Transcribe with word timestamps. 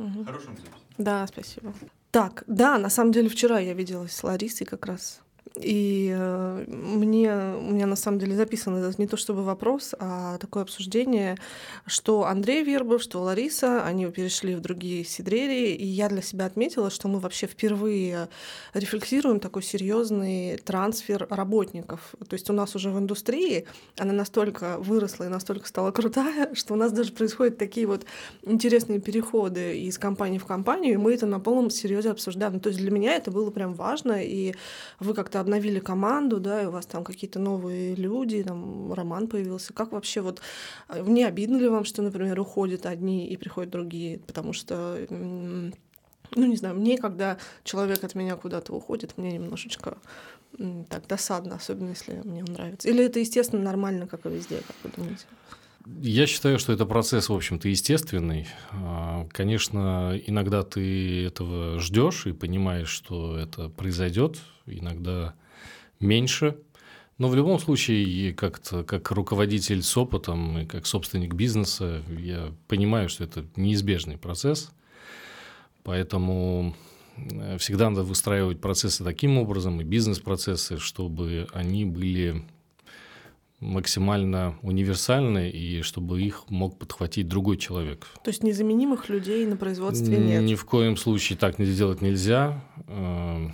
Угу. 0.00 0.24
Хорошим 0.24 0.56
запись. 0.56 0.70
Да, 0.98 1.26
спасибо. 1.26 1.72
Так, 2.10 2.44
да, 2.46 2.78
на 2.78 2.90
самом 2.90 3.12
деле 3.12 3.28
вчера 3.28 3.58
я 3.60 3.74
виделась 3.74 4.12
с 4.12 4.24
Ларисой 4.24 4.66
как 4.66 4.86
раз 4.86 5.20
и 5.56 6.14
э, 6.16 6.64
мне, 6.68 7.32
у 7.32 7.72
меня 7.72 7.86
на 7.86 7.96
самом 7.96 8.20
деле 8.20 8.36
записано 8.36 8.80
даже 8.80 8.96
не 8.98 9.08
то 9.08 9.16
чтобы 9.16 9.42
вопрос, 9.42 9.94
а 9.98 10.38
такое 10.38 10.62
обсуждение, 10.62 11.36
что 11.86 12.24
Андрей 12.24 12.62
Вербов, 12.62 13.02
что 13.02 13.20
Лариса, 13.20 13.84
они 13.84 14.06
перешли 14.06 14.54
в 14.54 14.60
другие 14.60 15.04
сидрерии, 15.04 15.74
и 15.74 15.84
я 15.84 16.08
для 16.08 16.22
себя 16.22 16.46
отметила, 16.46 16.88
что 16.90 17.08
мы 17.08 17.18
вообще 17.18 17.48
впервые 17.48 18.28
рефлексируем 18.74 19.40
такой 19.40 19.62
серьезный 19.62 20.56
трансфер 20.58 21.26
работников. 21.28 22.14
То 22.28 22.34
есть 22.34 22.48
у 22.48 22.52
нас 22.52 22.76
уже 22.76 22.90
в 22.90 22.98
индустрии 22.98 23.66
она 23.98 24.12
настолько 24.12 24.78
выросла 24.78 25.24
и 25.24 25.28
настолько 25.28 25.66
стала 25.66 25.90
крутая, 25.90 26.50
что 26.54 26.74
у 26.74 26.76
нас 26.76 26.92
даже 26.92 27.12
происходят 27.12 27.58
такие 27.58 27.88
вот 27.88 28.04
интересные 28.42 29.00
переходы 29.00 29.80
из 29.80 29.98
компании 29.98 30.38
в 30.38 30.46
компанию, 30.46 30.94
и 30.94 30.96
мы 30.96 31.14
это 31.14 31.26
на 31.26 31.40
полном 31.40 31.70
серьезе 31.70 32.12
обсуждаем. 32.12 32.60
То 32.60 32.68
есть 32.68 32.80
для 32.80 32.92
меня 32.92 33.14
это 33.14 33.32
было 33.32 33.50
прям 33.50 33.74
важно, 33.74 34.22
и 34.22 34.54
вы 35.00 35.14
как-то 35.14 35.39
обновили 35.40 35.80
команду, 35.80 36.40
да, 36.40 36.62
и 36.62 36.66
у 36.66 36.70
вас 36.70 36.86
там 36.86 37.04
какие-то 37.04 37.38
новые 37.38 37.94
люди, 37.94 38.42
там 38.42 38.92
роман 38.92 39.26
появился. 39.26 39.72
Как 39.72 39.92
вообще 39.92 40.20
вот 40.20 40.40
э, 40.88 41.02
не 41.06 41.24
обидно 41.24 41.56
ли 41.56 41.68
вам, 41.68 41.84
что, 41.84 42.02
например, 42.02 42.38
уходят 42.40 42.86
одни 42.86 43.26
и 43.26 43.36
приходят 43.36 43.70
другие? 43.70 44.18
Потому 44.18 44.52
что 44.52 44.98
ну, 46.36 46.46
не 46.46 46.56
знаю, 46.56 46.76
мне, 46.76 46.96
когда 46.96 47.38
человек 47.64 48.04
от 48.04 48.14
меня 48.14 48.36
куда-то 48.36 48.72
уходит, 48.72 49.18
мне 49.18 49.32
немножечко 49.32 49.98
так 50.88 51.06
досадно, 51.06 51.56
особенно 51.56 51.90
если 51.90 52.20
мне 52.24 52.42
он 52.42 52.52
нравится. 52.52 52.88
Или 52.88 53.04
это, 53.04 53.18
естественно, 53.20 53.62
нормально, 53.62 54.06
как 54.06 54.26
и 54.26 54.28
везде, 54.28 54.62
как 54.66 54.76
вы 54.82 54.90
думаете? 54.96 55.24
Я 55.86 56.26
считаю, 56.26 56.58
что 56.58 56.72
это 56.72 56.84
процесс, 56.84 57.28
в 57.28 57.34
общем-то, 57.34 57.68
естественный. 57.68 58.46
А, 58.70 59.26
конечно, 59.32 60.18
иногда 60.26 60.62
ты 60.62 61.24
этого 61.24 61.78
ждешь 61.78 62.26
и 62.26 62.32
понимаешь, 62.32 62.90
что 62.90 63.36
это 63.38 63.70
произойдет, 63.70 64.38
иногда 64.66 65.34
меньше. 65.98 66.58
Но 67.16 67.28
в 67.28 67.34
любом 67.34 67.58
случае, 67.58 68.34
как-то 68.34 68.82
как 68.82 69.10
руководитель 69.10 69.82
с 69.82 69.96
опытом 69.96 70.58
и 70.58 70.66
как 70.66 70.86
собственник 70.86 71.34
бизнеса, 71.34 72.02
я 72.18 72.52
понимаю, 72.66 73.08
что 73.08 73.24
это 73.24 73.44
неизбежный 73.56 74.16
процесс. 74.16 74.70
Поэтому 75.82 76.74
э, 77.16 77.58
всегда 77.58 77.90
надо 77.90 78.04
выстраивать 78.04 78.60
процессы 78.60 79.02
таким 79.02 79.38
образом, 79.38 79.80
и 79.80 79.84
бизнес-процессы, 79.84 80.78
чтобы 80.78 81.46
они 81.52 81.84
были 81.84 82.44
максимально 83.60 84.56
универсальны 84.62 85.50
и 85.50 85.82
чтобы 85.82 86.22
их 86.22 86.44
мог 86.48 86.78
подхватить 86.78 87.28
другой 87.28 87.58
человек. 87.58 88.06
То 88.24 88.30
есть 88.30 88.42
незаменимых 88.42 89.08
людей 89.08 89.46
на 89.46 89.56
производстве 89.56 90.16
нет? 90.16 90.42
Ни 90.42 90.54
в 90.54 90.64
коем 90.64 90.96
случае 90.96 91.38
так 91.38 91.58
не 91.58 91.66
сделать 91.66 92.00
нельзя, 92.00 92.62
э, 92.88 93.48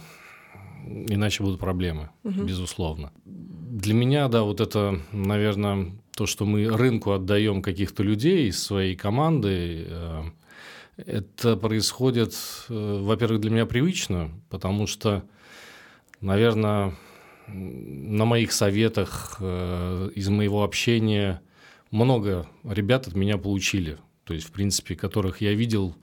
иначе 1.09 1.43
будут 1.43 1.59
проблемы, 1.59 2.11
угу. 2.23 2.45
безусловно. 2.45 3.13
Для 3.25 3.95
меня, 3.95 4.29
да, 4.29 4.43
вот 4.43 4.61
это, 4.61 5.01
наверное, 5.13 5.93
то, 6.17 6.27
что 6.27 6.47
мы 6.47 6.69
рынку 6.69 7.13
отдаем 7.13 7.61
каких-то 7.61 8.03
людей 8.03 8.49
из 8.49 8.63
своей 8.63 8.95
команды, 8.95 9.87
э, 9.89 10.23
это 10.97 11.57
происходит, 11.57 12.35
э, 12.69 13.01
во-первых, 13.03 13.41
для 13.41 13.51
меня 13.51 13.67
привычно, 13.67 14.31
потому 14.51 14.87
что, 14.87 15.25
наверное, 16.21 16.95
на 17.49 18.25
моих 18.25 18.53
советах, 18.53 19.37
э, 19.41 20.11
из 20.15 20.29
моего 20.29 20.65
общения 20.65 21.41
много 21.91 22.47
ребят 22.65 23.07
от 23.07 23.15
меня 23.15 23.39
получили. 23.39 23.99
То 24.25 24.35
есть, 24.35 24.47
в 24.47 24.53
принципе, 24.53 24.97
которых 24.97 25.41
я 25.41 25.55
видел, 25.55 25.95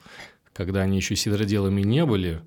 когда 0.53 0.81
они 0.81 0.97
еще 0.97 1.15
сидроделами 1.15 1.81
не 1.81 2.05
были. 2.05 2.41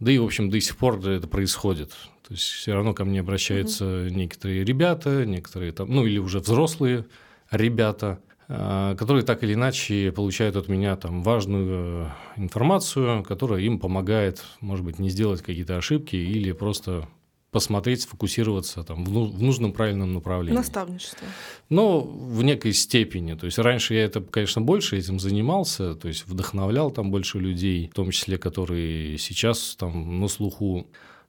Да 0.00 0.10
и, 0.10 0.18
в 0.18 0.24
общем, 0.24 0.50
до 0.50 0.60
сих 0.60 0.76
пор 0.76 0.98
это 1.06 1.28
происходит. 1.28 1.90
То 2.26 2.34
есть 2.34 2.42
все 2.42 2.74
равно 2.74 2.92
ко 2.92 3.04
мне 3.04 3.20
обращаются 3.20 3.84
mm-hmm. 3.84 4.10
некоторые 4.10 4.64
ребята, 4.64 5.24
некоторые 5.24 5.72
там, 5.72 5.90
ну 5.90 6.04
или 6.04 6.18
уже 6.18 6.40
взрослые 6.40 7.06
ребята, 7.50 8.18
э, 8.48 8.96
которые 8.98 9.24
так 9.24 9.44
или 9.44 9.54
иначе 9.54 10.10
получают 10.10 10.56
от 10.56 10.68
меня 10.68 10.96
там 10.96 11.22
важную 11.22 12.12
информацию, 12.36 13.22
которая 13.22 13.60
им 13.60 13.78
помогает, 13.78 14.44
может 14.60 14.84
быть, 14.84 14.98
не 14.98 15.08
сделать 15.08 15.40
какие-то 15.40 15.76
ошибки 15.76 16.16
или 16.16 16.50
просто 16.52 17.08
посмотреть, 17.56 18.02
сфокусироваться 18.02 18.82
там, 18.82 19.02
в, 19.02 19.08
в 19.08 19.42
нужном 19.42 19.72
правильном 19.72 20.12
направлении. 20.12 20.58
Наставничество. 20.58 21.26
Но 21.70 22.02
в 22.02 22.44
некой 22.44 22.74
степени. 22.74 23.32
То 23.32 23.46
есть 23.46 23.58
раньше 23.58 23.94
я 23.94 24.04
это, 24.04 24.20
конечно, 24.20 24.60
больше 24.60 24.98
этим 24.98 25.18
занимался, 25.18 25.94
то 25.94 26.06
есть 26.06 26.26
вдохновлял 26.26 26.90
там 26.90 27.10
больше 27.10 27.38
людей, 27.38 27.88
в 27.90 27.94
том 27.94 28.10
числе, 28.10 28.36
которые 28.36 29.16
сейчас 29.16 29.74
там 29.76 30.20
на 30.20 30.28
слуху. 30.28 30.86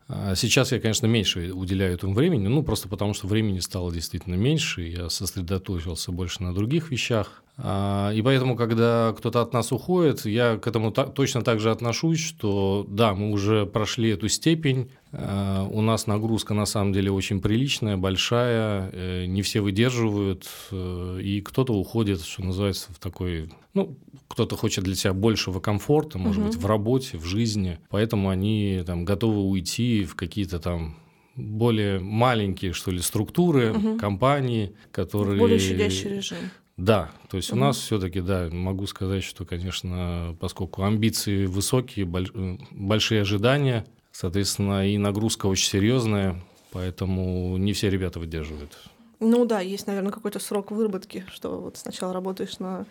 А 0.10 0.36
сейчас 0.36 0.74
я, 0.74 0.82
конечно, 0.82 1.06
меньше 1.06 1.54
уделяю 1.54 1.94
этому 1.94 2.14
времени, 2.14 2.48
ну, 2.48 2.62
просто 2.62 2.90
потому 2.90 3.14
что 3.14 3.28
времени 3.28 3.60
стало 3.60 3.94
действительно 3.94 4.36
меньше, 4.36 4.82
я 4.82 5.10
сосредоточился 5.10 6.12
больше 6.12 6.44
на 6.44 6.54
других 6.54 6.92
вещах. 6.92 7.42
А, 7.60 8.12
и 8.12 8.22
поэтому, 8.22 8.56
когда 8.56 9.16
кто-то 9.18 9.42
от 9.42 9.52
нас 9.52 9.72
уходит, 9.72 10.26
я 10.26 10.58
к 10.58 10.68
этому 10.68 10.92
точно 10.92 11.42
так 11.42 11.60
же 11.60 11.72
отношусь, 11.72 12.20
что 12.20 12.86
да, 12.88 13.16
мы 13.16 13.32
уже 13.32 13.66
прошли 13.66 14.12
эту 14.12 14.28
степень, 14.28 14.92
а, 15.12 15.68
у 15.68 15.82
нас 15.82 16.06
нагрузка 16.06 16.54
на 16.54 16.66
самом 16.66 16.94
деле 16.94 17.12
очень 17.12 17.42
приличная, 17.42 17.98
большая, 17.98 18.92
э, 18.94 19.26
не 19.26 19.42
все 19.42 19.62
выдерживают, 19.62 20.48
э, 20.72 21.20
и 21.24 21.42
кто-то 21.42 21.74
уходит, 21.74 22.22
что 22.22 22.44
называется, 22.44 22.94
в 22.94 23.00
такой, 23.00 23.50
ну, 23.74 23.98
кто-то 24.28 24.56
хочет 24.56 24.84
для 24.84 24.94
себя 24.94 25.14
большего 25.14 25.60
комфорта, 25.60 26.20
может 26.20 26.44
угу. 26.44 26.48
быть, 26.50 26.58
в 26.58 26.66
работе, 26.68 27.18
в 27.18 27.26
жизни, 27.26 27.80
поэтому 27.90 28.30
они 28.30 28.84
там 28.86 29.04
готовы 29.04 29.42
уйти 29.42 30.04
в 30.04 30.16
какие-то 30.16 30.60
там 30.60 30.98
более 31.36 32.00
маленькие, 32.00 32.74
что 32.74 32.92
ли, 32.92 33.00
структуры, 33.00 33.72
угу. 33.72 33.98
компании, 33.98 34.76
которые... 34.92 35.40
Более 35.40 35.60
щадящий 35.60 36.18
режим. 36.18 36.38
Да, 36.78 37.10
то 37.30 37.38
есть 37.38 37.52
у 37.52 37.56
нас 37.56 37.78
все-таки, 37.78 38.22
да, 38.22 38.50
могу 38.52 38.86
сказать, 38.86 39.24
что, 39.24 39.46
конечно, 39.46 40.38
поскольку 40.40 40.84
амбиции 40.84 41.48
высокие, 41.48 42.06
большие 42.06 43.22
ожидания, 43.22 43.86
соответственно, 44.12 44.88
и 44.88 44.98
нагрузка 45.00 45.48
очень 45.48 45.68
серьезная, 45.68 46.40
поэтому 46.72 47.58
не 47.58 47.74
все 47.74 47.90
ребята 47.90 48.20
выдерживают. 48.20 48.78
Ну 49.20 49.46
да, 49.46 49.60
есть, 49.60 49.88
наверное, 49.88 50.12
какой-то 50.12 50.38
срок 50.38 50.70
выработки, 50.70 51.26
что 51.34 51.60
вот 51.60 51.78
сначала 51.78 52.14
работаешь 52.14 52.60
на 52.60 52.86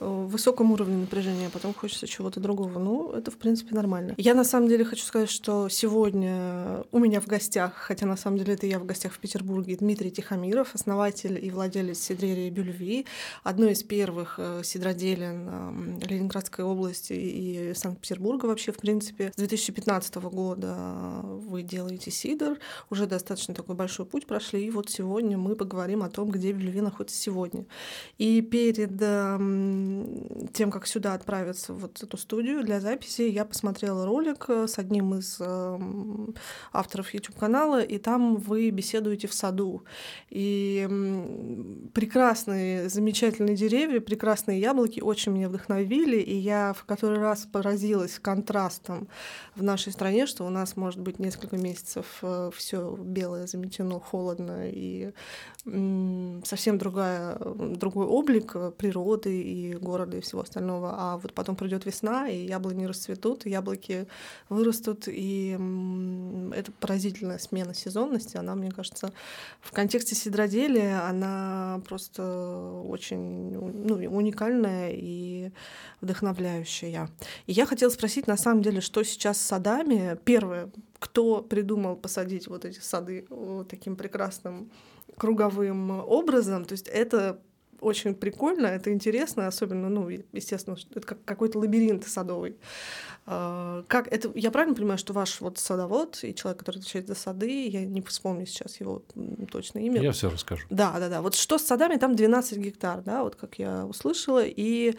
высоком 0.00 0.72
уровне 0.72 0.96
напряжения, 0.96 1.48
а 1.48 1.50
потом 1.50 1.74
хочется 1.74 2.06
чего-то 2.06 2.40
другого. 2.40 2.78
Ну, 2.78 3.12
это, 3.12 3.30
в 3.30 3.36
принципе, 3.36 3.74
нормально. 3.74 4.14
Я, 4.16 4.34
на 4.34 4.44
самом 4.44 4.68
деле, 4.68 4.84
хочу 4.84 5.04
сказать, 5.04 5.30
что 5.30 5.68
сегодня 5.68 6.84
у 6.90 6.98
меня 6.98 7.20
в 7.20 7.26
гостях, 7.26 7.74
хотя, 7.74 8.06
на 8.06 8.16
самом 8.16 8.38
деле, 8.38 8.54
это 8.54 8.66
я 8.66 8.78
в 8.78 8.86
гостях 8.86 9.12
в 9.12 9.18
Петербурге, 9.18 9.76
Дмитрий 9.76 10.10
Тихомиров, 10.10 10.74
основатель 10.74 11.38
и 11.44 11.50
владелец 11.50 11.98
сидрерии 11.98 12.50
Бюльви, 12.50 13.06
одной 13.42 13.72
из 13.72 13.82
первых 13.82 14.36
э, 14.38 14.62
сидроделин 14.64 16.00
э, 16.00 16.06
Ленинградской 16.06 16.64
области 16.64 17.12
и 17.12 17.72
Санкт-Петербурга 17.74 18.46
вообще, 18.46 18.72
в 18.72 18.78
принципе. 18.78 19.32
С 19.34 19.38
2015 19.38 20.14
года 20.16 20.76
вы 21.24 21.62
делаете 21.62 22.10
сидр, 22.10 22.58
уже 22.88 23.06
достаточно 23.06 23.54
такой 23.54 23.74
большой 23.74 24.06
путь 24.06 24.26
прошли, 24.26 24.64
и 24.64 24.70
вот 24.70 24.88
сегодня 24.88 25.36
мы 25.36 25.56
поговорим 25.56 26.02
о 26.02 26.08
том, 26.08 26.30
где 26.30 26.52
Бюльви 26.52 26.80
находится 26.80 27.20
сегодня. 27.20 27.66
И 28.18 28.40
перед 28.40 28.96
тем, 30.52 30.70
как 30.70 30.86
сюда 30.86 31.14
отправиться 31.14 31.72
вот 31.72 32.02
эту 32.02 32.16
студию 32.16 32.64
для 32.64 32.80
записи, 32.80 33.22
я 33.22 33.44
посмотрела 33.44 34.06
ролик 34.06 34.46
э, 34.48 34.66
с 34.66 34.78
одним 34.78 35.14
из 35.14 35.40
эм, 35.40 36.34
авторов 36.72 37.12
YouTube-канала, 37.14 37.82
и 37.82 37.98
там 37.98 38.36
вы 38.36 38.70
беседуете 38.70 39.28
в 39.28 39.34
саду. 39.34 39.84
И 40.28 40.88
прекрасные, 41.94 42.88
замечательные 42.88 43.56
деревья, 43.56 44.00
прекрасные 44.00 44.60
яблоки 44.60 45.00
очень 45.00 45.32
меня 45.32 45.48
вдохновили, 45.48 46.18
и 46.18 46.36
я 46.36 46.72
в 46.72 46.84
который 46.84 47.18
раз 47.18 47.46
поразилась 47.46 48.18
контрастом 48.18 49.08
в 49.54 49.62
нашей 49.62 49.92
стране, 49.92 50.26
что 50.26 50.46
у 50.46 50.50
нас 50.50 50.76
может 50.76 51.00
быть 51.00 51.18
несколько 51.18 51.56
месяцев 51.56 52.18
э, 52.22 52.50
все 52.54 52.96
белое, 52.96 53.46
заметено, 53.46 54.00
холодно, 54.00 54.68
и 54.68 55.12
совсем 56.44 56.78
другая, 56.78 57.38
другой 57.38 58.06
облик 58.06 58.56
природы 58.76 59.42
и 59.42 59.69
города 59.74 60.16
и 60.16 60.20
всего 60.20 60.42
остального. 60.42 60.94
А 60.96 61.16
вот 61.18 61.32
потом 61.32 61.56
придет 61.56 61.86
весна, 61.86 62.28
и 62.28 62.46
яблони 62.46 62.84
расцветут, 62.84 63.46
и 63.46 63.50
яблоки 63.50 64.06
вырастут, 64.48 65.04
и 65.06 65.52
это 66.54 66.72
поразительная 66.80 67.38
смена 67.38 67.74
сезонности. 67.74 68.36
Она, 68.36 68.54
мне 68.54 68.70
кажется, 68.70 69.12
в 69.60 69.72
контексте 69.72 70.14
сидроделия 70.14 71.08
она 71.08 71.80
просто 71.86 72.82
очень 72.86 73.52
ну, 73.52 73.94
уникальная 74.16 74.90
и 74.92 75.52
вдохновляющая. 76.00 77.08
И 77.46 77.52
я 77.52 77.66
хотела 77.66 77.90
спросить, 77.90 78.26
на 78.26 78.36
самом 78.36 78.62
деле, 78.62 78.80
что 78.80 79.02
сейчас 79.02 79.38
с 79.38 79.46
садами? 79.46 80.18
Первое, 80.24 80.70
кто 80.98 81.42
придумал 81.42 81.96
посадить 81.96 82.48
вот 82.48 82.64
эти 82.64 82.78
сады 82.78 83.26
таким 83.68 83.96
прекрасным 83.96 84.70
круговым 85.16 85.90
образом. 85.90 86.64
То 86.64 86.72
есть 86.72 86.88
это 86.88 87.40
очень 87.80 88.14
прикольно, 88.14 88.66
это 88.66 88.92
интересно, 88.92 89.46
особенно, 89.46 89.88
ну, 89.88 90.08
естественно, 90.08 90.76
это 90.94 91.06
как 91.06 91.24
какой-то 91.24 91.58
лабиринт 91.58 92.06
садовый. 92.06 92.56
А, 93.32 93.84
как 93.86 94.08
это, 94.08 94.32
я 94.34 94.50
правильно 94.50 94.74
понимаю, 94.74 94.98
что 94.98 95.12
ваш 95.12 95.40
вот 95.40 95.56
садовод 95.56 96.18
и 96.22 96.34
человек, 96.34 96.58
который 96.58 96.78
отвечает 96.78 97.06
за 97.06 97.14
сады, 97.14 97.68
я 97.68 97.84
не 97.84 98.02
вспомню 98.02 98.44
сейчас 98.44 98.80
его 98.80 99.04
точное 99.52 99.82
имя. 99.84 100.02
Я 100.02 100.10
все 100.10 100.30
расскажу. 100.30 100.66
Да, 100.68 100.96
да, 100.98 101.08
да. 101.08 101.22
Вот 101.22 101.36
что 101.36 101.56
с 101.56 101.62
садами, 101.62 101.94
там 101.94 102.16
12 102.16 102.58
гектар, 102.58 103.02
да, 103.02 103.22
вот 103.22 103.36
как 103.36 103.60
я 103.60 103.86
услышала, 103.86 104.42
и 104.44 104.96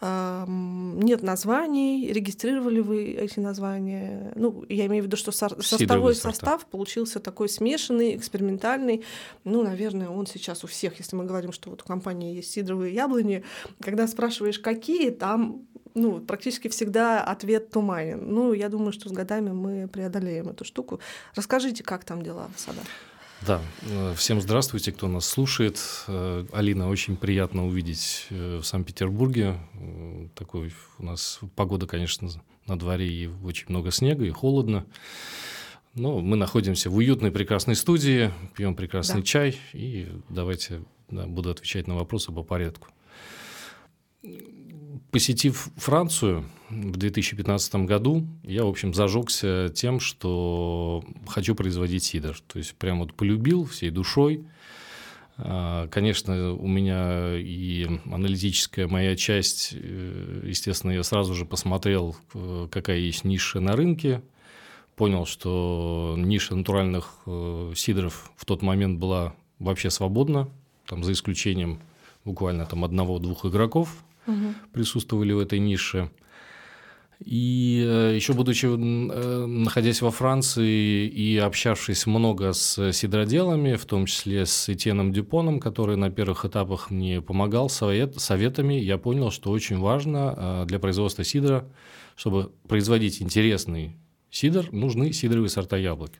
э, 0.00 0.44
нет 0.48 1.22
названий, 1.22 2.10
регистрировали 2.10 2.80
вы 2.80 3.12
эти 3.12 3.38
названия? 3.38 4.32
Ну, 4.34 4.64
я 4.70 4.86
имею 4.86 5.02
в 5.02 5.06
виду, 5.06 5.18
что 5.18 5.30
со- 5.30 5.60
составой 5.60 6.14
состав 6.14 6.64
получился 6.64 7.20
такой 7.20 7.50
смешанный, 7.50 8.16
экспериментальный. 8.16 9.04
Ну, 9.44 9.62
наверное, 9.62 10.08
он 10.08 10.26
сейчас 10.26 10.64
у 10.64 10.68
всех, 10.68 10.98
если 11.00 11.16
мы 11.16 11.26
говорим, 11.26 11.52
что 11.52 11.68
вот 11.68 11.82
у 11.82 11.84
компании 11.84 12.34
есть 12.34 12.50
сидровые 12.50 12.94
яблони, 12.94 13.44
когда 13.82 14.08
спрашиваешь, 14.08 14.58
какие, 14.58 15.10
там 15.10 15.66
ну, 15.94 16.20
практически 16.20 16.68
всегда 16.68 17.22
ответ 17.22 17.70
туманен. 17.70 18.20
Ну, 18.26 18.52
я 18.52 18.68
думаю, 18.68 18.92
что 18.92 19.08
с 19.08 19.12
годами 19.12 19.50
мы 19.50 19.88
преодолеем 19.88 20.48
эту 20.48 20.64
штуку. 20.64 21.00
Расскажите, 21.34 21.84
как 21.84 22.04
там 22.04 22.22
дела 22.22 22.48
в 22.54 22.60
садах? 22.60 22.84
Да, 23.46 23.60
э, 23.82 24.14
всем 24.16 24.40
здравствуйте, 24.40 24.90
кто 24.90 25.06
нас 25.06 25.26
слушает. 25.26 25.78
Э, 26.08 26.46
Алина, 26.52 26.88
очень 26.88 27.16
приятно 27.16 27.66
увидеть 27.66 28.26
э, 28.30 28.58
в 28.58 28.64
Санкт-Петербурге. 28.64 29.58
Такой 30.34 30.72
у 30.98 31.04
нас 31.04 31.40
погода, 31.54 31.86
конечно, 31.86 32.28
на 32.66 32.78
дворе 32.78 33.06
и 33.06 33.26
очень 33.44 33.66
много 33.68 33.90
снега, 33.90 34.24
и 34.24 34.30
холодно. 34.30 34.86
Но 35.94 36.20
мы 36.20 36.36
находимся 36.36 36.90
в 36.90 36.96
уютной, 36.96 37.30
прекрасной 37.30 37.76
студии, 37.76 38.32
пьем 38.56 38.74
прекрасный 38.74 39.20
да. 39.20 39.26
чай, 39.26 39.58
и 39.72 40.08
давайте 40.28 40.82
да, 41.08 41.26
буду 41.26 41.50
отвечать 41.50 41.86
на 41.86 41.94
вопросы 41.94 42.32
по 42.32 42.42
порядку. 42.42 42.88
Посетив 45.14 45.68
Францию 45.76 46.44
в 46.70 46.96
2015 46.96 47.76
году, 47.86 48.26
я, 48.42 48.64
в 48.64 48.68
общем, 48.68 48.92
зажегся 48.92 49.68
тем, 49.72 50.00
что 50.00 51.04
хочу 51.28 51.54
производить 51.54 52.02
сидр. 52.02 52.36
То 52.48 52.58
есть, 52.58 52.74
прям 52.74 52.98
вот 52.98 53.14
полюбил 53.14 53.64
всей 53.64 53.90
душой. 53.90 54.44
А, 55.36 55.86
конечно, 55.86 56.54
у 56.54 56.66
меня 56.66 57.36
и 57.36 57.86
аналитическая 58.10 58.88
моя 58.88 59.14
часть, 59.14 59.70
э, 59.74 60.42
естественно, 60.48 60.90
я 60.90 61.04
сразу 61.04 61.32
же 61.34 61.44
посмотрел, 61.46 62.16
какая 62.72 62.98
есть 62.98 63.22
ниша 63.22 63.60
на 63.60 63.76
рынке, 63.76 64.20
понял, 64.96 65.26
что 65.26 66.16
ниша 66.18 66.56
натуральных 66.56 67.18
э, 67.26 67.72
сидров 67.76 68.32
в 68.34 68.44
тот 68.44 68.62
момент 68.62 68.98
была 68.98 69.36
вообще 69.60 69.90
свободна, 69.90 70.48
там, 70.88 71.04
за 71.04 71.12
исключением 71.12 71.78
буквально 72.24 72.66
там 72.66 72.82
одного-двух 72.82 73.46
игроков, 73.46 74.02
угу. 74.26 74.54
присутствовали 74.72 75.32
в 75.32 75.38
этой 75.38 75.58
нише. 75.58 76.10
И 77.20 77.82
э, 77.86 78.12
еще 78.16 78.32
будучи, 78.32 78.66
э, 78.66 79.46
находясь 79.46 80.02
во 80.02 80.10
Франции 80.10 81.06
и 81.06 81.38
общавшись 81.38 82.06
много 82.06 82.52
с 82.52 82.92
сидроделами, 82.92 83.76
в 83.76 83.84
том 83.86 84.06
числе 84.06 84.44
с 84.44 84.68
Этьеном 84.68 85.12
Дюпоном, 85.12 85.60
который 85.60 85.96
на 85.96 86.10
первых 86.10 86.44
этапах 86.44 86.90
мне 86.90 87.22
помогал 87.22 87.68
совет, 87.70 88.20
советами, 88.20 88.74
я 88.74 88.98
понял, 88.98 89.30
что 89.30 89.50
очень 89.50 89.78
важно 89.78 90.34
э, 90.36 90.64
для 90.66 90.78
производства 90.78 91.24
сидра, 91.24 91.66
чтобы 92.16 92.52
производить 92.68 93.22
интересный 93.22 93.96
сидр, 94.30 94.68
нужны 94.72 95.12
сидровые 95.12 95.48
сорта 95.48 95.76
яблок. 95.76 96.12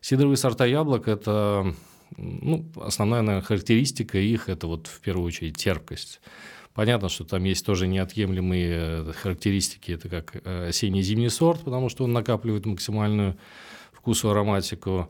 Сидровые 0.00 0.36
сорта 0.36 0.64
яблок– 0.66 1.06
это 1.08 1.72
ну, 2.16 2.66
основная 2.76 3.22
наверное, 3.22 3.46
характеристика 3.46 4.18
их– 4.18 4.48
это 4.50 4.66
вот 4.66 4.86
в 4.86 5.00
первую 5.00 5.26
очередь 5.26 5.56
терпкость. 5.56 6.20
Понятно, 6.74 7.08
что 7.08 7.24
там 7.24 7.44
есть 7.44 7.66
тоже 7.66 7.86
неотъемлемые 7.86 8.70
э, 8.70 9.12
характеристики, 9.12 9.92
это 9.92 10.08
как 10.08 10.36
э, 10.42 10.68
осенний 10.68 11.02
зимний 11.02 11.28
сорт, 11.28 11.60
потому 11.60 11.90
что 11.90 12.04
он 12.04 12.12
накапливает 12.12 12.64
максимальную 12.64 13.36
вкусу 13.92 14.30
ароматику. 14.30 15.08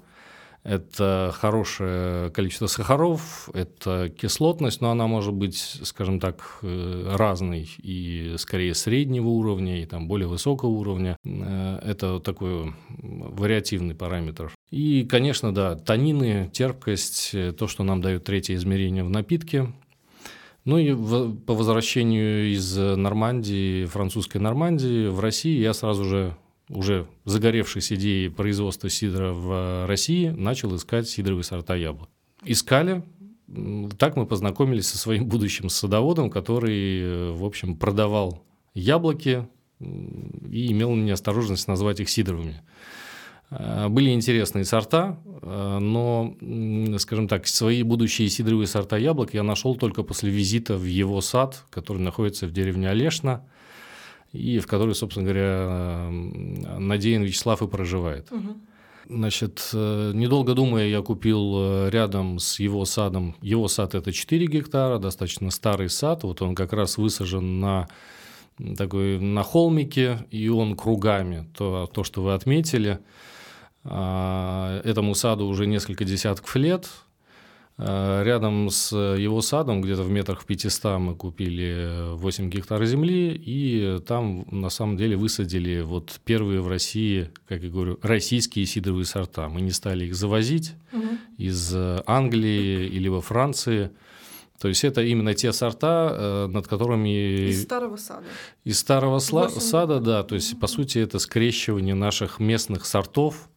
Это 0.65 1.35
хорошее 1.35 2.31
количество 2.31 2.69
сахаров, 2.69 3.49
это 3.53 4.09
кислотность, 4.11 4.81
но 4.81 4.93
она 4.93 5.09
может 5.09 5.35
быть, 5.35 5.57
скажем 5.57 6.19
так, 6.19 6.59
э, 6.63 7.15
разной 7.17 7.69
и 7.79 8.35
скорее 8.39 8.75
среднего 8.75 9.29
уровня, 9.29 9.83
и 9.83 9.87
там 9.87 10.09
более 10.09 10.29
высокого 10.29 10.71
уровня. 10.71 11.17
Это 11.25 12.19
такой 12.21 12.75
вариативный 12.89 13.95
параметр. 13.95 14.53
И, 14.71 15.05
конечно, 15.05 15.55
да, 15.55 15.77
танины, 15.77 16.49
терпкость, 16.53 17.35
то, 17.57 17.67
что 17.69 17.85
нам 17.85 18.01
дает 18.01 18.25
третье 18.25 18.55
измерение 18.55 19.05
в 19.05 19.11
напитке, 19.11 19.73
ну 20.65 20.79
и 20.79 20.93
в, 20.93 21.35
по 21.37 21.55
возвращению 21.55 22.53
из 22.53 22.77
Нормандии, 22.77 23.85
французской 23.87 24.39
Нормандии, 24.39 25.09
в 25.09 25.21
России 25.21 25.59
я 25.59 25.75
сразу 25.75 26.05
же, 26.05 26.37
уже 26.69 27.07
загоревшись 27.25 27.93
идеей 27.93 28.29
производства 28.29 28.89
сидра 28.89 29.33
в 29.33 29.87
России, 29.87 30.29
начал 30.29 30.75
искать 30.77 31.09
сидровые 31.09 31.45
сорта 31.45 31.75
яблок. 31.75 32.09
Искали, 32.45 33.03
так 33.99 34.17
мы 34.17 34.27
познакомились 34.27 34.87
со 34.87 34.99
своим 34.99 35.27
будущим 35.27 35.69
садоводом, 35.69 36.31
который, 36.31 37.33
в 37.33 37.45
общем, 37.45 37.77
продавал 37.77 38.43
яблоки 38.75 39.47
и 39.81 40.73
имел 40.73 40.95
неосторожность 40.95 41.69
назвать 41.69 42.01
их 42.01 42.09
сидровыми. 42.09 42.63
Э, 43.53 43.89
были 43.89 44.11
интересные 44.11 44.65
сорта, 44.65 45.19
э, 45.43 45.79
но, 45.79 46.35
скажем 46.99 47.29
так, 47.29 47.47
свои 47.47 47.83
будущие 47.83 48.29
сидровые 48.29 48.67
сорта 48.67 48.97
яблок 48.97 49.35
я 49.35 49.43
нашел 49.43 49.77
только 49.77 50.03
после 50.03 50.31
визита 50.31 50.77
в 50.77 50.85
его 50.85 51.21
сад, 51.21 51.65
который 51.71 52.01
находится 52.03 52.47
в 52.47 52.53
деревне 52.53 52.89
Олешна, 52.89 53.45
и 54.33 54.59
в 54.59 54.67
которой, 54.67 54.95
собственно 54.95 55.27
говоря, 55.27 56.09
Надеян 56.79 57.23
Вячеслав 57.23 57.61
и 57.63 57.69
проживает. 57.69 58.33
Угу. 58.33 58.57
Значит, 59.11 59.69
э, 59.75 60.13
недолго 60.15 60.55
думая, 60.55 60.87
я 60.89 61.03
купил 61.03 61.89
рядом 61.89 62.39
с 62.39 62.59
его 62.59 62.87
садом, 62.87 63.35
его 63.43 63.69
сад 63.69 63.95
это 63.95 64.13
4 64.13 64.47
гектара, 64.47 64.99
достаточно 64.99 65.51
старый 65.51 65.91
сад, 65.91 66.23
вот 66.23 66.41
он 66.41 66.55
как 66.55 66.73
раз 66.73 66.97
высажен 66.97 67.61
на 67.61 67.89
такой 68.79 69.19
на 69.19 69.43
холмике, 69.43 70.27
и 70.31 70.49
он 70.49 70.77
кругами, 70.77 71.47
то, 71.55 71.91
то 71.93 72.03
что 72.03 72.23
вы 72.23 72.33
отметили– 72.33 72.99
этому 73.85 75.15
саду 75.15 75.47
уже 75.47 75.67
несколько 75.67 76.05
десятков 76.05 76.55
лет. 76.57 76.89
А, 77.79 78.23
рядом 78.23 78.71
с 78.71 78.95
его 78.95 79.41
садом, 79.41 79.81
где-то 79.81 80.03
в 80.03 80.11
метрах 80.11 80.43
в 80.43 80.47
500, 80.47 81.01
мы 81.01 81.15
купили 81.15 82.15
8 82.15 82.51
гектар 82.51 82.85
земли, 82.85 83.33
и 83.35 83.99
там 84.07 84.47
на 84.51 84.69
самом 84.69 84.97
деле 84.97 85.17
высадили 85.17 85.81
вот 85.81 86.21
первые 86.25 86.61
в 86.61 86.69
России, 86.69 87.31
как 87.49 87.63
я 87.63 87.71
говорю, 87.71 87.99
российские 88.03 88.67
сидровые 88.67 89.07
сорта. 89.07 89.49
Мы 89.49 89.63
не 89.63 89.71
стали 89.71 90.05
их 90.07 90.15
завозить 90.15 90.75
угу. 90.93 91.07
из 91.39 91.75
Англии 92.07 92.87
или 92.89 93.09
во 93.09 93.21
Франции. 93.21 93.91
То 94.61 94.69
есть 94.69 94.85
это 94.85 95.03
именно 95.03 95.35
те 95.35 95.53
сорта, 95.53 96.11
э, 96.13 96.47
над 96.47 96.69
которыми... 96.69 97.49
Из 97.49 97.65
старого 97.65 97.97
сада. 97.97 98.27
Из 98.63 98.79
старого 98.79 99.19
сада, 99.19 99.99
да. 99.99 100.23
То 100.23 100.37
есть, 100.37 100.61
по 100.61 100.69
сути, 100.69 100.99
это 100.99 101.19
скрещивание 101.19 101.97
наших 101.97 102.39
местных 102.39 102.87
сортов 102.87 103.49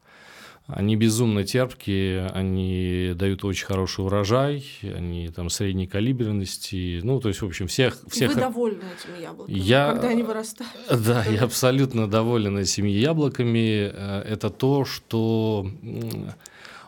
они 0.68 0.96
безумно 0.96 1.44
терпкие, 1.44 2.28
они 2.28 3.14
дают 3.16 3.46
очень 3.46 3.68
хороший 3.68 4.04
урожай, 4.04 4.66
они 4.82 5.30
там 5.30 5.52
средней 5.52 5.86
калиберности. 5.86 7.02
Ну, 7.04 7.20
то 7.20 7.28
есть, 7.28 7.42
в 7.42 7.46
общем, 7.46 7.68
всех... 7.68 8.00
всех... 8.08 8.34
Вы 8.34 8.40
довольны 8.40 8.82
этими 8.98 9.22
яблоками, 9.22 9.58
я... 9.60 9.92
когда 9.92 10.08
они 10.10 10.24
вырастают? 10.24 10.72
Да, 10.90 11.24
я 11.26 11.44
абсолютно 11.44 12.08
доволен 12.08 12.58
этими 12.58 12.90
яблоками. 12.90 13.92
Э, 13.94 14.24
это 14.28 14.50
то, 14.50 14.86
что 14.86 15.70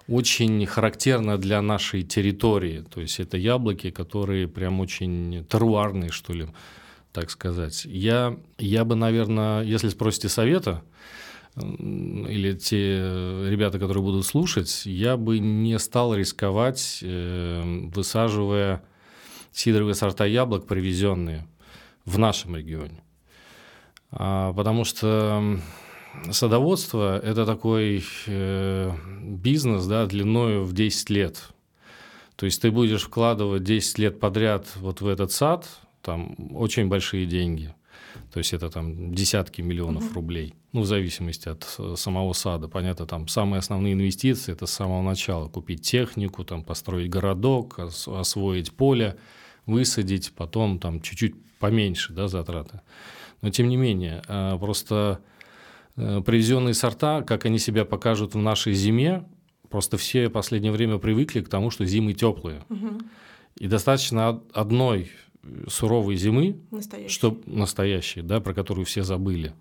очень 0.07 0.65
характерно 0.65 1.37
для 1.37 1.61
нашей 1.61 2.01
территории. 2.01 2.83
То 2.91 3.01
есть, 3.01 3.19
это 3.19 3.37
яблоки, 3.37 3.91
которые 3.91 4.47
прям 4.47 4.79
очень 4.79 5.45
теруарные, 5.47 6.09
что 6.09 6.33
ли, 6.33 6.47
так 7.11 7.29
сказать. 7.29 7.85
Я, 7.85 8.39
я 8.57 8.85
бы, 8.85 8.95
наверное, 8.95 9.61
если 9.61 9.89
спросите 9.89 10.29
совета, 10.29 10.81
или 11.57 12.53
те 12.53 12.99
ребята, 13.49 13.79
которые 13.79 14.03
будут 14.03 14.25
слушать, 14.25 14.85
я 14.85 15.17
бы 15.17 15.39
не 15.39 15.79
стал 15.79 16.13
рисковать, 16.13 16.99
э, 17.01 17.89
высаживая 17.93 18.83
сидровые 19.51 19.95
сорта 19.95 20.25
яблок, 20.25 20.67
привезенные 20.67 21.47
в 22.05 22.19
нашем 22.19 22.55
регионе. 22.55 23.01
А, 24.11 24.53
потому 24.53 24.83
что 24.85 25.59
садоводство– 26.31 27.19
это 27.23 27.45
такой 27.45 28.03
э, 28.27 28.91
бизнес 29.21 29.85
да, 29.85 30.05
длиною 30.05 30.63
в 30.63 30.73
10 30.73 31.09
лет. 31.09 31.49
То 32.35 32.45
есть 32.45 32.61
ты 32.61 32.69
будешь 32.69 33.03
вкладывать 33.03 33.63
10 33.63 33.97
лет 33.97 34.19
подряд 34.19 34.67
вот 34.75 35.01
в 35.01 35.07
этот 35.07 35.31
сад, 35.31 35.67
там 36.01 36.35
очень 36.53 36.87
большие 36.87 37.25
деньги. 37.25 37.73
То 38.33 38.39
есть 38.39 38.53
это 38.53 38.69
там 38.69 39.13
десятки 39.13 39.61
миллионов 39.61 40.05
угу. 40.05 40.15
рублей, 40.15 40.53
ну, 40.73 40.81
в 40.81 40.85
зависимости 40.85 41.49
от 41.49 41.65
э, 41.79 41.95
самого 41.95 42.33
сада. 42.33 42.67
Понятно, 42.67 43.05
там 43.05 43.27
самые 43.27 43.59
основные 43.59 43.93
инвестиции– 43.93 44.51
это 44.53 44.65
с 44.65 44.71
самого 44.71 45.01
начала. 45.01 45.47
Купить 45.47 45.81
технику, 45.81 46.43
там, 46.43 46.63
построить 46.63 47.09
городок, 47.09 47.79
освоить 47.79 48.71
поле. 48.73 49.17
высадить, 49.67 50.31
потом 50.35 50.79
там 50.79 51.01
чуть-чуть 51.01 51.35
поменьше 51.59 52.13
да, 52.13 52.27
затраты. 52.27 52.81
Но 53.41 53.49
тем 53.51 53.69
не 53.69 53.77
менее, 53.77 54.23
э, 54.27 54.57
просто 54.59 55.19
э, 55.95 56.21
привезенные 56.25 56.73
сорта, 56.73 57.21
как 57.21 57.45
они 57.45 57.59
себя 57.59 57.85
покажут 57.85 58.33
в 58.33 58.39
нашей 58.39 58.73
зиме, 58.73 59.25
просто 59.69 59.97
все 59.97 60.29
в 60.29 60.31
последнее 60.31 60.71
время 60.71 60.97
привыкли 60.97 61.41
к 61.41 61.49
тому, 61.49 61.69
что 61.69 61.85
зимы 61.85 62.13
теплые. 62.13 62.63
Мгм. 62.69 63.09
И 63.59 63.67
достаточно 63.67 64.29
од- 64.29 64.43
одной 64.53 65.11
суровой 65.67 66.15
зимы, 66.15 66.57
Настоящий. 66.71 67.13
что 67.13 67.37
настоящей, 67.45 68.21
да, 68.21 68.39
про 68.39 68.53
которую 68.53 68.85
все 68.85 69.03
забыли. 69.03 69.53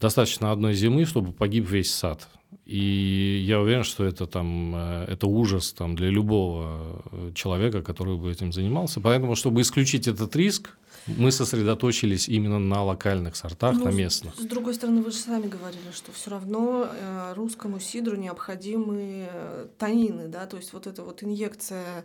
Достаточно 0.00 0.52
одной 0.52 0.74
зимы, 0.74 1.04
чтобы 1.04 1.32
погиб 1.32 1.68
весь 1.68 1.92
сад. 1.92 2.28
И 2.66 3.44
я 3.46 3.60
уверен, 3.60 3.84
что 3.84 4.04
это 4.04 4.26
там 4.26 4.74
э, 4.74 5.04
это 5.08 5.26
ужас 5.26 5.72
там 5.72 5.94
для 5.96 6.08
любого 6.08 7.02
э, 7.12 7.32
человека, 7.34 7.82
который 7.82 8.16
бы 8.16 8.30
этим 8.30 8.52
занимался. 8.52 9.00
Поэтому, 9.00 9.34
чтобы 9.34 9.60
исключить 9.60 10.08
этот 10.08 10.34
риск, 10.36 10.76
мы 11.06 11.32
сосредоточились 11.32 12.28
именно 12.28 12.58
на 12.58 12.82
локальных 12.82 13.36
сортах, 13.36 13.76
Ну, 13.76 13.84
на 13.84 13.88
местных. 13.90 14.34
С 14.36 14.44
другой 14.44 14.74
стороны, 14.74 15.02
вы 15.02 15.10
же 15.10 15.18
сами 15.18 15.48
говорили, 15.48 15.90
что 15.92 16.12
все 16.12 16.30
равно 16.30 16.88
э, 16.90 17.32
русскому 17.34 17.80
сидру 17.80 18.16
необходимы 18.16 19.28
э, 19.30 19.68
танины, 19.78 20.28
да, 20.28 20.46
то 20.46 20.56
есть 20.56 20.72
вот 20.72 20.86
эта 20.86 21.02
вот 21.02 21.22
инъекция 21.22 22.04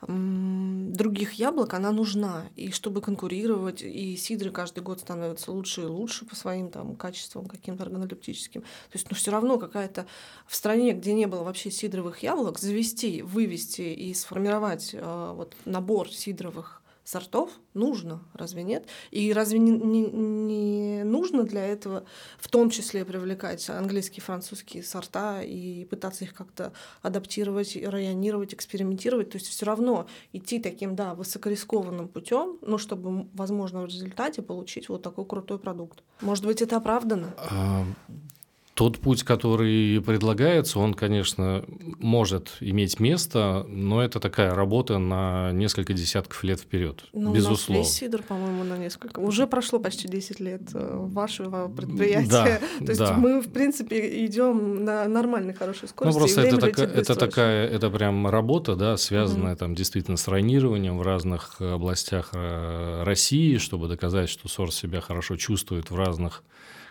других 0.00 1.32
яблок, 1.34 1.74
она 1.74 1.90
нужна, 1.90 2.44
и 2.54 2.70
чтобы 2.70 3.00
конкурировать, 3.00 3.82
и 3.82 4.16
сидры 4.16 4.50
каждый 4.50 4.82
год 4.82 5.00
становятся 5.00 5.50
лучше 5.50 5.82
и 5.82 5.86
лучше 5.86 6.24
по 6.24 6.36
своим 6.36 6.70
там 6.70 6.94
качествам 6.94 7.46
каким-то 7.46 7.82
органолептическим. 7.82 8.62
То 8.62 8.94
есть, 8.94 9.10
ну 9.10 9.16
все 9.16 9.32
равно 9.32 9.58
какая-то 9.58 10.06
в 10.46 10.54
стране, 10.54 10.92
где 10.92 11.14
не 11.14 11.26
было 11.26 11.42
вообще 11.42 11.70
сидровых 11.70 12.22
яблок, 12.22 12.58
завести, 12.60 13.22
вывести 13.22 13.82
и 13.82 14.14
сформировать 14.14 14.90
э, 14.92 15.32
вот 15.34 15.56
набор 15.64 16.10
сидровых 16.10 16.80
сортов 17.08 17.50
нужно, 17.72 18.22
разве 18.34 18.62
нет? 18.62 18.86
И 19.10 19.32
разве 19.32 19.58
не, 19.58 19.70
не- 19.70 20.10
не 20.10 21.04
нужно 21.04 21.44
для 21.44 21.64
этого 21.64 22.04
в 22.38 22.48
том 22.48 22.68
числе 22.68 23.04
привлекать 23.04 23.68
английские, 23.70 24.22
французские 24.22 24.82
сорта 24.82 25.42
и 25.42 25.86
пытаться 25.86 26.24
их 26.24 26.34
как-то 26.34 26.74
адаптировать, 27.00 27.76
районировать, 27.76 28.52
экспериментировать? 28.52 29.30
То 29.30 29.38
есть 29.38 29.48
все 29.48 29.64
равно 29.64 30.06
идти 30.34 30.58
таким, 30.58 30.94
да, 30.96 31.14
высокорискованным 31.14 32.08
путем, 32.08 32.58
ну, 32.60 32.76
чтобы, 32.76 33.26
возможно, 33.32 33.80
в 33.80 33.86
результате 33.86 34.42
получить 34.42 34.90
вот 34.90 35.02
такой 35.02 35.24
крутой 35.24 35.58
продукт. 35.58 36.02
Может 36.20 36.44
быть, 36.44 36.60
это 36.60 36.76
оправдано? 36.76 37.34
Тот 38.78 39.00
путь, 39.00 39.24
который 39.24 40.00
предлагается, 40.00 40.78
он, 40.78 40.94
конечно, 40.94 41.64
может 41.98 42.58
иметь 42.60 43.00
место, 43.00 43.66
но 43.68 44.00
это 44.00 44.20
такая 44.20 44.54
работа 44.54 44.98
на 44.98 45.50
несколько 45.50 45.94
десятков 45.94 46.44
лет 46.44 46.60
вперед, 46.60 47.02
Ну, 47.12 47.34
безусловно. 47.34 47.80
У 47.80 47.84
нас 47.84 47.88
весь 47.88 47.98
сидр, 47.98 48.22
по-моему, 48.22 48.62
на 48.62 48.78
несколько. 48.78 49.18
Уже 49.18 49.48
прошло 49.48 49.80
почти 49.80 50.06
10 50.06 50.38
лет 50.38 50.62
э, 50.74 50.94
вашего 50.96 51.66
предприятия. 51.66 52.28
Да, 52.30 52.58
То 52.86 52.92
есть 52.92 53.00
да. 53.00 53.14
мы, 53.14 53.40
в 53.40 53.50
принципе, 53.50 54.24
идем 54.24 54.84
на 54.84 55.08
нормальной, 55.08 55.54
хорошей 55.54 55.82
Ну, 55.82 55.88
скорости. 55.88 56.16
и 56.16 56.20
просто 56.20 56.40
это, 56.42 56.66
летит 56.68 56.78
это 56.78 57.16
такая, 57.16 57.66
это 57.66 57.90
прям 57.90 58.28
работа, 58.28 58.76
да, 58.76 58.96
связанная 58.96 59.56
там 59.56 59.74
действительно 59.74 60.16
с 60.16 60.28
ранированием 60.28 60.98
в 60.98 61.02
разных 61.02 61.60
областях 61.60 62.30
э, 62.32 63.02
России, 63.02 63.56
чтобы 63.56 63.88
доказать, 63.88 64.28
что 64.28 64.46
сорт 64.46 64.72
себя 64.72 65.00
хорошо 65.00 65.34
чувствует 65.34 65.90
в 65.90 65.96
разных 65.96 66.44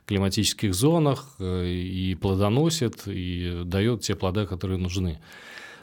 климатических 0.08 0.74
зонах 0.74 1.36
э, 1.40 1.68
и 1.68 2.16
плодоносит, 2.16 3.04
и 3.08 3.62
дает 3.66 4.02
те 4.02 4.16
плоды, 4.16 4.46
которые 4.46 4.80
нужны. 4.80 5.20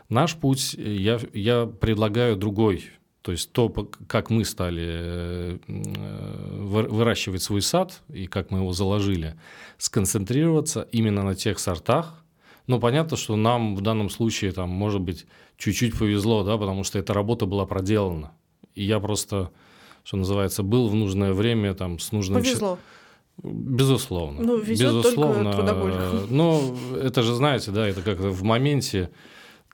Наш 0.08 0.34
путь, 0.34 0.74
э, 0.76 0.94
я, 0.96 1.20
я 1.32 1.66
предлагаю 1.66 2.36
другой. 2.36 2.90
То 3.20 3.32
есть 3.32 3.52
то, 3.52 3.68
как 4.06 4.30
мы 4.30 4.44
стали 4.44 4.86
э, 4.86 5.58
вы- 5.66 6.88
выращивать 6.88 7.42
свой 7.42 7.62
сад 7.62 8.02
и 8.12 8.26
как 8.26 8.50
мы 8.50 8.58
его 8.58 8.72
заложили, 8.72 9.34
сконцентрироваться 9.78 10.88
именно 10.92 11.22
на 11.22 11.34
тех 11.34 11.58
сортах. 11.58 12.24
Ну, 12.66 12.80
понятно, 12.80 13.18
что 13.18 13.36
нам 13.36 13.76
в 13.76 13.82
данном 13.82 14.08
случае, 14.08 14.52
там, 14.52 14.70
может 14.70 15.02
быть, 15.02 15.26
чуть-чуть 15.58 15.98
повезло, 15.98 16.44
да, 16.44 16.56
потому 16.56 16.82
что 16.82 16.98
эта 16.98 17.12
работа 17.12 17.44
была 17.44 17.66
проделана. 17.66 18.32
И 18.74 18.84
я 18.84 19.00
просто, 19.00 19.50
что 20.02 20.16
называется, 20.16 20.62
был 20.62 20.88
в 20.88 20.94
нужное 20.94 21.34
время 21.34 21.74
там, 21.74 21.98
с 21.98 22.10
нужным... 22.10 22.42
Повезло. 22.42 22.78
Безусловно. 23.42 24.42
Ну, 24.42 24.58
везет 24.58 24.90
только 24.90 25.08
Безусловно. 25.08 25.52
трудоголикам. 25.52 26.26
Но 26.30 26.76
это 27.00 27.22
же, 27.22 27.34
знаете, 27.34 27.70
да, 27.72 27.86
это 27.88 28.02
как 28.02 28.18
в 28.18 28.42
моменте 28.42 29.10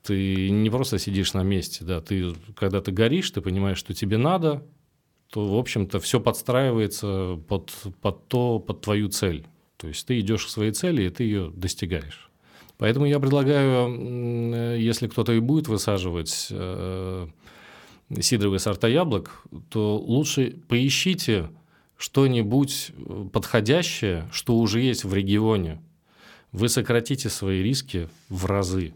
ты 0.02 0.50
не 0.50 0.70
просто 0.70 0.98
сидишь 0.98 1.34
на 1.34 1.42
месте, 1.42 1.84
да, 1.84 2.00
ты, 2.00 2.32
когда 2.56 2.80
ты 2.80 2.90
горишь, 2.90 3.30
ты 3.30 3.40
понимаешь, 3.40 3.78
что 3.78 3.92
тебе 3.92 4.16
надо, 4.16 4.66
то, 5.30 5.46
в 5.46 5.56
общем-то, 5.56 6.00
все 6.00 6.20
подстраивается 6.20 7.38
под, 7.48 7.72
под 8.00 8.28
то, 8.28 8.58
под 8.58 8.80
твою 8.80 9.08
цель. 9.08 9.46
То 9.76 9.88
есть 9.88 10.06
ты 10.06 10.18
идешь 10.20 10.46
к 10.46 10.48
своей 10.48 10.72
цели, 10.72 11.02
и 11.04 11.10
ты 11.10 11.24
ее 11.24 11.50
достигаешь. 11.54 12.30
Поэтому 12.78 13.06
я 13.06 13.20
предлагаю, 13.20 13.94
э, 13.94 14.76
если 14.80 15.06
кто-то 15.06 15.32
и 15.32 15.38
будет 15.38 15.68
высаживать 15.68 16.48
э, 16.50 17.28
сидровые 18.20 18.58
сорта 18.58 18.88
яблок, 18.88 19.42
то 19.68 19.98
лучше 19.98 20.56
поищите 20.66 21.50
что-нибудь 22.00 22.92
э, 22.96 23.26
подходящее, 23.30 24.26
что 24.32 24.56
уже 24.56 24.80
есть 24.80 25.04
в 25.04 25.12
регионе. 25.12 25.82
Вы 26.50 26.70
сократите 26.70 27.28
свои 27.28 27.62
риски 27.62 28.08
в 28.30 28.46
разы. 28.46 28.94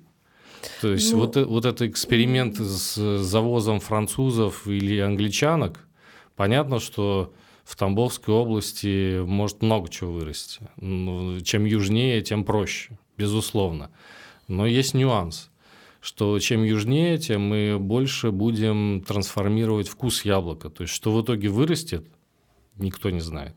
То 0.81 0.91
есть 0.91 1.13
Ну, 1.13 1.19
вот, 1.19 1.37
э- 1.37 1.45
вот 1.45 1.67
этот 1.67 1.83
эксперимент 1.83 2.57
с 2.57 3.19
завозом 3.19 3.81
французов 3.81 4.67
или 4.67 4.99
англичанок, 5.01 5.87
понятно, 6.35 6.81
что 6.81 7.35
в 7.65 7.77
Тамбовской 7.77 8.33
области 8.33 9.21
может 9.23 9.61
много 9.61 9.91
чего 9.91 10.13
вырасти. 10.13 10.61
Ну, 10.81 11.41
чем 11.43 11.67
южнее, 11.67 12.23
тем 12.23 12.43
проще, 12.43 12.99
безусловно. 13.19 13.91
Но 14.49 14.67
есть 14.67 14.95
нюанс, 14.95 15.51
что 16.01 16.39
чем 16.39 16.65
южнее, 16.65 17.19
тем 17.19 17.43
мы 17.43 17.79
больше 17.79 18.31
будем 18.31 19.05
трансформировать 19.07 19.89
вкус 19.89 20.25
яблока. 20.25 20.71
То 20.71 20.85
есть 20.85 20.95
что 20.95 21.15
в 21.15 21.23
итоге 21.23 21.51
вырастет, 21.51 22.07
никто 22.79 23.11
не 23.11 23.21
знает. 23.21 23.55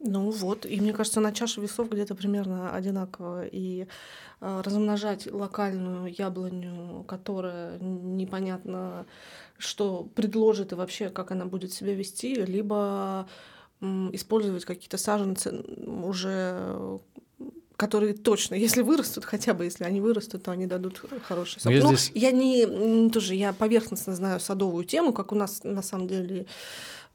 Ну 0.00 0.30
вот, 0.30 0.64
и 0.64 0.80
мне 0.80 0.92
кажется, 0.92 1.20
на 1.20 1.32
чаше 1.32 1.60
весов 1.60 1.90
где-то 1.90 2.14
примерно 2.14 2.72
одинаково. 2.72 3.46
И 3.46 3.86
э, 4.40 4.62
размножать 4.64 5.26
локальную 5.32 6.14
яблоню, 6.16 7.04
которая 7.08 7.78
непонятно, 7.80 9.06
что 9.58 10.04
предложит 10.14 10.70
и 10.72 10.76
вообще, 10.76 11.08
как 11.10 11.32
она 11.32 11.46
будет 11.46 11.72
себя 11.72 11.94
вести, 11.94 12.34
либо 12.36 13.26
м, 13.80 14.14
использовать 14.14 14.64
какие-то 14.64 14.98
саженцы 14.98 15.50
уже 15.86 16.54
э, 16.54 16.98
которые 17.76 18.14
точно, 18.14 18.56
если 18.56 18.82
вырастут, 18.82 19.24
хотя 19.24 19.54
бы 19.54 19.64
если 19.64 19.84
они 19.84 20.00
вырастут, 20.00 20.42
то 20.42 20.50
они 20.50 20.66
дадут 20.66 21.00
хороший 21.28 21.60
сок. 21.60 21.64
Но 21.66 21.70
я 21.72 21.82
Ну, 21.82 21.88
здесь- 21.88 22.10
я 22.14 22.32
не 22.32 23.08
тоже 23.10 23.34
я 23.36 23.52
поверхностно 23.52 24.14
знаю 24.16 24.40
садовую 24.40 24.84
тему, 24.84 25.12
как 25.12 25.30
у 25.32 25.36
нас 25.36 25.62
на 25.64 25.82
самом 25.82 26.08
деле 26.08 26.46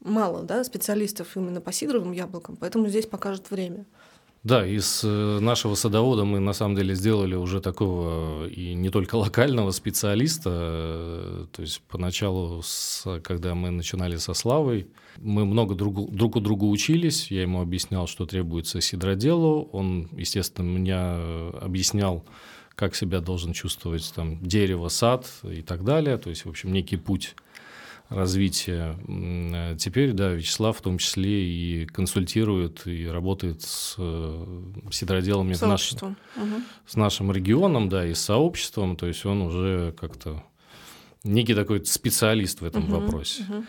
мало 0.04 0.42
да, 0.44 0.62
специалистов 0.64 1.36
именно 1.36 1.60
по 1.60 1.72
сидровым 1.72 2.12
яблокам, 2.12 2.56
поэтому 2.56 2.86
здесь 2.88 3.06
покажет 3.06 3.50
время. 3.50 3.84
Да, 4.44 4.66
из 4.66 5.00
э, 5.04 5.38
нашего 5.40 5.74
садовода 5.74 6.24
мы 6.26 6.38
на 6.38 6.52
самом 6.52 6.76
деле 6.76 6.94
сделали 6.94 7.34
уже 7.34 7.62
такого 7.62 8.46
и 8.46 8.74
не 8.74 8.90
только 8.90 9.14
локального 9.24 9.70
специалиста. 9.70 10.50
э, 10.52 11.46
То 11.50 11.62
есть 11.62 11.80
поначалу, 11.88 12.60
с- 12.62 13.20
когда 13.22 13.54
мы 13.54 13.70
начинали 13.70 14.16
со 14.16 14.34
Славой, 14.34 14.86
мы 15.16 15.46
много 15.46 15.74
друг, 15.74 16.10
друг 16.10 16.36
у 16.36 16.40
друга 16.40 16.64
учились. 16.64 17.30
Я 17.30 17.40
ему 17.40 17.62
объяснял, 17.62 18.06
что 18.06 18.26
требуется 18.26 18.82
сидроделу. 18.82 19.70
Он, 19.72 20.10
естественно, 20.12 20.66
меня 20.68 21.14
э, 21.16 21.52
объяснял, 21.62 22.22
как 22.74 22.94
себя 22.96 23.20
должен 23.20 23.54
чувствовать 23.54 24.12
там 24.14 24.40
дерево, 24.42 24.88
сад 24.88 25.26
и 25.42 25.62
так 25.62 25.84
далее. 25.84 26.18
То 26.18 26.28
есть, 26.28 26.44
в 26.44 26.50
общем, 26.50 26.70
некий 26.70 26.98
путь 26.98 27.34
развития. 28.08 28.96
Э, 29.08 29.76
Теперь, 29.78 30.12
да, 30.12 30.30
Вячеслав 30.32 30.76
в 30.78 30.80
том 30.82 30.98
числе 30.98 31.44
и 31.44 31.86
консультирует, 31.86 32.86
и 32.86 33.06
работает 33.06 33.62
с 33.62 33.96
э, 33.98 34.62
сидроделами 34.90 35.54
в 35.54 35.60
нашем, 35.62 35.68
Сообществом. 35.98 36.16
Мгм. 36.36 36.64
с 36.86 36.96
нашим 36.96 37.32
регионом, 37.32 37.88
да, 37.88 38.06
и 38.06 38.14
с 38.14 38.20
сообществом. 38.20 38.96
То 38.96 39.06
есть 39.06 39.24
он 39.24 39.42
уже 39.42 39.94
как-то 39.98 40.42
некий 41.24 41.54
такой 41.54 41.84
специалист 41.86 42.60
в 42.60 42.64
этом 42.64 42.82
Мгм, 42.84 42.92
вопросе. 43.00 43.42
мгм. 43.48 43.66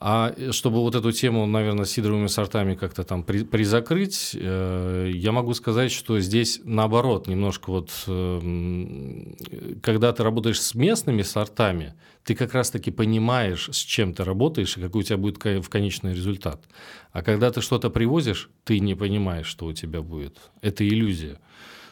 А 0.00 0.32
э, 0.36 0.52
чтобы 0.52 0.78
вот 0.78 0.94
эту 0.94 1.10
тему, 1.10 1.46
наверное, 1.46 1.84
с 1.84 1.90
сидровыми 1.90 2.28
сортами 2.28 2.74
как-то 2.74 3.02
там 3.02 3.24
при, 3.24 3.42
призакрыть, 3.42 4.36
э, 4.38 5.10
я 5.12 5.32
могу 5.32 5.54
сказать, 5.54 5.90
что 5.90 6.20
здесь 6.20 6.60
наоборот, 6.64 7.26
немножко 7.26 7.70
вот, 7.70 7.90
э, 8.06 9.34
когда 9.82 10.12
ты 10.12 10.22
работаешь 10.22 10.60
с 10.60 10.74
местными 10.74 11.22
сортами, 11.22 11.94
ты 12.22 12.36
как 12.36 12.54
раз-таки 12.54 12.92
понимаешь, 12.92 13.70
с 13.72 13.78
чем 13.78 14.14
ты 14.14 14.22
работаешь 14.22 14.76
и 14.76 14.80
какой 14.80 15.00
у 15.00 15.04
тебя 15.04 15.16
будет 15.16 15.42
в 15.44 15.68
конечный 15.68 16.14
результат. 16.14 16.62
А 17.10 17.22
когда 17.22 17.50
ты 17.50 17.60
что-то 17.60 17.90
привозишь, 17.90 18.50
ты 18.64 18.78
не 18.78 18.94
понимаешь, 18.94 19.46
что 19.46 19.66
у 19.66 19.72
тебя 19.72 20.02
будет. 20.02 20.38
Это 20.60 20.86
иллюзия. 20.86 21.40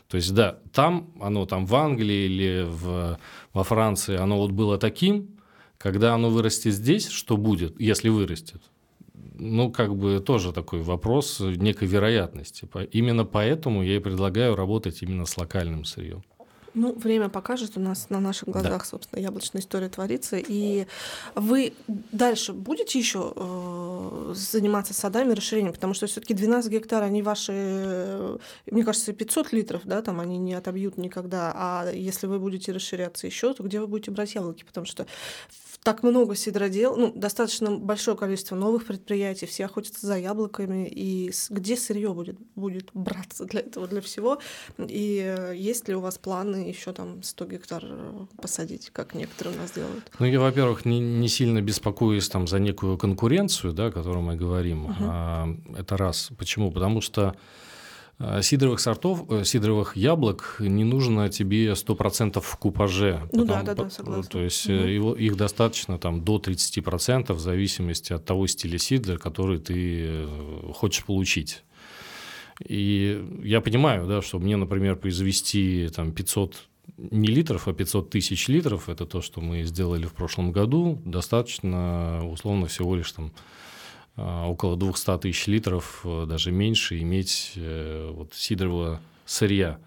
То 0.09 0.19
есть, 0.19 0.33
да, 0.33 0.59
там, 0.73 1.11
оно 1.21 1.47
там 1.47 1.67
в 1.67 1.75
Англии 1.75 2.27
или 2.27 2.65
в, 2.69 3.19
во 3.53 3.65
Франции, 3.65 4.17
оно 4.17 4.39
вот 4.39 4.53
было 4.53 4.79
таким, 4.79 5.36
Когда 5.79 6.15
оно 6.15 6.31
вырастет 6.31 6.73
здесь, 6.73 7.09
что 7.09 7.37
будет, 7.37 7.79
если 7.81 8.09
вырастет? 8.09 8.63
Ну, 9.39 9.71
как 9.71 9.95
бы 9.95 10.21
тоже 10.21 10.53
такой 10.53 10.81
вопрос 10.81 11.41
некой 11.41 11.89
вероятности. 11.89 12.69
Именно 12.93 13.25
поэтому 13.25 13.83
я 13.83 13.97
и 13.97 13.99
предлагаю 14.01 14.57
работать 14.57 15.03
именно 15.03 15.27
с 15.27 15.37
локальным 15.37 15.85
сырьем. 15.85 16.23
Ну, 16.77 16.93
время 16.93 17.31
покажет, 17.31 17.79
у 17.79 17.81
нас 17.81 18.11
на 18.11 18.21
наших 18.21 18.51
глазах, 18.51 18.83
да. 18.83 18.85
собственно, 18.85 19.19
яблочная 19.19 19.63
история 19.63 19.89
творится. 19.89 20.37
И 20.37 20.87
вы 21.35 21.73
дальше 22.13 22.53
будете 22.53 22.99
еще 22.99 23.33
э, 23.35 24.35
заниматься 24.37 24.93
садами, 24.93 25.33
расширением, 25.33 25.73
потому 25.73 25.95
что 25.95 26.07
все-таки 26.07 26.35
12 26.35 26.71
гектар, 26.71 27.03
они 27.03 27.23
ваши, 27.23 27.53
э, 27.55 28.39
мне 28.71 28.85
кажется, 28.85 29.15
500 29.15 29.55
литров, 29.55 29.83
да, 29.87 30.03
там 30.03 30.21
они 30.21 30.37
не 30.37 30.53
отобьют 30.53 30.99
никогда. 30.99 31.51
А 31.57 31.91
если 31.91 32.27
вы 32.27 32.39
будете 32.39 32.73
расширяться 32.73 33.27
еще, 33.27 33.55
то 33.55 33.63
где 33.63 33.81
вы 33.81 33.87
будете 33.87 34.11
брать 34.11 34.35
яблоки? 34.35 34.65
Потому 34.65 34.85
что 34.85 35.07
так 35.87 36.03
много 36.03 36.35
сидродел, 36.35 36.97
ну, 36.97 37.13
достаточно 37.15 37.71
большое 37.71 38.17
количество 38.17 38.57
новых 38.57 38.87
предприятий, 38.87 39.47
все 39.47 39.67
охотятся 39.67 40.05
за 40.05 40.19
яблоками, 40.19 40.89
и 40.89 41.31
где 41.49 41.77
сырье 41.77 42.13
будет, 42.13 42.37
будет 42.57 42.91
браться 42.93 43.45
для 43.45 43.61
этого, 43.61 43.87
для 43.87 44.01
всего, 44.01 44.41
и 44.79 45.23
э, 45.25 45.55
есть 45.55 45.87
ли 45.87 45.95
у 45.95 46.01
вас 46.01 46.19
планы 46.19 46.57
еще 46.57 46.93
там 46.93 47.23
100 47.23 47.45
гектар 47.47 47.85
э, 47.85 48.27
посадить, 48.43 48.91
как 48.93 49.15
некоторые 49.15 49.57
у 49.57 49.61
нас 49.61 49.71
делают? 49.71 50.11
Ну, 50.19 50.27
я, 50.27 50.41
во-первых, 50.41 50.87
не, 50.87 50.99
не 50.99 51.29
сильно 51.29 51.63
беспокоюсь 51.63 52.29
там 52.29 52.49
за 52.49 52.59
некую 52.59 52.99
конкуренцию, 52.99 53.73
да, 53.73 53.87
о 53.87 53.93
которой 53.93 54.25
мы 54.25 54.35
говорим, 54.35 54.89
uh-huh. 54.89 54.95
а, 55.03 55.49
это 55.79 55.97
раз. 55.97 56.31
Почему? 56.37 56.73
Потому 56.73 57.01
что 57.01 57.37
Э, 58.19 58.41
сидровых 58.43 58.81
сортов, 58.81 59.25
э, 59.31 59.45
сидровых 59.45 59.97
яблок 59.97 60.57
не 60.61 60.85
нужно 60.85 61.29
тебе 61.29 61.75
100% 61.75 62.41
в 62.41 62.57
купаже. 62.57 63.21
Ну 63.33 63.47
потом, 63.47 63.65
да, 63.65 63.75
да, 63.75 63.85
да, 63.85 63.91
согласна. 63.91 64.31
То 64.31 64.41
есть 64.41 64.67
угу. 64.67 64.75
его, 64.75 65.15
их 65.15 65.37
достаточно 65.37 65.99
там, 65.99 66.25
до 66.25 66.39
30% 66.39 67.33
в 67.33 67.41
зависимости 67.41 68.13
от 68.15 68.25
того 68.25 68.47
стиля 68.47 68.79
сидра, 68.79 69.19
который 69.19 69.59
ты 69.59 70.27
хочешь 70.75 71.05
получить. 71.05 71.63
И 72.67 73.23
я 73.43 73.61
понимаю, 73.61 74.07
да, 74.07 74.23
что 74.23 74.39
мне, 74.39 74.57
например, 74.57 74.97
произвести 74.97 75.91
там, 75.95 76.13
500 76.13 76.69
не 76.97 77.29
литров, 77.29 77.69
а 77.69 77.75
500 77.75 78.09
тысяч 78.09 78.49
литров, 78.49 78.89
это 78.89 79.05
то, 79.05 79.21
что 79.21 79.43
мы 79.43 79.65
сделали 79.65 80.07
в 80.07 80.15
прошлом 80.15 80.53
году, 80.53 81.03
достаточно 81.05 82.27
условно 82.27 82.67
всего 82.67 82.97
лишь 82.97 83.13
там 83.13 83.33
около 84.17 84.77
200 84.77 85.19
тысяч 85.19 85.47
литров, 85.47 86.01
э, 86.05 86.27
даже 86.27 86.51
меньше, 86.51 87.01
иметь 87.01 87.53
э, 87.57 88.11
вот 88.13 88.35
сидрового 88.35 89.01
сырья. 89.27 89.79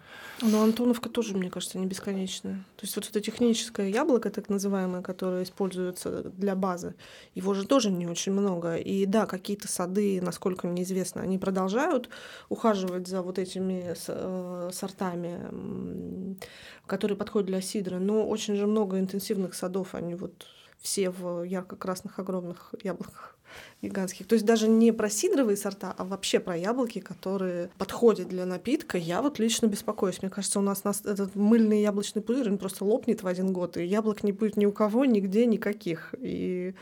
Но 0.42 0.62
Антоновка 0.62 1.10
тоже, 1.10 1.36
мне 1.36 1.50
кажется, 1.50 1.78
не 1.78 1.86
бесконечная. 1.86 2.64
То 2.76 2.86
есть 2.86 2.96
вот 2.96 3.06
это 3.06 3.20
техническое 3.20 3.90
яблоко, 3.90 4.30
так 4.30 4.48
называемое, 4.48 5.02
которое 5.02 5.42
используется 5.42 6.22
для 6.30 6.54
базы, 6.54 6.94
его 7.34 7.52
же 7.52 7.66
тоже 7.66 7.90
не 7.90 8.06
очень 8.06 8.32
много. 8.32 8.76
И 8.76 9.04
да, 9.04 9.26
какие-то 9.26 9.68
сады, 9.68 10.20
насколько 10.22 10.66
мне 10.66 10.82
известно, 10.84 11.20
они 11.20 11.36
продолжают 11.36 12.08
ухаживать 12.48 13.06
за 13.06 13.20
вот 13.20 13.38
этими 13.38 13.94
э, 14.06 14.70
сортами, 14.72 16.38
которые 16.86 17.18
подходят 17.18 17.46
для 17.46 17.60
сидра, 17.60 17.98
но 17.98 18.26
очень 18.26 18.56
же 18.56 18.66
много 18.66 18.98
интенсивных 18.98 19.54
садов, 19.54 19.94
они 19.94 20.14
вот 20.14 20.46
все 20.80 21.10
в 21.10 21.42
ярко-красных 21.42 22.18
огромных 22.18 22.74
яблоках 22.82 23.36
гигантских. 23.82 24.26
То 24.26 24.34
есть 24.34 24.44
даже 24.44 24.68
не 24.68 24.92
про 24.92 25.08
сидровые 25.08 25.56
сорта, 25.56 25.94
а 25.96 26.04
вообще 26.04 26.40
про 26.40 26.56
яблоки, 26.56 27.00
которые 27.00 27.70
подходят 27.78 28.28
для 28.28 28.46
напитка. 28.46 28.98
Я 28.98 29.22
вот 29.22 29.38
лично 29.38 29.66
беспокоюсь. 29.66 30.22
Мне 30.22 30.30
кажется, 30.30 30.58
у 30.58 30.62
нас, 30.62 30.84
нас 30.84 31.02
этот 31.04 31.34
мыльный 31.34 31.82
яблочный 31.82 32.22
пузырь, 32.22 32.50
он 32.50 32.58
просто 32.58 32.84
лопнет 32.84 33.22
в 33.22 33.26
один 33.26 33.52
год, 33.52 33.76
и 33.76 33.84
яблок 33.84 34.22
не 34.22 34.32
будет 34.32 34.56
ни 34.56 34.66
у 34.66 34.72
кого, 34.72 35.04
нигде, 35.04 35.46
никаких. 35.46 36.14
И 36.18 36.74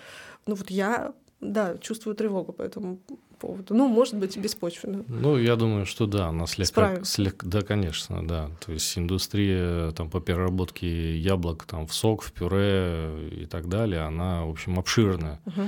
ну 0.47 0.55
вот 0.55 0.71
я, 0.71 1.13
да, 1.41 1.77
чувствую 1.79 2.17
тревогу 2.17 2.53
по 2.53 2.63
этому 2.63 2.99
поводу. 3.39 3.75
Ну, 3.75 3.89
может 3.89 4.15
быть, 4.15 4.37
беспочвенно. 4.37 5.05
Ну, 5.09 5.39
я 5.39 5.57
думаю, 5.57 5.87
что 5.87 6.07
да, 6.07 6.29
она 6.29 6.47
слегка, 6.47 7.03
слегка, 7.05 7.47
да, 7.47 7.63
конечно, 7.63 8.27
да. 8.27 8.51
То 8.65 8.73
есть 8.73 8.99
индустрия 8.99 9.93
там 9.93 10.11
по 10.11 10.21
переработке 10.21 11.17
яблок 11.17 11.65
там 11.65 11.87
в 11.87 11.95
сок, 11.95 12.23
в 12.23 12.33
пюре 12.33 13.31
и 13.31 13.47
так 13.47 13.69
далее, 13.69 14.01
она, 14.01 14.45
в 14.45 14.51
общем, 14.51 14.79
обширная. 14.79 15.41
Угу. 15.47 15.63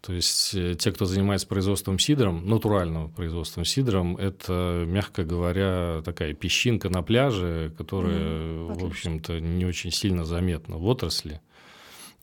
То 0.00 0.14
есть 0.14 0.54
э, 0.54 0.74
те, 0.76 0.92
кто 0.92 1.04
занимается 1.04 1.46
производством 1.46 1.98
сидром, 1.98 2.46
натуральным 2.46 3.10
производством 3.10 3.64
сидром, 3.64 4.16
это, 4.16 4.84
мягко 4.86 5.24
говоря, 5.24 6.00
такая 6.04 6.32
песчинка 6.32 6.88
на 6.88 7.02
пляже, 7.02 7.74
которая, 7.76 8.18
mm, 8.18 8.80
в 8.80 8.84
общем-то, 8.84 9.40
не 9.40 9.66
очень 9.66 9.90
сильно 9.90 10.24
заметна 10.24 10.78
в 10.78 10.86
отрасли. 10.86 11.42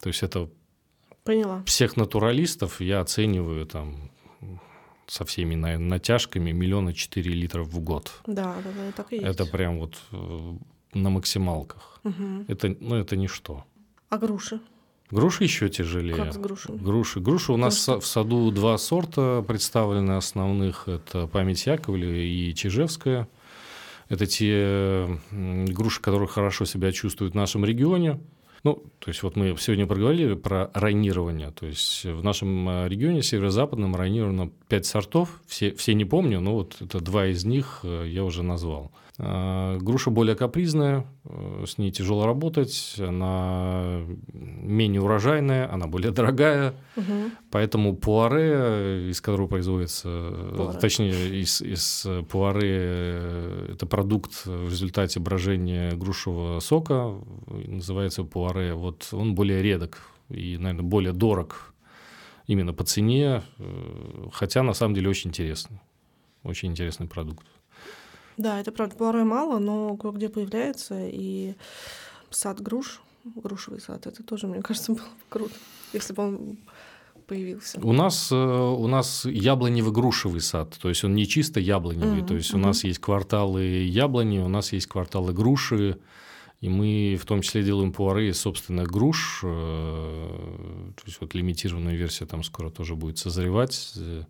То 0.01 0.07
есть 0.07 0.23
это 0.23 0.49
Поняла. 1.23 1.63
всех 1.65 1.97
натуралистов 1.97 2.81
я 2.81 2.99
оцениваю 2.99 3.65
там 3.67 4.11
со 5.05 5.23
всеми 5.23 5.55
натяжками 5.55 6.51
миллиона 6.51 6.93
четыре 6.93 7.31
литров 7.31 7.67
в 7.67 7.79
год. 7.79 8.21
Да, 8.25 8.55
да, 8.63 8.71
да, 8.75 8.91
так 8.91 9.13
и 9.13 9.17
есть. 9.17 9.27
Это 9.27 9.45
прям 9.45 9.79
вот 9.79 9.95
э, 10.11 10.53
на 10.93 11.09
максималках. 11.09 12.01
Угу. 12.03 12.45
Это, 12.47 12.75
ну, 12.79 12.95
это 12.95 13.15
ничто. 13.15 13.65
А 14.09 14.17
груши? 14.17 14.59
Груши 15.09 15.45
еще 15.45 15.69
тяжелее. 15.69 16.15
Как 16.15 16.33
с 16.33 16.37
грушами? 16.37 16.77
Груши. 16.77 17.19
Груши 17.19 17.53
у 17.53 17.57
нас 17.57 17.87
в 17.87 18.01
саду 18.01 18.51
два 18.51 18.77
сорта 18.77 19.43
представлены 19.47 20.13
основных. 20.13 20.87
Это 20.87 21.27
память 21.27 21.65
Яковлева 21.65 22.11
и 22.11 22.53
Чижевская. 22.53 23.27
Это 24.09 24.25
те 24.25 25.07
груши, 25.31 26.01
которые 26.01 26.27
хорошо 26.27 26.65
себя 26.65 26.91
чувствуют 26.91 27.33
в 27.33 27.37
нашем 27.37 27.63
регионе. 27.65 28.19
Ну, 28.63 28.83
то 28.99 29.09
есть 29.09 29.23
вот 29.23 29.35
мы 29.35 29.55
сегодня 29.57 29.85
проговорили 29.85 30.33
про 30.33 30.71
ранирование. 30.73 31.51
То 31.51 31.67
есть 31.67 32.03
в 32.03 32.23
нашем 32.23 32.67
э, 32.67 32.89
регионе 32.89 33.21
северо-западном 33.21 33.95
ранировано 33.95 34.51
пять 34.67 34.85
сортов. 34.85 35.41
Все, 35.45 35.73
все 35.73 35.93
не 35.93 36.05
помню, 36.05 36.41
но 36.41 36.55
вот 36.55 36.77
это 36.81 36.99
два 36.99 37.27
из 37.27 37.45
них 37.45 37.81
э, 37.83 38.05
я 38.07 38.23
уже 38.23 38.43
назвал. 38.43 38.91
А, 39.19 39.77
груша 39.79 40.11
более 40.11 40.35
капризная, 40.35 41.07
э, 41.23 41.63
с 41.67 41.79
ней 41.79 41.91
тяжело 41.91 42.27
работать, 42.27 42.95
она 42.99 44.01
менее 44.31 45.01
урожайная, 45.01 45.71
она 45.73 45.87
более 45.87 46.11
дорогая, 46.11 46.75
угу. 46.95 47.31
поэтому 47.49 47.95
пуаре, 47.95 49.09
из 49.09 49.19
которого 49.19 49.47
производится, 49.47 50.53
пуаре. 50.55 50.79
точнее, 50.79 51.41
из, 51.41 51.63
из 51.63 52.05
пуаре, 52.29 53.69
это 53.71 53.87
продукт 53.87 54.45
в 54.45 54.69
результате 54.69 55.19
брожения 55.19 55.93
грушевого 55.93 56.59
сока, 56.59 57.15
называется 57.47 58.23
пуаре, 58.23 58.75
вот 58.75 59.07
он 59.13 59.33
более 59.33 59.63
редок 59.63 60.11
и, 60.29 60.57
наверное, 60.57 60.83
более 60.83 61.13
дорог 61.13 61.73
именно 62.45 62.71
по 62.71 62.83
цене, 62.83 63.41
э, 63.57 64.27
хотя 64.31 64.61
на 64.61 64.73
самом 64.73 64.93
деле 64.93 65.09
очень 65.09 65.31
интересный, 65.31 65.79
очень 66.43 66.69
интересный 66.69 67.07
продукт. 67.07 67.47
Да, 68.37 68.59
это 68.59 68.71
правда, 68.71 68.95
порой 68.95 69.23
мало, 69.23 69.57
но 69.57 69.97
кое-где 69.97 70.29
появляется, 70.29 70.95
и 71.07 71.55
сад 72.29 72.61
груш, 72.61 73.01
грушевый 73.23 73.81
сад, 73.81 74.05
это 74.05 74.23
тоже, 74.23 74.47
мне 74.47 74.61
кажется, 74.61 74.91
было 74.93 75.01
бы 75.01 75.11
круто, 75.29 75.55
если 75.91 76.13
бы 76.13 76.23
он 76.23 76.57
появился. 77.25 77.79
У 77.81 77.93
нас, 77.93 78.31
э, 78.31 78.35
у 78.35 78.87
нас 78.87 79.25
яблоневый-грушевый 79.25 80.41
сад, 80.41 80.77
то 80.79 80.89
есть 80.89 81.03
он 81.03 81.15
не 81.15 81.27
чисто 81.27 81.59
яблоневый, 81.59 82.21
mm-hmm. 82.21 82.27
то 82.27 82.35
есть 82.35 82.53
у 82.53 82.57
mm-hmm. 82.57 82.61
нас 82.61 82.83
есть 82.83 82.99
кварталы 82.99 83.63
яблони, 83.63 84.37
у 84.37 84.47
нас 84.47 84.71
есть 84.71 84.87
кварталы 84.87 85.33
груши, 85.33 85.97
и 86.61 86.69
мы 86.69 87.17
в 87.19 87.25
том 87.25 87.41
числе 87.41 87.63
делаем 87.63 87.91
пуаре 87.91 88.29
из 88.29 88.39
собственных 88.39 88.87
груш, 88.87 89.41
э, 89.43 90.89
то 90.95 91.03
есть 91.05 91.19
вот 91.19 91.33
лимитированная 91.33 91.95
версия 91.95 92.27
там 92.27 92.43
скоро 92.43 92.69
тоже 92.69 92.95
будет 92.95 93.17
созревать, 93.17 93.93
э, 93.97 94.23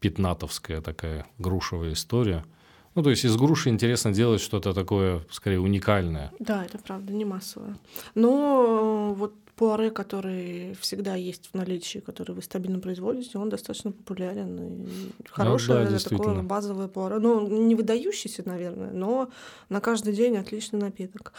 пятнатовская 0.00 0.82
такая 0.82 1.26
грушевая 1.38 1.94
история– 1.94 2.44
ну, 2.94 3.02
то 3.02 3.10
есть 3.10 3.24
из 3.24 3.36
груши 3.36 3.68
интересно 3.68 4.12
делать 4.12 4.40
что-то 4.40 4.74
такое, 4.74 5.20
скорее, 5.30 5.60
уникальное. 5.60 6.32
Да, 6.38 6.64
это 6.64 6.78
правда, 6.78 7.12
не 7.12 7.24
массовое. 7.24 7.76
Но 8.14 9.14
вот 9.16 9.34
пуаре, 9.60 9.90
который 9.90 10.74
всегда 10.80 11.16
есть 11.16 11.50
в 11.52 11.54
наличии, 11.54 11.98
который 11.98 12.34
вы 12.34 12.40
стабильно 12.40 12.78
производите, 12.78 13.36
он 13.36 13.50
достаточно 13.50 13.92
популярен 13.92 14.58
и 14.58 15.28
хорошее 15.28 15.84
ну, 15.84 15.90
да, 15.90 15.98
такое 15.98 16.42
базовое 16.42 16.88
пуаре. 16.88 17.18
Ну, 17.18 17.46
не 17.46 17.74
выдающийся, 17.74 18.42
наверное, 18.46 18.90
но 18.90 19.28
на 19.68 19.82
каждый 19.82 20.14
день 20.14 20.38
отличный 20.38 20.80
напиток. 20.80 21.34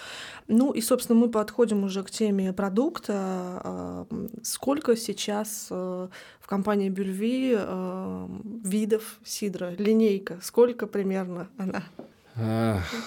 Ну 0.48 0.72
и, 0.72 0.82
собственно, 0.82 1.18
мы 1.18 1.32
подходим 1.32 1.84
уже 1.84 2.04
к 2.04 2.12
теме 2.12 2.54
продукта. 2.54 3.14
А, 3.16 4.08
сколько 4.44 4.96
сейчас 4.96 5.70
э, 5.72 6.08
в 6.40 6.46
компании 6.46 6.90
Бюльви 6.90 7.56
э, 7.58 8.28
видов 8.64 9.18
сидра? 9.24 9.74
Линейка. 9.80 10.38
Сколько 10.44 10.86
примерно 10.86 11.50
она? 11.58 11.82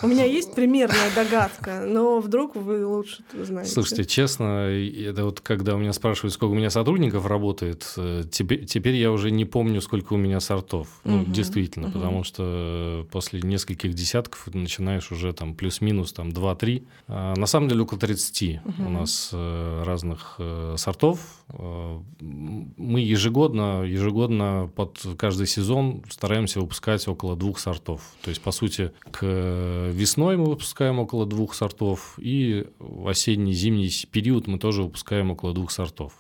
У 0.03 0.07
меня 0.07 0.25
есть 0.25 0.55
примерная 0.55 1.15
догадка, 1.15 1.85
но 1.87 2.21
вдруг 2.21 2.57
вы 2.57 2.87
лучше 2.87 3.23
знаете. 3.33 3.71
Слушайте, 3.71 4.05
честно, 4.05 4.69
это 4.69 5.25
вот 5.25 5.41
когда 5.41 5.75
у 5.75 5.79
меня 5.79 5.93
спрашивают, 5.93 6.35
сколько 6.35 6.53
у 6.53 6.55
меня 6.55 6.71
сотрудников 6.71 7.27
работает, 7.27 7.93
э, 7.97 8.25
теперь, 8.31 8.65
теперь 8.65 8.95
я 8.97 9.11
уже 9.11 9.31
не 9.31 9.45
помню, 9.45 9.81
сколько 9.81 10.13
у 10.15 10.17
меня 10.17 10.41
сортов. 10.41 10.89
Ну, 11.05 11.23
угу, 11.23 11.31
действительно, 11.31 11.89
угу. 11.89 11.95
потому 11.95 12.25
что 12.25 13.07
после 13.11 13.41
нескольких 13.43 13.95
десятков 13.95 14.49
начинаешь 14.55 15.11
уже 15.11 15.33
там 15.33 15.55
плюс-минус 15.55 16.13
там 16.13 16.29
2-3. 16.29 16.87
А 17.09 17.35
на 17.37 17.47
самом 17.47 17.69
деле 17.69 17.83
около 17.83 18.01
30 18.01 18.61
угу. 18.65 18.87
у 18.87 18.89
нас 18.91 19.31
э, 19.33 19.83
разных 19.85 20.37
э, 20.39 20.75
сортов. 20.79 21.21
Мы 21.49 23.01
ежегодно, 23.01 23.83
ежегодно 23.83 24.71
под 24.75 25.01
каждый 25.19 25.47
сезон 25.47 26.03
стараемся 26.09 26.61
выпускать 26.61 27.07
около 27.07 27.37
двух 27.37 27.59
сортов. 27.59 28.03
То 28.23 28.31
есть, 28.31 28.41
по 28.41 28.51
сути, 28.51 28.93
к 29.11 29.24
весной 29.25 30.37
мы 30.37 30.47
выпускаем 30.47 30.99
около 30.99 31.27
двух 31.27 31.55
сортов, 31.55 32.19
и 32.19 32.67
осенний-зимний 33.05 33.91
период 34.11 34.47
мы 34.47 34.59
тоже 34.59 34.83
выпускаем 34.83 35.31
около 35.31 35.53
двух 35.53 35.71
сортов. 35.71 36.13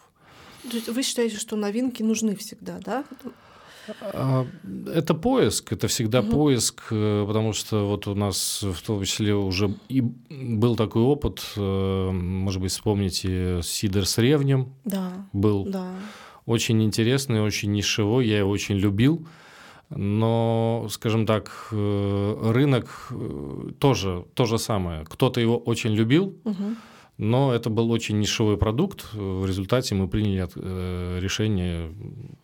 То 0.70 0.76
есть 0.76 0.88
вы 0.88 1.02
считаете, 1.02 1.36
что 1.36 1.56
новинки 1.56 2.02
нужны 2.02 2.36
всегда, 2.36 2.78
да? 2.84 3.04
А, 4.00 4.46
это 4.94 5.14
поиск, 5.14 5.72
это 5.72 5.88
всегда 5.88 6.20
угу. 6.20 6.30
поиск, 6.30 6.84
э, 6.90 7.24
потому 7.26 7.52
что 7.52 7.86
вот 7.86 8.06
у 8.06 8.14
нас 8.14 8.62
в 8.62 8.82
том 8.82 9.02
числе 9.04 9.34
уже 9.34 9.74
и 9.88 10.00
был 10.00 10.76
такой 10.76 11.02
опыт, 11.02 11.44
э, 11.56 12.10
может 12.10 12.62
быть, 12.62 12.72
вспомните 12.72 13.60
Сидор 13.62 14.06
с 14.06 14.18
ревнем. 14.18 14.72
Да. 14.84 15.26
Был. 15.32 15.64
Да. 15.66 15.90
Очень 16.46 16.82
интересный, 16.82 17.42
очень 17.42 17.72
нишевой, 17.72 18.26
я 18.26 18.38
его 18.38 18.50
очень 18.50 18.76
любил. 18.76 19.26
Но, 19.96 20.87
скажем 20.90 21.26
так, 21.26 21.68
э, 21.70 22.52
рынок 22.52 22.87
э, 23.11 23.70
тоже 23.78 24.24
то 24.35 24.44
же 24.44 24.59
самое. 24.59 25.04
Кто-то 25.04 25.40
его 25.40 25.57
очень 25.57 25.92
любил, 25.92 26.37
угу. 26.44 26.76
но 27.16 27.54
это 27.54 27.70
был 27.70 27.90
очень 27.90 28.18
нишевой 28.18 28.57
продукт. 28.57 29.12
В 29.12 29.46
результате 29.46 29.94
мы 29.94 30.09
приняли 30.09 30.48
э, 30.54 31.18
решение, 31.20 31.92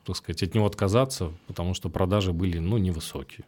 так 0.05 0.17
сказать, 0.17 0.43
от 0.43 0.55
него 0.55 0.67
отказаться, 0.67 1.33
потому 1.47 1.75
что 1.75 1.89
продажи 1.89 2.33
были 2.33 2.59
ну, 2.59 2.79
невысокие. 2.79 3.45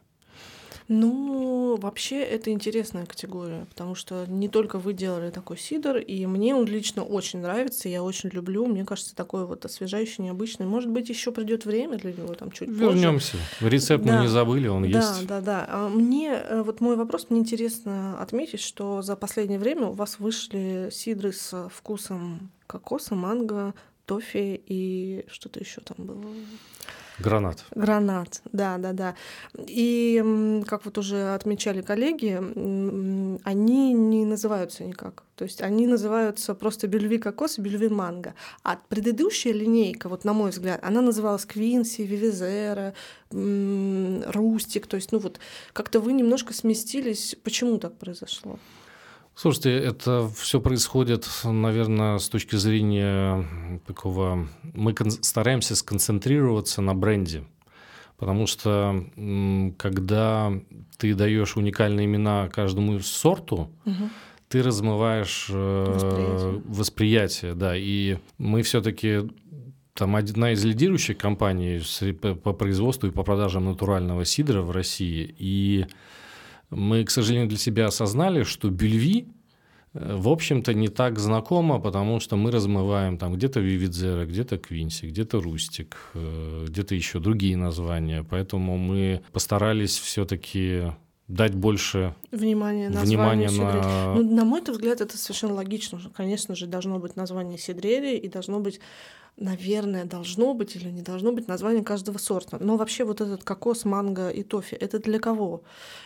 Ну, 0.88 1.52
вообще 1.77 2.23
это 2.23 2.51
интересная 2.51 3.07
категория, 3.07 3.67
потому 3.69 3.95
что 3.95 4.27
не 4.27 4.49
только 4.49 4.79
вы 4.79 4.93
делали 4.93 5.31
такой 5.31 5.59
сидр, 5.59 5.99
и 5.99 6.27
мне 6.27 6.55
он 6.55 6.67
лично 6.67 7.05
очень 7.05 7.41
нравится, 7.41 7.89
я 7.89 8.03
очень 8.03 8.31
люблю. 8.31 8.67
Мне 8.67 8.85
кажется, 8.85 9.15
такой 9.15 9.47
вот 9.47 9.65
освежающий, 9.65 10.25
необычный. 10.25 10.67
Может 10.67 10.91
быть, 10.91 11.09
еще 11.09 11.33
придет 11.33 11.65
время 11.65 11.99
для 11.99 12.13
него 12.13 12.35
там 12.35 12.51
чуть 12.51 12.69
Вернемся. 12.69 13.33
позже. 13.33 13.71
Рецепт 13.71 14.05
да. 14.05 14.17
мы 14.17 14.23
не 14.23 14.29
забыли, 14.29 14.69
он 14.69 14.83
да, 14.83 14.99
есть. 14.99 15.27
Да, 15.27 15.41
да, 15.41 15.67
да. 15.67 15.89
Мне 15.89 16.33
э, 16.33 16.63
вот 16.63 16.81
мой 16.81 16.97
вопрос, 16.97 17.27
мне 17.31 17.41
интересно 17.41 18.21
отметить, 18.21 18.61
что 18.61 19.03
за 19.03 19.17
последнее 19.17 19.59
время 19.59 19.87
у 19.87 19.93
вас 19.93 20.19
вышли 20.19 20.89
сидры 20.93 21.33
с 21.33 21.69
вкусом 21.73 22.51
кокоса, 22.67 23.15
манго, 23.15 23.75
тофи 24.07 24.61
и 24.67 25.25
что-то 25.29 25.61
еще 25.61 25.81
там 25.81 26.07
было. 26.07 26.25
Гранат. 27.23 27.65
Гранат, 27.75 28.43
да, 28.53 28.79
да, 28.79 28.93
да. 28.93 29.15
И, 29.57 30.63
как 30.67 30.85
вот 30.85 30.99
уже 30.99 31.35
отмечали 31.35 31.81
коллеги, 31.81 32.35
они 33.45 33.93
не 33.95 34.25
называются 34.25 34.85
никак. 34.85 35.25
То 35.37 35.45
есть 35.45 35.63
они 35.63 35.87
называются 35.87 36.55
просто 36.55 36.89
бельви 36.89 37.19
кокос 37.19 37.59
и 37.59 37.63
бельви 37.63 37.89
манго. 37.89 38.35
А 38.63 38.79
предыдущая 38.89 39.53
линейка, 39.53 40.09
вот 40.09 40.25
на 40.25 40.33
мой 40.33 40.51
взгляд, 40.51 40.81
она 40.83 41.01
называлась 41.01 41.47
Квинси, 41.47 42.03
Вивизера, 42.03 42.95
Рустик. 43.31 44.87
То 44.87 44.97
есть, 44.97 45.13
ну 45.13 45.19
вот, 45.19 45.41
как-то 45.73 46.01
вы 46.01 46.13
немножко 46.13 46.53
сместились. 46.53 47.37
Почему 47.43 47.79
так 47.79 47.97
произошло? 47.97 48.59
Слушайте, 49.35 49.77
это 49.77 50.31
все 50.37 50.61
происходит, 50.61 51.27
наверное, 51.45 52.18
с 52.18 52.29
точки 52.29 52.57
зрения 52.57 53.47
такого... 53.87 54.47
Мы 54.75 54.95
стараемся 55.23 55.75
сконцентрироваться 55.75 56.83
на 56.83 56.95
бренде, 56.95 57.45
потому 58.18 58.47
что 58.47 59.05
когда 59.79 60.53
ты 60.99 61.14
даешь 61.14 61.57
уникальные 61.57 62.07
имена 62.07 62.49
каждому 62.49 63.01
сорту, 63.01 63.71
угу. 63.85 64.11
ты 64.49 64.62
размываешь 64.62 65.49
э, 65.51 65.85
восприятие. 65.87 66.62
восприятие, 66.66 67.55
да, 67.55 67.77
и 67.77 68.18
мы 68.37 68.62
все-таки 68.62 69.31
там 69.95 70.14
одна 70.14 70.53
из 70.53 70.64
лидирующих 70.64 71.16
компаний 71.16 71.81
по 72.21 72.53
производству 72.53 73.09
и 73.09 73.11
по 73.12 73.23
продажам 73.23 73.64
натурального 73.64 74.25
сидра 74.25 74.61
в 74.61 74.71
России, 74.71 75.35
и 75.38 75.87
мы, 76.73 77.05
к 77.05 77.11
сожалению, 77.11 77.49
для 77.49 77.59
себя 77.59 77.87
осознали, 77.87 78.43
что 78.43 78.71
бельви 78.71 79.27
э, 79.95 80.17
в 80.17 80.29
общем-то, 80.29 80.75
не 80.75 80.89
так 80.89 81.19
знакомо, 81.19 81.79
потому 81.79 82.21
что 82.21 82.37
мы 82.37 82.51
размываем 82.51 83.19
там 83.19 83.35
где-то 83.35 83.61
Вивидзера, 83.61 84.27
где-то 84.27 84.59
Квинси, 84.59 85.07
где-то 85.07 85.41
Рустик, 85.41 85.97
э, 86.15 86.67
где-то 86.69 86.95
еще 86.95 87.21
другие 87.21 87.57
названия. 87.57 88.25
Поэтому 88.29 88.79
мы 88.79 89.23
постарались 89.33 89.99
все-таки 89.99 90.93
дать 91.29 91.55
больше 91.55 92.15
внимания, 92.31 92.91
внимания 92.91 93.51
на... 93.51 94.15
Ну, 94.15 94.35
на 94.35 94.45
мой 94.45 94.61
взгляд, 94.61 95.01
это 95.01 95.17
совершенно 95.17 95.55
логично. 95.55 96.01
Конечно 96.15 96.55
же, 96.55 96.67
должно 96.67 96.99
быть 96.99 97.17
название 97.17 97.59
Сидрери 97.59 98.17
и 98.17 98.29
должно 98.29 98.61
быть 98.61 98.81
наверное, 99.37 100.05
должно 100.05 100.55
быть 100.55 100.77
или 100.77 100.90
не 100.90 101.03
должно 101.03 101.33
быть 101.33 101.49
название 101.49 101.83
каждого 101.83 102.18
сорта. 102.18 102.59
Но 102.61 102.77
вообще 102.77 103.05
вот 103.05 103.21
этот 103.21 103.45
кокос, 103.45 103.85
манго 103.85 104.29
и 104.29 104.42
тофи, 104.42 104.75
это 104.75 104.99
для 104.99 105.18
кого? 105.18 105.62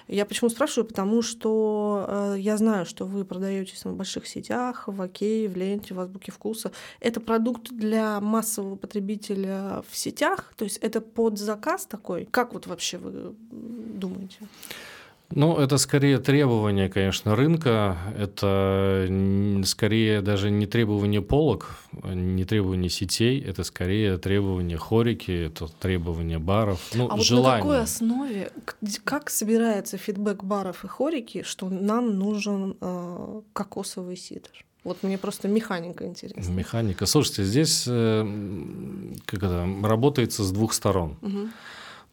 Я 0.08 0.24
почему 0.24 0.48
спрашиваю? 0.48 0.86
Потому 0.86 1.22
что 1.22 2.06
э, 2.08 2.36
я 2.38 2.56
знаю, 2.56 2.86
что 2.86 3.04
вы 3.04 3.24
продаетесь 3.24 3.84
в 3.84 3.94
больших 3.94 4.26
сетях, 4.26 4.84
в 4.86 5.02
Окей, 5.02 5.48
в 5.48 5.56
Ленте, 5.56 5.94
в 5.94 6.00
Азбуке 6.00 6.32
Вкуса. 6.32 6.72
Это 7.00 7.20
продукт 7.20 7.70
для 7.70 8.20
массового 8.20 8.76
потребителя 8.76 9.82
в 9.90 9.96
сетях? 9.96 10.54
То 10.56 10.64
есть 10.64 10.78
это 10.78 11.00
под 11.00 11.38
заказ 11.38 11.86
такой? 11.86 12.26
Как 12.30 12.54
вот 12.54 12.66
вообще 12.66 12.98
вы 12.98 13.34
думаете? 13.50 14.38
Ну, 15.30 15.56
это 15.56 15.76
скорее 15.78 16.18
требование, 16.18 16.88
конечно, 16.88 17.34
рынка. 17.34 17.96
Это 18.16 19.08
скорее 19.64 20.22
даже 20.22 20.50
не 20.50 20.66
требование 20.66 21.20
полок, 21.20 21.78
не 21.92 22.44
требование 22.44 22.90
сетей, 22.90 23.40
это 23.40 23.64
скорее 23.64 24.18
требование 24.18 24.78
хорики, 24.78 25.46
это 25.46 25.66
требование 25.66 26.38
баров. 26.38 26.80
Ну, 26.94 27.08
а 27.10 27.18
желание. 27.18 27.64
вот 27.64 27.68
на 27.70 27.74
какой 27.74 27.80
основе, 27.82 28.52
как 29.04 29.30
собирается 29.30 29.98
фидбэк 29.98 30.44
баров 30.44 30.84
и 30.84 30.88
хорики, 30.88 31.42
что 31.42 31.68
нам 31.68 32.18
нужен 32.18 32.76
э, 32.80 33.40
кокосовый 33.52 34.16
сидр? 34.16 34.50
Вот 34.84 35.02
мне 35.02 35.18
просто 35.18 35.48
механика 35.48 36.06
интересна. 36.06 36.52
Механика. 36.52 37.06
Слушайте, 37.06 37.42
здесь 37.42 37.86
э, 37.88 38.24
как 39.24 39.42
это, 39.42 39.68
работается 39.82 40.44
с 40.44 40.52
двух 40.52 40.72
сторон. 40.72 41.16
Угу. 41.22 41.48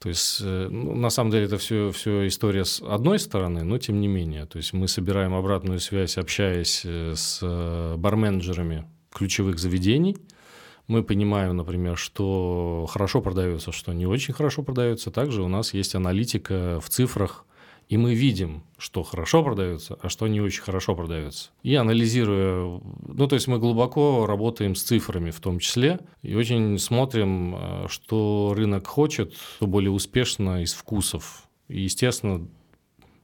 То 0.04 0.10
есть, 0.10 0.42
э, 0.42 0.68
ну, 0.70 0.96
на 0.96 1.10
самом 1.10 1.32
деле, 1.32 1.46
это 1.46 1.58
все, 1.58 1.90
все 1.92 2.28
история 2.28 2.66
с 2.66 2.82
одной 2.82 3.20
стороны, 3.20 3.64
но 3.64 3.78
тем 3.78 4.02
не 4.02 4.10
менее. 4.10 4.46
То 4.46 4.58
есть, 4.58 4.74
мы 4.74 4.90
собираем 4.90 5.34
обратную 5.34 5.80
связь, 5.80 6.18
общаясь 6.18 6.82
э, 6.84 7.14
с 7.16 7.40
э, 7.42 7.96
барменджерами 7.96 8.86
ключевых 9.14 9.60
заведений. 9.60 10.18
Мы 10.88 11.04
понимаем, 11.04 11.56
например, 11.56 11.98
что 11.98 12.86
хорошо 12.92 13.22
продается, 13.22 13.72
что 13.72 13.94
не 13.94 14.06
очень 14.06 14.34
хорошо 14.34 14.62
продается. 14.62 15.10
Также 15.10 15.42
у 15.42 15.48
нас 15.48 15.74
есть 15.74 15.96
аналитика 15.96 16.82
в 16.82 16.90
цифрах 16.90 17.46
и 17.90 17.98
мы 17.98 18.14
видим, 18.16 18.64
что 18.78 19.04
хорошо 19.04 19.44
продается, 19.44 19.98
а 20.02 20.10
что 20.10 20.28
не 20.28 20.42
очень 20.42 20.62
хорошо 20.62 20.96
продается. 20.96 21.52
И 21.64 21.76
анализируя, 21.76 22.82
ну 23.08 23.28
то 23.28 23.36
есть 23.36 23.48
мы 23.48 23.60
глубоко 23.60 24.26
работаем 24.26 24.76
с 24.76 24.84
цифрами 24.84 25.32
в 25.32 25.40
том 25.40 25.60
числе, 25.60 26.00
и 26.22 26.36
очень 26.36 26.78
смотрим, 26.80 27.56
э, 27.56 27.86
что 27.90 28.54
рынок 28.56 28.88
хочет, 28.88 29.34
что 29.56 29.68
более 29.68 29.92
успешно 29.92 30.64
из 30.64 30.74
вкусов. 30.74 31.48
И, 31.68 31.82
естественно, 31.82 32.48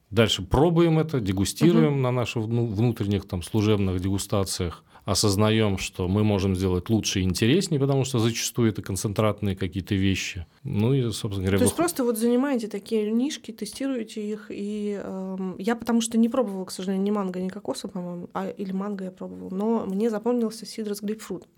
дальше 0.09 0.43
пробуем 0.43 0.99
это, 0.99 1.19
дегустируем 1.19 1.93
угу. 1.93 2.01
на 2.01 2.11
наших 2.11 2.43
внутренних 2.43 3.27
там 3.27 3.43
служебных 3.43 3.99
дегустациях 3.99 4.83
осознаем, 5.05 5.79
что 5.79 6.07
мы 6.07 6.23
можем 6.23 6.55
сделать 6.55 6.89
лучше 6.89 7.21
и 7.21 7.23
интереснее, 7.23 7.79
потому 7.79 8.03
что 8.03 8.19
зачастую 8.19 8.69
это 8.69 8.83
концентратные 8.83 9.55
какие-то 9.55 9.95
вещи. 9.95 10.45
Ну 10.63 10.93
и, 10.93 11.09
собственно 11.11 11.45
говоря... 11.45 11.57
То 11.57 11.63
есть 11.63 11.75
просто 11.75 12.03
вот 12.03 12.17
занимаете 12.17 12.67
такие 12.67 13.09
нишки, 13.11 13.51
тестируете 13.51 14.21
их, 14.21 14.47
и 14.49 14.99
э, 15.01 15.37
я 15.57 15.75
потому 15.75 16.01
что 16.01 16.17
не 16.17 16.27
пробовала, 16.27 16.65
к 16.65 16.71
сожалению, 16.71 17.03
ни 17.03 17.11
манго, 17.11 17.39
ни 17.39 17.47
кокоса, 17.47 17.87
по-моему, 17.87 18.29
а, 18.33 18.49
или 18.49 18.71
манго 18.71 19.05
я 19.05 19.11
пробовала, 19.11 19.53
но 19.53 19.85
мне 19.85 20.09
запомнился 20.09 20.65
сидр 20.65 20.95
с 20.95 21.01
грейпфрутом. 21.01 21.49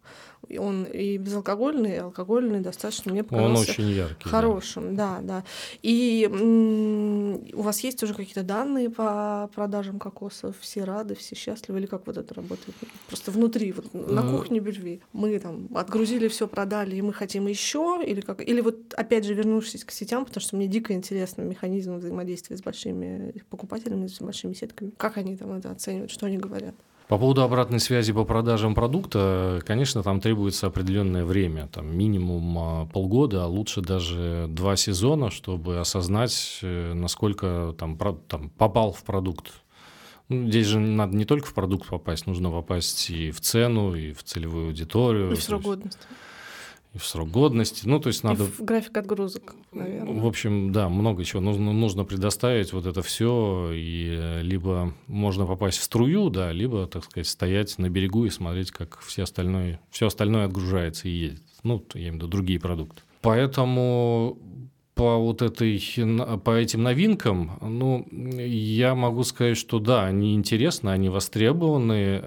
Он 0.58 0.86
и 0.86 1.18
безалкогольный, 1.18 1.94
и 1.94 1.98
алкогольный 1.98 2.62
достаточно 2.62 3.12
мне 3.12 3.24
показался 3.24 3.54
Он 3.54 3.62
очень 3.62 3.90
яркий. 3.90 4.28
Хорошим, 4.28 4.96
да, 4.96 5.20
да. 5.22 5.40
да. 5.40 5.44
И 5.82 6.28
у 7.54 7.62
вас 7.62 7.80
есть 7.82 8.02
уже 8.04 8.14
какие-то 8.14 8.44
данные 8.44 8.90
по 8.90 9.50
продажам 9.54 10.00
кокосов? 10.00 10.56
Все 10.60 10.84
рады, 10.84 11.16
все 11.16 11.36
счастливы? 11.36 11.80
Или 11.80 11.86
как 11.86 12.08
вот 12.08 12.18
это 12.18 12.34
работает? 12.34 12.76
Просто 13.08 13.32
внутри, 13.32 13.72
вот 13.72 13.94
на 13.94 14.22
э, 14.22 14.32
кухне 14.32 14.60
Бельви. 14.60 15.02
Мы 15.14 15.38
там 15.40 15.68
отгрузили 15.76 16.28
все, 16.28 16.48
продали, 16.48 16.96
и 16.96 17.02
мы 17.02 17.14
хотим 17.14 17.48
еще? 17.48 18.02
Или 18.06 18.22
как? 18.22 18.42
Или 18.42 18.62
вот 18.62 18.91
опять 18.96 19.26
же 19.26 19.34
вернувшись 19.34 19.84
к 19.84 19.92
сетям, 19.92 20.26
потому 20.26 20.42
что 20.42 20.56
мне 20.56 20.68
дико 20.68 20.94
интересно 20.94 21.42
механизм 21.42 21.96
взаимодействия 21.96 22.58
с 22.58 22.62
большими 22.62 23.34
покупателями, 23.50 24.08
с 24.08 24.20
большими 24.22 24.54
сетками. 24.54 24.92
Как 24.98 25.18
они 25.18 25.36
там 25.38 25.54
это 25.54 25.72
оценивают? 25.72 26.12
Что 26.12 26.26
они 26.26 26.38
говорят? 26.38 26.76
По 27.08 27.18
поводу 27.18 27.42
обратной 27.42 27.82
связи 27.82 28.14
по 28.14 28.24
продажам 28.24 28.74
продукта, 28.74 29.62
конечно, 29.66 30.02
там 30.02 30.22
требуется 30.22 30.68
определенное 30.68 31.26
время, 31.26 31.68
там 31.68 31.94
минимум 31.94 32.58
а, 32.58 32.86
полгода, 32.86 33.44
а 33.44 33.48
лучше 33.48 33.82
даже 33.82 34.46
два 34.48 34.78
сезона, 34.78 35.30
чтобы 35.30 35.80
осознать, 35.80 36.60
э, 36.62 36.94
насколько 36.94 37.76
там, 37.78 37.98
там 38.30 38.50
попал 38.52 38.94
в 38.94 39.04
продукт. 39.04 39.52
Ну, 40.30 40.48
здесь 40.48 40.68
же 40.68 40.80
надо 40.80 41.18
не 41.18 41.26
только 41.26 41.48
в 41.48 41.54
продукт 41.54 41.90
попасть, 41.90 42.28
нужно 42.28 42.50
попасть 42.50 43.10
и 43.10 43.32
в 43.32 43.42
цену, 43.42 43.94
и 43.94 44.14
в 44.14 44.24
целевую 44.24 44.68
аудиторию. 44.68 45.34
И 45.34 45.36
в 45.36 45.44
срок 45.44 45.64
годности 45.64 46.00
и 46.94 46.98
в 46.98 47.06
срок 47.06 47.30
годности. 47.30 47.88
Ну, 47.88 48.00
то 48.00 48.08
есть 48.08 48.24
надо... 48.24 48.44
И 48.44 48.48
в 48.48 48.62
график 48.62 48.98
отгрузок, 48.98 49.56
наверное. 49.72 50.22
В 50.22 50.28
общем, 50.28 50.72
да, 50.72 50.90
много 50.90 51.24
чего 51.24 51.42
нужно, 51.42 51.72
нужно 51.72 52.04
предоставить 52.04 52.74
вот 52.74 52.86
это 52.86 53.02
все, 53.02 53.72
и 53.74 54.18
э, 54.20 54.42
либо 54.42 54.94
можно 55.08 55.46
попасть 55.46 55.78
в 55.78 55.84
струю, 55.84 56.30
да, 56.30 56.52
либо, 56.52 56.88
так 56.88 57.06
сказать, 57.06 57.28
стоять 57.28 57.78
на 57.78 57.90
берегу 57.90 58.26
и 58.26 58.30
смотреть, 58.30 58.72
как 58.72 59.00
все 59.00 59.24
остальное, 59.24 59.80
все 59.90 60.08
остальное 60.08 60.46
отгружается 60.46 61.08
и 61.08 61.12
едет. 61.12 61.42
Ну, 61.64 61.84
я 61.94 62.02
имею 62.02 62.14
в 62.14 62.16
виду 62.18 62.28
другие 62.28 62.60
продукты. 62.60 63.02
Поэтому 63.22 64.38
по 64.96 65.18
вот 65.18 65.42
этой, 65.42 65.82
по 66.44 66.52
этим 66.52 66.84
новинкам, 66.84 67.58
ну, 67.62 68.06
я 68.12 68.96
могу 68.96 69.24
сказать, 69.24 69.58
что 69.58 69.80
да, 69.80 70.06
они 70.06 70.36
интересны, 70.36 70.90
они 70.90 71.08
востребованы. 71.08 72.22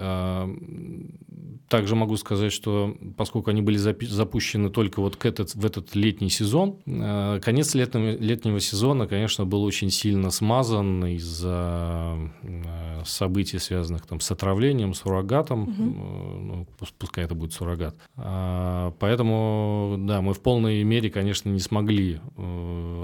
Также 1.68 1.96
могу 1.96 2.16
сказать, 2.16 2.52
что 2.52 2.96
поскольку 3.16 3.50
они 3.50 3.62
были 3.62 3.76
запущены 3.76 4.68
только 4.68 5.00
вот 5.00 5.16
к 5.16 5.24
этот, 5.24 5.54
в 5.54 5.64
этот 5.64 5.94
летний 5.94 6.28
сезон, 6.28 6.76
э, 6.86 7.40
конец 7.42 7.74
летнего, 7.74 8.16
летнего 8.16 8.60
сезона, 8.60 9.06
конечно, 9.06 9.46
был 9.46 9.64
очень 9.64 9.90
сильно 9.90 10.30
смазан 10.30 11.06
из-за 11.06 12.16
э, 12.42 13.02
событий, 13.06 13.58
связанных 13.58 14.06
там, 14.06 14.20
с 14.20 14.30
отравлением, 14.30 14.94
суррогатом. 14.94 15.62
Угу. 15.62 15.82
Ну, 15.82 16.66
пускай 16.98 17.24
это 17.24 17.34
будет 17.34 17.52
суррогат. 17.52 17.96
А, 18.16 18.92
поэтому, 18.98 19.96
да, 19.98 20.20
мы 20.20 20.34
в 20.34 20.40
полной 20.40 20.82
мере, 20.84 21.10
конечно, 21.10 21.48
не 21.48 21.60
смогли 21.60 22.20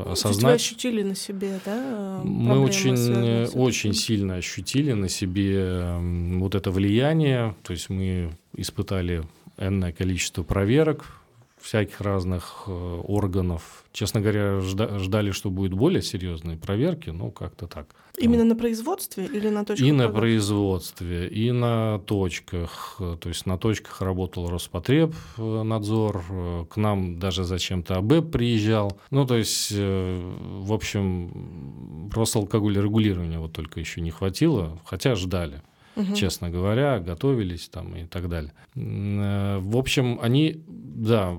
осознать. 0.07 0.45
Вы 0.45 0.53
ощутили 0.53 1.03
на 1.03 1.15
себе, 1.15 1.61
да? 1.65 2.21
Мы 2.25 2.59
очень, 2.61 3.47
очень 3.55 3.95
сильно 3.95 4.37
ощутили 4.37 4.93
на 4.93 5.09
себе 5.09 5.95
вот 6.39 6.55
это 6.55 6.71
влияние. 6.71 7.55
То 7.63 7.73
есть 7.73 7.89
мы 7.89 8.33
испытали 8.61 9.23
энное 9.59 9.93
количество 9.93 10.43
проверок 10.43 11.21
всяких 11.61 12.01
разных 12.01 12.65
э, 12.67 12.71
органов. 12.71 13.85
Честно 13.93 14.21
говоря, 14.21 14.61
ждали, 14.61 15.31
что 15.31 15.51
будет 15.51 15.75
более 15.75 16.03
серьезные 16.03 16.57
проверки, 16.57 17.11
но 17.11 17.31
как-то 17.31 17.67
так. 17.67 17.95
Именно 18.19 18.45
на 18.45 18.57
производстве 18.57 19.27
или 19.27 19.49
на 19.49 19.65
точках? 19.65 19.87
И 19.87 19.93
на 19.93 20.09
производстве, 20.09 21.29
и 21.29 21.53
на 21.53 21.99
точках. 22.01 22.97
То 22.99 23.29
есть 23.29 23.47
на 23.47 23.59
точках 23.59 24.01
работал 24.01 24.49
Роспотребнадзор, 24.49 26.25
э, 26.31 26.65
к 26.71 26.77
нам 26.77 27.19
даже 27.19 27.45
зачем-то 27.45 27.97
АБЭП 27.97 28.31
приезжал. 28.31 28.99
Ну, 29.11 29.27
то 29.27 29.37
есть, 29.37 29.73
э, 29.73 30.33
в 30.63 30.73
общем, 30.73 32.09
просто 32.11 32.39
алкоголь 32.39 32.79
регулирования 32.79 33.39
вот 33.39 33.53
только 33.53 33.81
еще 33.81 34.01
не 34.01 34.11
хватило, 34.11 34.79
хотя 34.85 35.15
ждали 35.15 35.63
угу. 36.01 36.15
честно 36.15 36.51
говоря, 36.51 36.99
готовились 36.99 37.69
там 37.69 37.95
и 37.97 38.05
так 38.05 38.29
далее. 38.29 38.53
Э, 38.75 39.59
в 39.59 39.77
общем, 39.77 40.19
они, 40.23 40.63
да, 40.67 41.39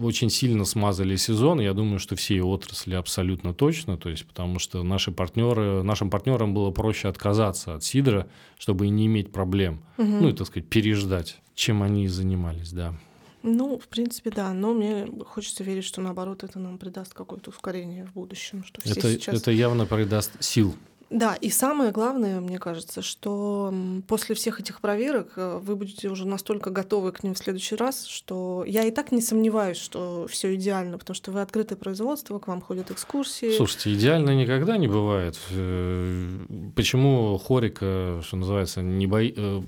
очень 0.00 0.30
сильно 0.30 0.64
смазали 0.64 1.16
сезон. 1.16 1.60
Я 1.60 1.74
думаю, 1.74 1.98
что 1.98 2.16
все 2.16 2.42
отрасли 2.42 2.94
абсолютно 2.94 3.54
точно, 3.54 3.96
то 3.96 4.08
есть 4.08 4.26
потому 4.26 4.58
что 4.58 4.82
наши 4.82 5.12
партнеры, 5.12 5.82
нашим 5.82 6.10
партнерам 6.10 6.54
было 6.54 6.70
проще 6.70 7.08
отказаться 7.08 7.74
от 7.74 7.84
сидра, 7.84 8.28
чтобы 8.58 8.88
не 8.88 9.06
иметь 9.06 9.32
проблем, 9.32 9.82
угу. 9.98 10.06
ну 10.06 10.28
и, 10.28 10.32
так 10.32 10.46
сказать, 10.46 10.68
переждать, 10.68 11.38
чем 11.54 11.82
они 11.82 12.08
занимались, 12.08 12.72
да. 12.72 12.94
Ну, 13.42 13.76
в 13.78 13.88
принципе, 13.88 14.30
да, 14.30 14.52
но 14.52 14.72
мне 14.72 15.08
хочется 15.26 15.64
верить, 15.64 15.84
что 15.84 16.00
наоборот 16.00 16.44
это 16.44 16.60
нам 16.60 16.78
придаст 16.78 17.12
какое-то 17.12 17.50
ускорение 17.50 18.06
в 18.06 18.12
будущем, 18.12 18.62
что 18.64 18.80
все 18.80 18.92
это, 18.92 19.10
сейчас... 19.10 19.42
это 19.42 19.50
явно 19.50 19.84
придаст 19.84 20.42
сил 20.42 20.76
да, 21.12 21.34
и 21.34 21.50
самое 21.50 21.92
главное, 21.92 22.40
мне 22.40 22.58
кажется, 22.58 23.02
что 23.02 23.72
после 24.08 24.34
всех 24.34 24.60
этих 24.60 24.80
проверок 24.80 25.32
э, 25.36 25.60
вы 25.62 25.76
будете 25.76 26.08
уже 26.08 26.26
настолько 26.26 26.70
готовы 26.70 27.12
к 27.12 27.22
ним 27.22 27.34
в 27.34 27.38
следующий 27.38 27.76
раз, 27.76 28.06
что 28.06 28.64
я 28.66 28.84
и 28.84 28.90
так 28.90 29.12
не 29.12 29.20
сомневаюсь, 29.20 29.76
что 29.76 30.26
все 30.30 30.54
идеально, 30.54 30.96
потому 30.96 31.14
что 31.14 31.30
вы 31.30 31.42
открытое 31.42 31.76
производство, 31.76 32.38
к 32.38 32.48
вам 32.48 32.62
ходят 32.62 32.90
экскурсии. 32.90 33.54
Слушайте, 33.54 33.92
идеально 33.92 34.30
никогда 34.30 34.78
не 34.78 34.88
бывает. 34.88 35.38
Э, 35.50 36.38
почему 36.74 37.36
Хорика, 37.36 38.22
что 38.24 38.36
называется, 38.36 38.80
не 38.80 39.06
бои 39.06 39.34
э, 39.36 39.60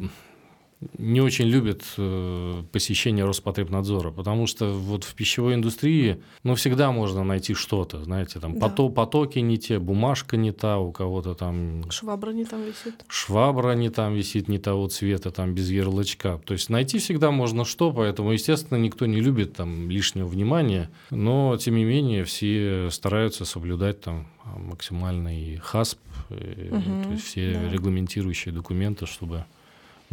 не 0.99 1.20
очень 1.20 1.47
любят 1.47 1.83
э, 1.97 2.62
посещение 2.73 3.25
Роспотребнадзора, 3.25 4.11
потому 4.11 4.47
что 4.47 4.73
вот 4.73 5.05
в 5.05 5.14
пищевой 5.14 5.55
индустрии, 5.55 6.20
ну, 6.42 6.55
всегда 6.55 6.92
можно 6.92 7.25
найти 7.25 7.55
что-то, 7.55 8.03
знаете, 8.05 8.40
там 8.40 8.55
да. 8.55 8.68
поток, 8.68 8.94
потоки 8.94 9.38
не 9.38 9.59
те, 9.59 9.79
бумажка 9.79 10.37
не 10.37 10.53
та, 10.53 10.79
у 10.79 10.92
кого-то 10.92 11.35
там... 11.35 11.90
Швабра 11.90 12.31
не 12.31 12.44
там 12.44 12.62
висит. 12.62 13.05
Швабра 13.09 13.73
не 13.73 13.90
там 13.90 14.14
висит, 14.14 14.49
не 14.49 14.59
того 14.59 14.88
цвета, 14.88 15.31
там 15.31 15.55
без 15.55 15.70
ярлычка. 15.70 16.40
То 16.44 16.53
есть 16.55 16.70
найти 16.70 16.99
всегда 16.99 17.31
можно 17.31 17.64
что, 17.64 17.92
поэтому, 17.92 18.33
естественно, 18.33 18.79
никто 18.79 19.07
не 19.07 19.20
любит 19.20 19.55
там 19.55 19.90
лишнего 19.90 20.27
внимания, 20.27 20.90
но, 21.11 21.57
тем 21.57 21.77
не 21.77 21.85
менее, 21.85 22.25
все 22.25 22.88
стараются 22.90 23.44
соблюдать 23.44 24.01
там 24.01 24.27
максимальный 24.57 25.57
ХАСП, 25.57 25.99
угу, 26.31 26.81
то 27.05 27.11
есть 27.12 27.25
все 27.25 27.55
да. 27.55 27.70
регламентирующие 27.70 28.53
документы, 28.55 29.07
чтобы 29.07 29.44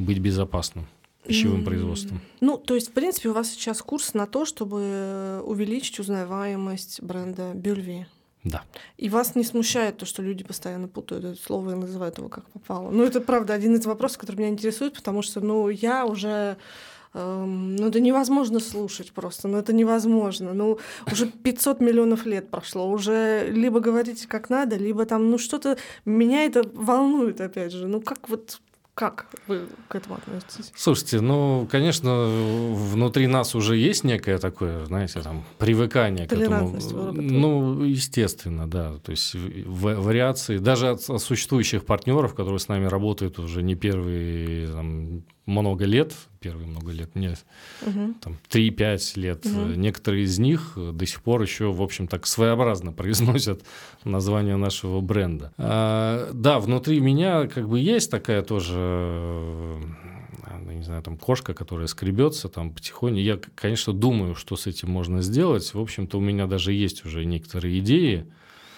быть 0.01 0.19
безопасным 0.19 0.85
пищевым 1.25 1.63
производством. 1.63 2.19
Ну, 2.39 2.57
то 2.57 2.75
есть, 2.75 2.89
в 2.89 2.91
принципе, 2.93 3.29
у 3.29 3.33
вас 3.33 3.49
сейчас 3.49 3.81
курс 3.81 4.13
на 4.13 4.25
то, 4.25 4.45
чтобы 4.45 5.41
увеличить 5.45 5.99
узнаваемость 5.99 7.01
бренда 7.01 7.53
Бюльви. 7.53 8.07
Да. 8.43 8.63
И 8.97 9.07
вас 9.09 9.35
не 9.35 9.43
смущает 9.43 9.97
то, 9.97 10.05
что 10.05 10.23
люди 10.23 10.43
постоянно 10.43 10.87
путают 10.87 11.25
это 11.25 11.41
слово 11.41 11.71
и 11.71 11.75
называют 11.75 12.17
его 12.17 12.27
как 12.27 12.49
попало. 12.49 12.89
Ну, 12.89 13.03
это 13.03 13.21
правда 13.21 13.53
один 13.53 13.75
из 13.75 13.85
вопросов, 13.85 14.17
который 14.17 14.37
меня 14.37 14.49
интересует, 14.49 14.93
потому 14.95 15.21
что, 15.21 15.41
ну, 15.41 15.69
я 15.69 16.07
уже 16.07 16.57
эм, 17.13 17.75
ну, 17.75 17.87
это 17.89 17.99
невозможно 17.99 18.59
слушать 18.59 19.11
просто, 19.11 19.47
ну, 19.47 19.59
это 19.59 19.73
невозможно. 19.73 20.53
Ну, 20.53 20.79
уже 21.11 21.27
500 21.27 21.81
миллионов 21.81 22.25
лет 22.25 22.49
прошло, 22.49 22.89
уже 22.89 23.47
либо 23.47 23.79
говорите 23.79 24.27
как 24.27 24.49
надо, 24.49 24.75
либо 24.75 25.05
там, 25.05 25.29
ну, 25.29 25.37
что-то 25.37 25.77
меня 26.05 26.45
это 26.45 26.63
волнует, 26.73 27.41
опять 27.41 27.71
же. 27.71 27.87
Ну, 27.87 28.01
как 28.01 28.27
вот 28.27 28.59
как 29.01 29.25
вы 29.47 29.61
к 29.87 29.95
этому 29.95 30.15
относитесь? 30.15 30.71
Слушайте, 30.75 31.21
ну, 31.21 31.67
конечно, 31.71 32.25
внутри 32.71 33.25
нас 33.25 33.55
уже 33.55 33.75
есть 33.75 34.03
некое 34.03 34.37
такое, 34.37 34.85
знаете, 34.85 35.21
там, 35.21 35.43
привыкание 35.57 36.27
к 36.27 36.33
этому. 36.33 36.77
Ну, 37.13 37.83
естественно, 37.83 38.69
да. 38.69 38.99
То 39.03 39.09
есть 39.09 39.35
вариации, 39.65 40.59
даже 40.59 40.89
от, 40.89 41.09
от 41.09 41.19
существующих 41.19 41.83
партнеров, 41.83 42.35
которые 42.35 42.59
с 42.59 42.67
нами 42.67 42.85
работают 42.85 43.39
уже 43.39 43.63
не 43.63 43.73
первые 43.73 44.67
там, 44.71 45.23
много 45.45 45.85
лет, 45.85 46.13
первые 46.39 46.67
много 46.67 46.91
лет, 46.91 47.15
нет, 47.15 47.45
угу. 47.81 48.13
там 48.21 48.37
3-5 48.49 49.19
лет. 49.19 49.45
Угу. 49.45 49.59
Некоторые 49.75 50.25
из 50.25 50.39
них 50.39 50.73
до 50.75 51.05
сих 51.05 51.21
пор 51.21 51.41
еще, 51.41 51.71
в 51.71 51.81
общем, 51.81 52.07
так 52.07 52.27
своеобразно 52.27 52.91
произносят 52.93 53.61
название 54.03 54.55
нашего 54.55 55.01
бренда. 55.01 55.53
А, 55.57 56.31
да, 56.33 56.59
внутри 56.59 56.99
меня 56.99 57.47
как 57.47 57.67
бы 57.67 57.79
есть 57.79 58.11
такая 58.11 58.41
тоже 58.43 58.75
э, 58.77 59.81
не 60.81 60.85
знаю, 60.85 61.03
там 61.03 61.15
кошка, 61.15 61.53
которая 61.53 61.85
скребется 61.85 62.49
там 62.49 62.71
потихоньку. 62.71 63.19
Я, 63.19 63.39
конечно, 63.53 63.93
думаю, 63.93 64.33
что 64.33 64.55
с 64.55 64.65
этим 64.65 64.89
можно 64.89 65.21
сделать. 65.21 65.73
В 65.75 65.79
общем-то, 65.79 66.17
у 66.17 66.21
меня 66.21 66.47
даже 66.47 66.73
есть 66.73 67.05
уже 67.05 67.23
некоторые 67.23 67.79
идеи. 67.79 68.25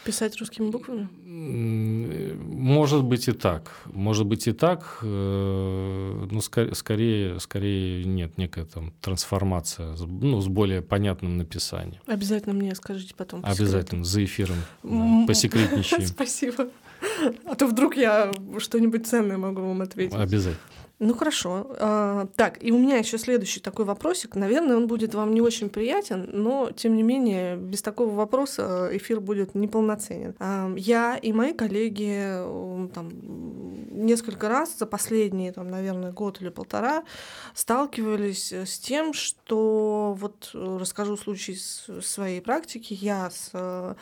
Писать 0.03 0.37
русскими 0.39 0.69
буквами? 0.69 1.07
Может 1.23 3.03
быть 3.03 3.27
и 3.27 3.31
так. 3.31 3.71
Может 3.85 4.25
быть 4.25 4.47
и 4.47 4.51
так. 4.51 4.99
Э, 5.01 6.27
но 6.29 6.41
скорее, 6.41 7.39
скорее 7.39 8.03
нет, 8.05 8.37
некая 8.37 8.65
там 8.65 8.93
трансформация 9.01 9.95
ну, 9.97 10.41
с 10.41 10.47
более 10.47 10.81
понятным 10.81 11.37
написанием. 11.37 12.01
Обязательно 12.05 12.53
мне 12.53 12.75
скажите 12.75 13.13
потом. 13.15 13.41
Обязательно, 13.43 14.03
за 14.03 14.23
эфиром. 14.23 14.57
Да, 14.83 15.25
посекретничаем. 15.27 16.07
Спасибо. 16.07 16.69
А 17.45 17.55
то 17.55 17.67
вдруг 17.67 17.97
я 17.97 18.31
что-нибудь 18.59 19.07
ценное 19.07 19.37
могу 19.37 19.61
вам 19.61 19.81
ответить. 19.81 20.15
Обязательно. 20.15 20.59
Ну 21.05 21.13
хорошо. 21.13 21.67
А, 21.79 22.27
так, 22.37 22.63
и 22.63 22.71
у 22.71 22.77
меня 22.77 22.95
еще 22.95 23.17
следующий 23.17 23.59
такой 23.59 23.83
вопросик. 23.83 24.35
Наверное, 24.35 24.77
он 24.77 24.87
будет 24.87 25.13
вам 25.13 25.33
не 25.33 25.41
очень 25.41 25.69
приятен, 25.69 26.29
но 26.31 26.71
тем 26.71 26.95
не 26.95 27.03
менее 27.03 27.57
без 27.57 27.81
такого 27.81 28.13
вопроса 28.13 28.87
эфир 28.89 29.19
будет 29.19 29.53
неполноценен. 29.53 30.33
А, 30.39 30.73
я 30.77 31.17
и 31.17 31.33
мои 31.33 31.51
коллеги 31.51 32.23
там, 32.93 33.11
несколько 33.91 34.47
раз 34.47 34.77
за 34.77 34.85
последние, 34.85 35.51
там, 35.51 35.69
наверное, 35.69 36.13
год 36.13 36.41
или 36.41 36.47
полтора 36.47 37.03
сталкивались 37.53 38.53
с 38.53 38.79
тем, 38.79 39.11
что 39.11 40.15
вот 40.17 40.51
расскажу 40.53 41.17
случай 41.17 41.57
своей 42.01 42.39
практики. 42.39 42.93
Я 42.93 43.29
с 43.29 43.97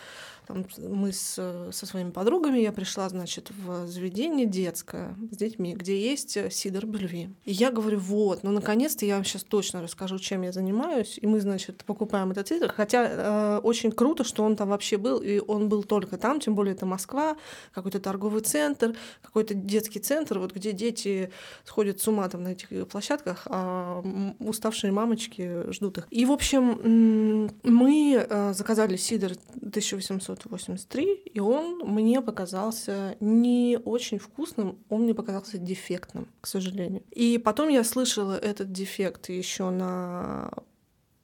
там, 0.48 0.66
мы 0.78 1.12
с, 1.12 1.36
со 1.72 1.86
своими 1.86 2.12
подругами, 2.12 2.60
я 2.60 2.72
пришла, 2.72 3.08
значит, 3.10 3.52
в 3.52 3.88
заведение 3.88 4.46
детское 4.46 5.16
с 5.32 5.38
детьми, 5.38 5.74
где 5.76 6.00
есть 6.00 6.36
э, 6.38 6.50
сидор 6.50 6.86
бельви. 6.86 7.30
И 7.46 7.52
я 7.52 7.72
говорю, 7.72 8.00
вот, 8.00 8.44
ну, 8.44 8.52
наконец-то 8.52 9.06
я 9.06 9.16
вам 9.16 9.24
сейчас 9.24 9.44
точно 9.44 9.82
расскажу, 9.82 10.20
чем 10.20 10.42
я 10.42 10.52
занимаюсь. 10.52 11.18
И 11.22 11.28
мы, 11.28 11.40
значит, 11.42 11.84
покупаем 11.86 12.32
этот 12.32 12.48
сидор. 12.48 12.72
Хотя 12.74 13.08
э, 13.08 13.60
очень 13.64 13.92
круто, 13.92 14.24
что 14.24 14.44
он 14.44 14.56
там 14.56 14.70
вообще 14.70 14.98
был, 14.98 15.20
и 15.20 15.40
он 15.40 15.70
был 15.70 15.84
только 15.84 16.18
там, 16.18 16.40
тем 16.40 16.56
более 16.56 16.74
это 16.74 16.86
Москва, 16.86 17.38
какой-то 17.74 18.00
торговый 18.00 18.42
центр, 18.42 18.96
какой-то 19.22 19.54
детский 19.54 20.00
центр, 20.00 20.40
вот 20.40 20.54
где 20.54 20.72
дети 20.72 21.32
сходят 21.66 22.02
с 22.02 22.08
ума 22.08 22.28
там 22.30 22.44
на 22.44 22.50
этих 22.50 22.88
площадках, 22.88 23.44
а 23.46 24.02
уставшие 24.40 24.92
мамочки 24.92 25.72
ждут 25.72 26.00
их. 26.00 26.08
И, 26.10 26.26
в 26.26 26.32
общем, 26.32 27.50
мы 27.64 28.26
э, 28.28 28.54
заказали 28.54 28.96
сидор 28.96 29.32
1800 29.56 30.31
1983, 30.34 31.32
и 31.34 31.40
он 31.40 31.80
мне 31.80 32.22
показался 32.22 33.16
не 33.20 33.80
очень 33.84 34.20
вкусным, 34.20 34.80
он 34.90 35.04
мне 35.04 35.14
показался 35.14 35.58
дефектным, 35.58 36.28
к 36.42 36.48
сожалению. 36.48 37.04
И 37.12 37.38
потом 37.38 37.70
я 37.70 37.84
слышала 37.84 38.38
этот 38.38 38.72
дефект 38.72 39.30
еще 39.30 39.70
на 39.70 40.52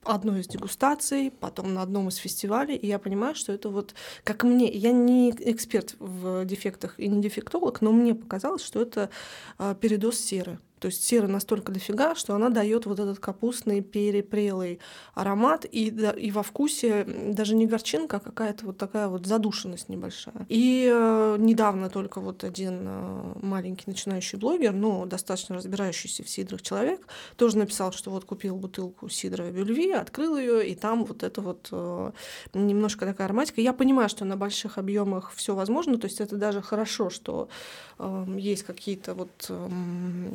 одной 0.08 0.42
из 0.42 0.48
дегустаций, 0.48 1.32
потом 1.32 1.74
на 1.74 1.82
одном 1.82 2.08
из 2.08 2.16
фестивалей, 2.16 2.76
и 2.76 2.88
я 2.88 3.00
понимаю, 3.00 3.36
что 3.36 3.52
это 3.52 3.70
вот, 3.70 3.94
как 4.24 4.44
мне, 4.44 4.72
я 4.72 4.92
не 4.92 5.32
эксперт 5.32 5.96
в 6.00 6.46
дефектах 6.46 7.00
и 7.00 7.08
не 7.08 7.22
дефектолог, 7.22 7.82
но 7.82 7.92
мне 7.92 8.16
показалось, 8.16 8.64
что 8.64 8.82
это 8.82 9.10
а, 9.58 9.76
передоз 9.76 10.20
серы. 10.20 10.60
То 10.80 10.88
есть 10.88 11.04
сера 11.04 11.28
настолько 11.28 11.72
дофига, 11.72 12.16
что 12.16 12.36
она 12.36 12.50
дает 12.50 12.86
вот 12.86 13.00
этот 13.00 13.20
капустный 13.20 13.82
перепрелый 13.82 14.80
аромат, 15.14 15.66
и, 15.70 15.88
и 15.88 16.32
во 16.32 16.44
вкусе 16.44 17.04
даже 17.06 17.56
не 17.56 17.66
горчинка, 17.66 18.18
а 18.18 18.20
какая-то 18.20 18.66
вот 18.66 18.78
такая 18.78 19.08
вот 19.08 19.26
задушенность 19.26 19.90
небольшая. 19.90 20.46
И 20.50 20.90
э, 20.92 21.36
недавно 21.40 21.90
только 21.90 22.22
вот 22.22 22.44
один 22.44 22.84
э, 22.86 23.34
маленький 23.42 23.86
начинающий 23.88 24.38
блогер, 24.38 24.74
но 24.74 25.06
достаточно 25.06 25.56
разбирающийся 25.56 26.24
в 26.24 26.30
сидрах 26.30 26.62
человек, 26.62 27.08
тоже 27.36 27.58
написал, 27.58 27.92
что 27.92 28.12
вот 28.12 28.26
купил 28.26 28.56
бутылку 28.56 29.10
сидра 29.10 29.50
Бюльви, 29.52 29.92
открыл 29.92 30.38
ее, 30.38 30.68
и 30.68 30.76
там 30.76 31.06
вот 31.06 31.24
это 31.24 31.42
вот 31.42 31.70
э, 31.72 32.12
немножко 32.54 33.06
такая 33.06 33.26
ароматика. 33.26 33.62
Я 33.62 33.74
понимаю, 33.74 34.10
что 34.10 34.26
на 34.26 34.38
больших 34.38 34.78
объемах 34.78 35.34
все 35.36 35.56
возможно, 35.56 35.98
то 35.98 36.06
есть 36.06 36.22
это 36.22 36.36
даже 36.36 36.62
хорошо, 36.62 37.10
что 37.10 37.50
э, 38.00 38.26
есть 38.38 38.64
какие-то 38.64 39.14
вот 39.14 39.46
э, 39.50 39.70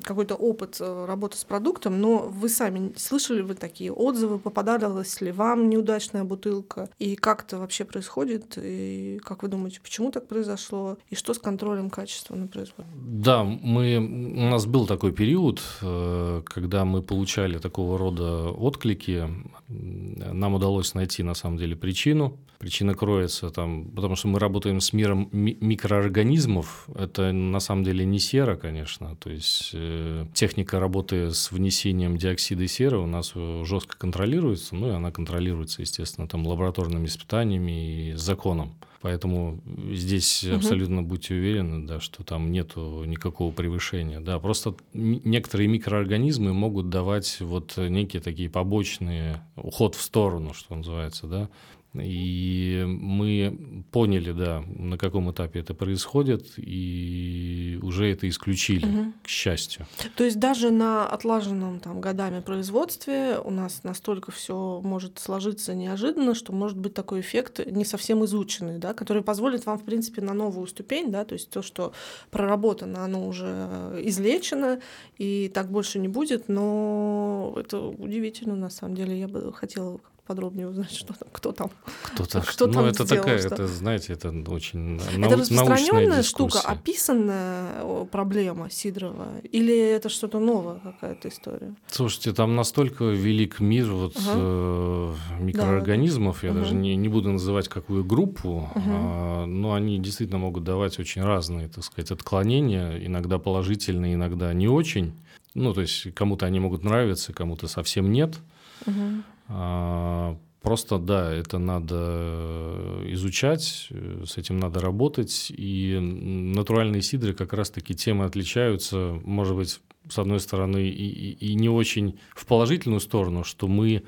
какой-то 0.03 0.32
какой-то 0.33 0.35
опыт 0.35 0.77
э, 0.81 1.05
работы 1.07 1.37
с 1.37 1.45
продуктом, 1.45 2.01
но 2.01 2.19
вы 2.19 2.49
сами 2.49 2.93
слышали 2.97 3.43
вы 3.43 3.55
такие 3.55 3.93
отзывы, 3.93 4.39
попадалась 4.39 5.21
ли 5.21 5.33
вам 5.33 5.69
неудачная 5.69 6.25
бутылка, 6.25 6.89
и 6.99 7.17
как 7.17 7.45
это 7.45 7.59
вообще 7.59 7.85
происходит, 7.85 8.59
и 8.63 9.19
как 9.23 9.43
вы 9.43 9.49
думаете, 9.49 9.81
почему 9.81 10.11
так 10.11 10.29
произошло, 10.29 10.97
и 11.11 11.15
что 11.15 11.35
с 11.35 11.39
контролем 11.39 11.91
качества 11.91 12.37
на 12.37 12.47
производстве? 12.47 12.85
Да, 12.95 13.45
мы, 13.45 13.99
у 13.99 14.51
нас 14.51 14.67
был 14.67 14.87
такой 14.87 15.13
период, 15.13 15.61
э, 15.83 16.43
когда 16.45 16.85
мы 16.85 17.03
получали 17.03 17.59
такого 17.59 17.99
рода 17.99 18.51
отклики, 18.51 19.29
нам 19.69 20.55
удалось 20.55 20.95
найти 20.95 21.23
на 21.23 21.35
самом 21.35 21.59
деле 21.59 21.77
причину, 21.77 22.39
Причина 22.63 22.95
кроется 22.95 23.51
там, 23.51 23.91
потому 23.91 24.15
что 24.15 24.29
мы 24.29 24.39
работаем 24.39 24.81
с 24.81 24.93
миром 24.93 25.29
ми- 25.33 25.59
микроорганизмов. 25.61 26.89
Это 26.95 27.33
на 27.33 27.59
самом 27.59 27.83
деле 27.83 28.05
не 28.05 28.21
сера, 28.21 28.55
конечно. 28.55 29.17
То 29.17 29.31
есть 29.31 29.71
э, 29.75 30.22
техника 30.35 30.81
работы 30.81 31.31
с 31.33 31.51
внесением 31.51 32.17
диоксида 32.17 32.67
серы 32.67 32.99
у 32.99 33.07
нас 33.07 33.33
э, 33.35 33.63
жестко 33.65 33.97
контролируется. 33.97 34.75
Ну 34.75 34.89
и 34.89 34.91
она 34.91 35.11
контролируется, 35.11 35.83
естественно, 35.83 36.29
там 36.29 36.47
лабораторными 36.47 37.07
испытаниями 37.07 38.11
и 38.11 38.13
законом. 38.15 38.75
Поэтому 39.03 39.61
здесь 39.91 40.45
угу. 40.45 40.57
абсолютно 40.57 41.03
будьте 41.03 41.35
уверены, 41.35 41.87
да, 41.87 41.99
что 41.99 42.23
там 42.23 42.53
нету 42.53 43.03
никакого 43.05 43.53
превышения. 43.53 44.21
Да, 44.21 44.39
просто 44.39 44.77
некоторые 44.95 45.69
микроорганизмы 45.69 46.55
могут 46.55 46.89
давать 46.89 47.39
вот 47.41 47.77
некие 47.77 48.23
такие 48.23 48.49
побочные 48.49 49.43
уход 49.57 49.97
в 49.97 50.01
сторону, 50.01 50.55
что 50.55 50.77
называется, 50.77 51.27
да. 51.27 51.49
И 51.95 52.85
мы 52.87 53.85
поняли, 53.91 54.33
да, 54.33 54.65
на 54.67 54.97
каком 54.97 55.31
этапе 55.31 55.61
это 55.61 55.75
происходит, 55.75 56.55
и 56.57 57.79
уже 57.83 58.11
это 58.11 58.27
исключили, 58.29 58.87
угу. 58.87 59.13
к 59.23 59.29
счастью. 59.29 59.87
То 60.17 60.25
есть 60.25 60.39
даже 60.39 60.71
на 60.71 61.07
отлаженном 61.07 61.81
там 61.81 62.01
годами 62.01 62.41
производстве 62.41 63.39
у 63.45 63.51
нас 63.51 63.85
настолько 63.85 64.33
все 64.33 64.81
может 64.83 65.19
сложиться 65.19 65.75
неожиданно, 65.75 66.35
что 66.35 66.55
может 66.55 66.79
быть 66.79 66.95
такой 66.95 67.21
эффект 67.21 67.61
не 67.67 67.85
совсем 67.85 68.25
изученный, 68.25 68.79
да, 68.79 68.95
который 68.95 69.23
позволит 69.23 69.67
вам, 69.67 69.79
в 69.79 69.85
принципе, 69.85 70.23
на 70.23 70.33
новую 70.33 70.67
ступень, 70.69 71.11
да, 71.11 71.27
то 71.27 71.35
есть 71.35 71.51
то, 71.51 71.61
что 71.61 71.93
проработано, 72.31 73.05
оно 73.05 73.27
уже 73.27 74.01
излечено, 74.03 74.81
и 75.19 75.51
так 75.53 75.71
больше 75.71 75.99
не 75.99 76.09
будет, 76.09 76.49
но 76.49 77.55
это 77.57 77.81
удивительно, 77.81 78.57
на 78.57 78.71
самом 78.71 78.95
деле. 78.95 79.19
Я 79.19 79.29
бы 79.29 79.53
хотела 79.53 80.01
подробнее 80.33 80.69
узнать, 80.69 80.91
что 80.97 81.13
там, 81.13 81.29
кто 81.33 81.53
там. 81.53 81.71
Кто-то. 82.05 82.41
Кто 82.41 82.67
ну, 82.67 82.73
там 82.73 82.85
это 82.87 83.05
сделал, 83.05 83.23
такая, 83.23 83.39
что... 83.39 83.49
это, 83.49 83.67
знаете, 83.67 84.13
это 84.15 84.31
очень 84.49 84.99
нау- 85.19 85.31
Это 85.31 85.37
распространенная 85.37 86.23
штука, 86.23 86.61
описанная 86.61 88.07
проблема 88.11 88.71
Сидорова, 88.71 89.29
или 89.53 89.77
это 89.77 90.09
что-то 90.09 90.39
новое, 90.39 90.79
какая-то 90.83 91.29
история? 91.29 91.75
Слушайте, 91.87 92.33
там 92.33 92.57
настолько 92.57 93.05
велик 93.05 93.61
мир 93.61 93.93
вот 93.93 94.17
ага. 94.17 94.33
э, 94.35 95.15
микроорганизмов, 95.41 96.41
да, 96.41 96.47
я 96.47 96.53
ага. 96.53 96.63
даже 96.63 96.75
не, 96.75 96.97
не 96.97 97.09
буду 97.09 97.31
называть 97.31 97.69
какую 97.69 98.05
группу, 98.05 98.71
ага. 98.75 98.83
а, 98.87 99.47
но 99.47 99.75
они 99.75 99.99
действительно 99.99 100.39
могут 100.39 100.65
давать 100.65 100.99
очень 100.99 101.23
разные, 101.23 101.69
так 101.69 101.85
сказать, 101.85 102.11
отклонения, 102.11 103.07
иногда 103.07 103.39
положительные, 103.39 104.15
иногда 104.15 104.53
не 104.55 104.69
очень. 104.69 105.13
Ну, 105.55 105.75
то 105.75 105.83
есть 105.83 106.15
кому-то 106.15 106.47
они 106.47 106.61
могут 106.61 106.83
нравиться, 106.85 107.35
кому-то 107.35 107.69
совсем 107.69 108.11
нет. 108.11 108.39
Угу. 108.87 109.23
А, 109.49 110.37
просто, 110.63 110.99
да, 110.99 111.33
это 111.33 111.59
надо 111.59 113.01
изучать, 113.07 113.89
с 113.91 114.39
этим 114.39 114.59
надо 114.59 114.81
работать. 114.81 115.53
И 115.57 115.99
натуральные 116.01 117.03
сидры 117.03 117.35
как 117.35 117.53
раз-таки 117.53 117.95
темы 117.95 118.25
отличаются, 118.25 119.21
может 119.25 119.57
быть, 119.57 119.81
с 120.09 120.19
одной 120.19 120.41
стороны, 120.41 120.89
и, 120.89 120.91
и, 120.91 121.53
и 121.53 121.55
не 121.55 121.69
очень 121.69 122.19
в 122.35 122.47
положительную 122.47 123.01
сторону, 123.01 123.45
что 123.45 123.69
мы 123.69 124.03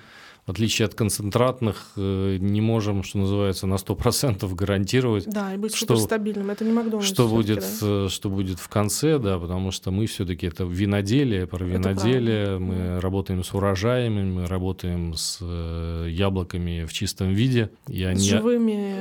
в 0.47 0.51
отличие 0.51 0.87
от 0.87 0.95
концентратных, 0.95 1.93
э, 1.97 2.37
не 2.39 2.61
можем, 2.61 3.03
что 3.03 3.19
называется, 3.19 3.67
на 3.67 3.77
100% 3.77 4.55
гарантировать. 4.55 5.25
Да, 5.27 5.55
и 5.55 5.57
быть 5.57 5.75
что, 5.75 5.97
стабильным. 5.97 6.51
Это 6.51 6.65
не 6.65 6.73
Макдональдс. 6.73 7.07
Что 7.07 7.27
будет, 7.29 7.61
да? 7.81 8.07
Э, 8.07 8.09
что 8.11 8.29
будет 8.29 8.59
в 8.59 8.69
конце, 8.69 9.19
да, 9.19 9.39
потому 9.39 9.71
что 9.71 9.91
мы 9.91 10.07
все-таки 10.07 10.47
это 10.47 10.65
виноделие, 10.65 11.47
про 11.47 11.65
виноделие. 11.65 12.59
Мы 12.59 13.01
работаем 13.01 13.43
с 13.43 13.55
урожаями, 13.55 14.23
мы 14.23 14.47
работаем 14.47 15.15
с 15.15 15.39
э, 15.41 16.09
яблоками 16.11 16.85
в 16.85 16.93
чистом 16.93 17.33
виде. 17.33 17.71
И 17.89 18.05
они... 18.05 18.21
С 18.21 18.25
живыми... 18.25 18.95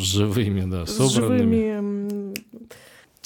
Живыми, 0.00 0.68
да, 0.68 0.86
собранными. 0.86 1.56
С 1.56 1.70
живыми 1.76 1.96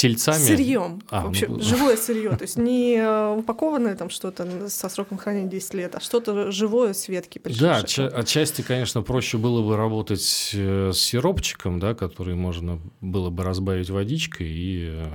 тельцами. 0.01 0.43
Сырьем. 0.43 1.03
А, 1.11 1.27
вообще, 1.27 1.47
ну... 1.47 1.61
живое 1.61 1.97
сырье. 1.99 2.31
То 2.37 2.43
есть 2.43 2.57
не 2.57 2.97
э, 2.97 3.35
упакованное 3.37 3.95
там 3.97 4.09
что-то 4.09 4.69
со 4.69 4.89
сроком 4.89 5.19
хранения 5.19 5.51
10 5.51 5.75
лет, 5.75 5.95
а 5.95 6.01
что-то 6.01 6.51
живое 6.51 6.95
с 6.95 7.09
ветки. 7.09 7.41
Да, 7.59 7.81
отча- 7.81 8.09
отчасти, 8.09 8.63
конечно, 8.63 9.03
проще 9.03 9.37
было 9.37 9.63
бы 9.63 9.77
работать 9.77 10.53
э, 10.55 10.93
с 10.95 10.99
сиропчиком, 10.99 11.79
да, 11.81 11.95
который 11.95 12.35
можно 12.35 12.81
было 13.01 13.29
бы 13.31 13.45
разбавить 13.45 13.91
водичкой 13.91 14.49
и 14.49 14.91
э, 14.91 15.07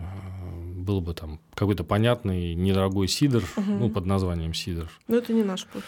был 0.76 1.02
бы 1.02 1.16
там 1.16 1.40
какой-то 1.56 1.84
понятный 1.84 2.54
недорогой 2.54 3.08
сидр, 3.08 3.44
угу. 3.58 3.72
ну, 3.72 3.90
под 3.90 4.06
названием 4.06 4.54
сидр. 4.54 4.90
Но 5.08 5.18
это 5.18 5.34
не 5.34 5.44
наш 5.44 5.66
путь. 5.66 5.84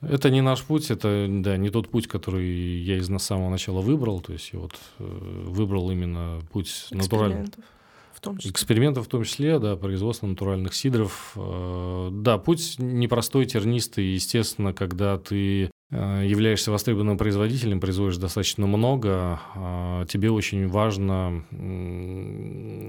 Это 0.00 0.30
не 0.30 0.40
наш 0.40 0.62
путь, 0.62 0.90
это 0.90 1.26
да, 1.28 1.56
не 1.56 1.70
тот 1.70 1.90
путь, 1.90 2.08
который 2.08 2.80
я 2.80 2.96
из 2.96 3.06
самого 3.22 3.50
начала 3.50 3.80
выбрал. 3.80 4.20
То 4.20 4.32
есть 4.32 4.50
я 4.52 4.58
вот 4.58 4.72
выбрал 4.98 5.90
именно 5.90 6.40
путь 6.52 6.86
натуральный 6.90 7.50
том 8.20 8.36
числе. 8.38 8.50
Экспериментов 8.50 9.06
в 9.06 9.08
том 9.08 9.24
числе, 9.24 9.58
да, 9.58 9.76
производство 9.76 10.26
натуральных 10.26 10.74
сидров. 10.74 11.32
Э, 11.36 12.08
да, 12.12 12.38
путь 12.38 12.76
непростой, 12.78 13.46
тернистый. 13.46 14.06
Естественно, 14.06 14.72
когда 14.72 15.18
ты 15.18 15.70
э, 15.90 16.24
являешься 16.26 16.70
востребованным 16.70 17.18
производителем, 17.18 17.80
производишь 17.80 18.18
достаточно 18.18 18.66
много, 18.66 19.40
э, 19.54 20.06
тебе 20.08 20.30
очень 20.30 20.68
важно 20.68 21.44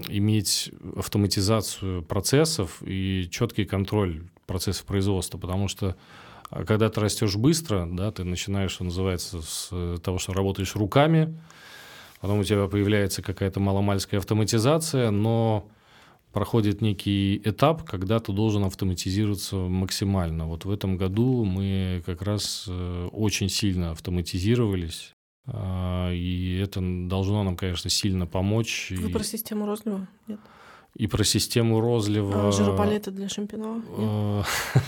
иметь 0.10 0.72
автоматизацию 0.96 2.04
процессов 2.04 2.82
и 2.86 3.28
четкий 3.32 3.65
контроль 3.65 4.24
процессов 4.46 4.86
производства, 4.86 5.38
потому 5.38 5.67
что 5.67 5.96
а, 6.50 6.65
когда 6.65 6.89
ты 6.89 7.00
растешь 7.00 7.36
быстро, 7.38 7.88
да, 7.89 8.12
ты 8.12 8.24
начинаешь, 8.26 8.72
что 8.72 8.84
называется, 8.84 9.41
с 9.41 9.70
того, 10.03 10.18
что 10.18 10.34
работаешь 10.34 10.76
руками, 10.76 11.34
потом 12.22 12.39
у 12.39 12.43
тебя 12.43 12.67
появляется 12.67 13.22
какая-то 13.22 13.59
маломальская 13.59 14.19
автоматизация, 14.19 15.11
но 15.11 15.67
проходит 16.32 16.82
некий 16.82 17.41
этап, 17.43 17.84
когда 17.84 18.19
ты 18.19 18.32
должен 18.32 18.63
автоматизироваться 18.63 19.55
максимально. 19.55 20.47
Вот 20.47 20.65
в 20.65 20.72
этом 20.72 20.97
году 20.97 21.43
мы 21.43 22.01
как 22.05 22.22
раз 22.22 22.65
э, 22.67 23.09
очень 23.11 23.49
сильно 23.49 23.91
автоматизировались. 23.91 25.13
А, 25.45 26.11
и 26.11 26.57
это 26.57 26.80
должно 27.07 27.43
нам, 27.43 27.57
конечно, 27.57 27.89
сильно 27.89 28.28
помочь. 28.28 28.93
Вы 28.95 29.09
про 29.09 29.24
систему 29.24 29.65
Розлива? 29.65 30.07
Нет? 30.28 30.39
И 30.96 31.08
про 31.08 31.24
систему 31.24 31.80
розлива. 31.80 32.50
А, 32.50 32.52
жиропалеты 32.52 33.12
для 33.12 33.30
шампино. 33.30 33.82
Э, 33.98 34.44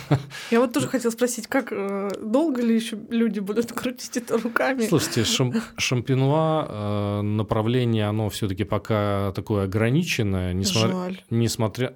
Я 0.52 0.60
вот 0.60 0.74
тоже 0.74 0.88
хотела 0.88 1.12
спросить, 1.12 1.48
как 1.48 1.72
э, 1.72 2.10
долго 2.22 2.62
ли 2.62 2.76
еще 2.76 2.98
люди 3.10 3.40
будут 3.40 3.72
крутить 3.72 4.18
это 4.18 4.38
руками? 4.38 4.86
Слушайте, 4.86 5.24
шам, 5.24 5.54
шампинуа 5.78 6.68
э, 6.68 7.22
направление, 7.22 8.08
оно 8.08 8.30
все-таки 8.30 8.66
пока 8.66 9.32
такое 9.32 9.64
ограниченное, 9.64 10.54
несмотря, 10.54 10.92
Жаль. 10.92 11.22
несмотря 11.30 11.94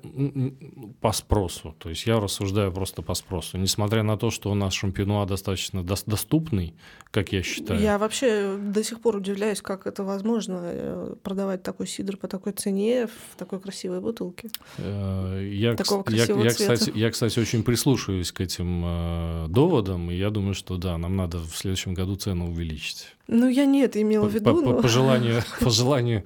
по 1.01 1.12
спросу. 1.12 1.76
То 1.78 1.89
есть 1.89 2.08
я 2.08 2.20
рассуждаю 2.20 2.72
просто 2.72 3.01
по 3.01 3.14
спросу. 3.14 3.58
Несмотря 3.58 4.03
на 4.03 4.18
то, 4.18 4.32
что 4.32 4.49
у 4.51 4.55
нас 4.55 4.74
шампинуа 4.74 5.26
достаточно 5.26 5.84
доступный, 5.84 6.76
как 7.12 7.34
я 7.34 7.43
считаю. 7.43 7.82
Я 7.82 7.97
вообще 7.97 8.58
до 8.58 8.84
сих 8.84 9.01
пор 9.01 9.18
удивляюсь, 9.18 9.62
как 9.62 9.86
это 9.86 10.05
возможно 10.05 11.18
продавать 11.24 11.62
такой 11.64 11.88
сидр 11.88 12.16
по 12.16 12.28
такой 12.30 12.53
цене 12.53 13.08
в 13.08 13.36
такой 13.36 13.60
красивой 13.60 13.96
красивые 13.97 14.01
бутылки. 14.01 14.49
Э, 14.77 15.49
я, 15.51 15.75
Такого 15.75 16.03
красивого 16.03 16.43
я, 16.43 16.49
я, 16.49 16.51
кстати, 16.51 16.91
я, 16.95 17.11
кстати, 17.11 17.39
очень 17.39 17.63
прислушиваюсь 17.63 18.31
к 18.31 18.41
этим 18.41 18.83
э, 18.85 19.45
доводам, 19.49 20.11
и 20.11 20.15
я 20.15 20.29
думаю, 20.29 20.53
что 20.53 20.77
да, 20.77 20.97
нам 20.97 21.15
надо 21.15 21.39
в 21.39 21.55
следующем 21.55 21.93
году 21.93 22.15
цену 22.15 22.49
увеличить. 22.49 23.15
Ну, 23.27 23.47
я 23.49 23.65
не 23.65 23.81
это 23.81 24.01
имела 24.01 24.27
в 24.27 24.33
виду. 24.33 24.45
По, 24.45 24.61
но... 24.61 24.73
по 24.81 24.87
желанию, 24.87 25.41
по 25.59 25.69
желанию 25.69 26.23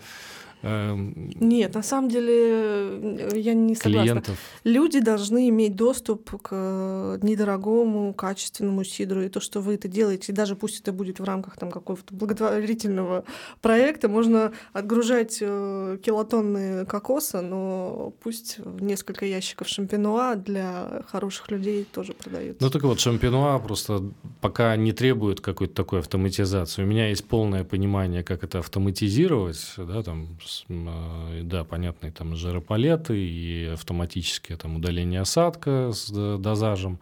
Эм, 0.64 1.32
Нет, 1.39 1.74
на 1.74 1.84
самом 1.84 2.09
деле 2.09 2.34
э, 2.34 3.30
я 3.36 3.53
не 3.53 3.76
согласна. 3.76 4.01
Клиентов. 4.01 4.38
Люди 4.64 4.99
должны 4.99 5.49
иметь 5.49 5.76
доступ 5.76 6.30
к 6.41 7.20
недорогому, 7.22 8.14
качественному 8.14 8.84
сидру. 8.84 9.22
И 9.22 9.30
то, 9.30 9.39
что 9.39 9.59
вы 9.62 9.76
это 9.76 9.88
делаете, 9.88 10.34
даже 10.34 10.55
пусть 10.55 10.82
это 10.82 10.91
будет 10.91 11.20
в 11.20 11.24
рамках 11.24 11.57
там, 11.57 11.72
какого-то 11.72 12.14
благотворительного 12.14 13.24
проекта, 13.62 14.07
можно 14.07 14.51
отгружать 14.74 15.39
э, 15.41 15.97
килотонны 16.03 16.86
кокоса, 16.86 17.41
но 17.41 18.14
пусть 18.22 18.59
несколько 18.80 19.26
ящиков 19.26 19.68
шампинуа 19.68 20.36
для 20.36 21.03
хороших 21.07 21.49
людей 21.49 21.88
тоже 21.91 22.14
продаются. 22.14 22.64
Ну 22.64 22.70
так 22.70 22.84
вот, 22.84 22.99
шампинуа 22.99 23.57
просто 23.59 24.03
пока 24.41 24.76
не 24.76 24.91
требует 24.91 25.41
какой-то 25.41 25.74
такой 25.74 25.99
автоматизации. 25.99 26.84
У 26.84 26.86
меня 26.86 27.09
есть 27.09 27.26
полное 27.26 27.64
понимание, 27.64 28.24
как 28.24 28.43
это 28.43 28.59
автоматизировать, 28.59 29.74
да, 29.78 30.03
там 30.03 30.38
да, 30.68 31.64
понятные 31.64 32.12
там 32.12 32.36
жиропалеты 32.36 33.18
и 33.18 33.66
автоматическое 33.74 34.58
там 34.58 34.78
удаление 34.78 35.22
осадка 35.22 35.91
с 35.93 36.10
дозажем. 36.38 36.99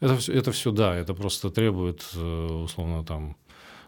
Это 0.00 0.16
все, 0.18 0.32
это 0.32 0.52
все, 0.52 0.70
да, 0.70 0.94
это 0.94 1.14
просто 1.14 1.50
требует, 1.50 2.04
э, 2.14 2.46
условно, 2.64 3.04
там, 3.04 3.36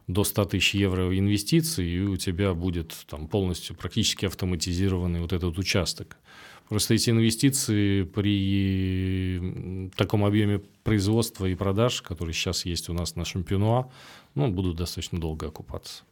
до 0.06 0.24
100 0.24 0.44
тысяч 0.46 0.74
евро 0.74 1.16
инвестиций, 1.18 1.86
и 1.88 2.00
у 2.00 2.16
тебя 2.16 2.54
будет 2.54 2.94
там 3.08 3.26
полностью 3.28 3.76
практически 3.76 4.26
автоматизированный 4.26 5.20
вот 5.20 5.32
этот 5.32 5.58
участок. 5.58 6.16
Просто 6.68 6.94
эти 6.94 7.10
инвестиции 7.10 8.02
при 8.02 9.90
таком 9.96 10.24
объеме 10.24 10.60
производства 10.84 11.46
и 11.46 11.54
продаж, 11.54 12.02
который 12.02 12.34
сейчас 12.34 12.64
есть 12.64 12.88
у 12.88 12.92
нас 12.92 13.14
на 13.14 13.24
Шампинуа, 13.24 13.90
ну, 14.34 14.50
будут 14.50 14.76
достаточно 14.76 15.20
долго 15.20 15.48
окупаться. 15.48 16.02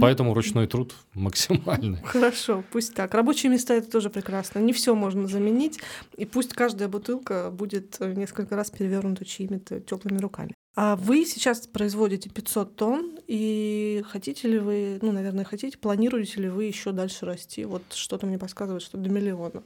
Поэтому 0.00 0.34
ручной 0.34 0.66
труд 0.66 0.94
максимальный. 1.14 2.02
Хорошо, 2.02 2.62
пусть 2.70 2.94
так. 2.94 3.14
Рабочие 3.14 3.50
места 3.50 3.74
это 3.74 3.90
тоже 3.90 4.10
прекрасно. 4.10 4.58
Не 4.58 4.72
все 4.72 4.94
можно 4.94 5.26
заменить, 5.26 5.80
и 6.16 6.24
пусть 6.24 6.52
каждая 6.52 6.88
бутылка 6.88 7.50
будет 7.50 7.96
э, 8.00 8.12
несколько 8.14 8.56
раз 8.56 8.70
перевернута 8.70 9.24
чьими-то 9.24 9.80
теплыми 9.80 10.18
руками. 10.18 10.54
А 10.76 10.96
вы 10.96 11.24
сейчас 11.24 11.66
производите 11.66 12.30
500 12.30 12.76
тонн, 12.76 13.18
и 13.26 14.04
хотите 14.08 14.48
ли 14.48 14.58
вы, 14.58 14.98
ну, 15.02 15.10
наверное, 15.10 15.44
хотите, 15.44 15.76
планируете 15.76 16.40
ли 16.40 16.48
вы 16.48 16.64
еще 16.64 16.92
дальше 16.92 17.26
расти? 17.26 17.64
Вот 17.64 17.82
что-то 17.92 18.26
мне 18.26 18.38
подсказывает, 18.38 18.82
что 18.82 18.96
до 18.96 19.10
миллиона. 19.10 19.62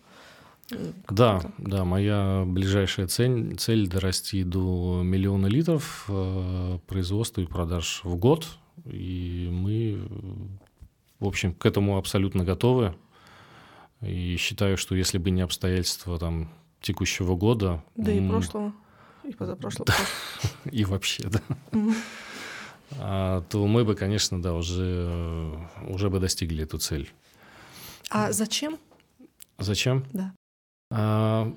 Да, 1.10 1.42
да, 1.58 1.84
моя 1.84 2.44
ближайшая 2.46 3.06
цель, 3.06 3.54
цель 3.56 3.86
дорасти 3.86 4.42
до 4.44 5.02
миллиона 5.02 5.46
литров 5.46 6.06
э, 6.08 6.78
производства 6.86 7.42
и 7.42 7.46
продаж 7.46 8.00
в 8.02 8.16
год. 8.16 8.46
И 8.84 9.48
мы, 9.50 10.06
в 11.20 11.26
общем, 11.26 11.54
к 11.54 11.64
этому 11.66 11.96
абсолютно 11.96 12.44
готовы. 12.44 12.94
И 14.00 14.36
считаю, 14.36 14.76
что 14.76 14.94
если 14.94 15.18
бы 15.18 15.30
не 15.30 15.40
обстоятельства 15.40 16.18
там, 16.18 16.50
текущего 16.80 17.34
года... 17.36 17.82
Да 17.96 18.12
и 18.12 18.28
прошлого, 18.28 18.72
и 19.24 19.32
позапрошлого. 19.32 19.88
И 20.70 20.84
вообще, 20.84 21.28
да. 21.28 21.40
А, 22.98 23.42
то 23.48 23.66
мы 23.66 23.84
бы, 23.84 23.94
конечно, 23.94 24.40
да, 24.40 24.54
уже, 24.54 25.68
уже 25.88 26.10
бы 26.10 26.20
достигли 26.20 26.64
эту 26.64 26.78
цель. 26.78 27.10
А 28.10 28.32
зачем? 28.32 28.78
Зачем? 29.58 30.04
Да. 30.12 30.34
А, 30.90 31.52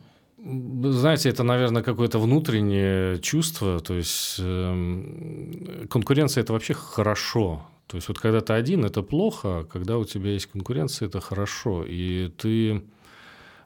знаете, 0.83 1.29
это, 1.29 1.43
наверное, 1.43 1.83
какое-то 1.83 2.19
внутреннее 2.19 3.19
чувство. 3.19 3.79
То 3.79 3.95
есть 3.95 4.35
э, 4.39 5.85
конкуренция 5.89 6.43
это 6.43 6.53
вообще 6.53 6.73
хорошо. 6.73 7.67
То 7.87 7.97
есть 7.97 8.07
вот 8.07 8.19
когда 8.19 8.41
ты 8.41 8.53
один, 8.53 8.85
это 8.85 9.01
плохо, 9.01 9.59
а 9.59 9.63
когда 9.65 9.97
у 9.97 10.05
тебя 10.05 10.31
есть 10.31 10.47
конкуренция, 10.47 11.07
это 11.07 11.21
хорошо. 11.21 11.85
И 11.87 12.29
ты 12.37 12.83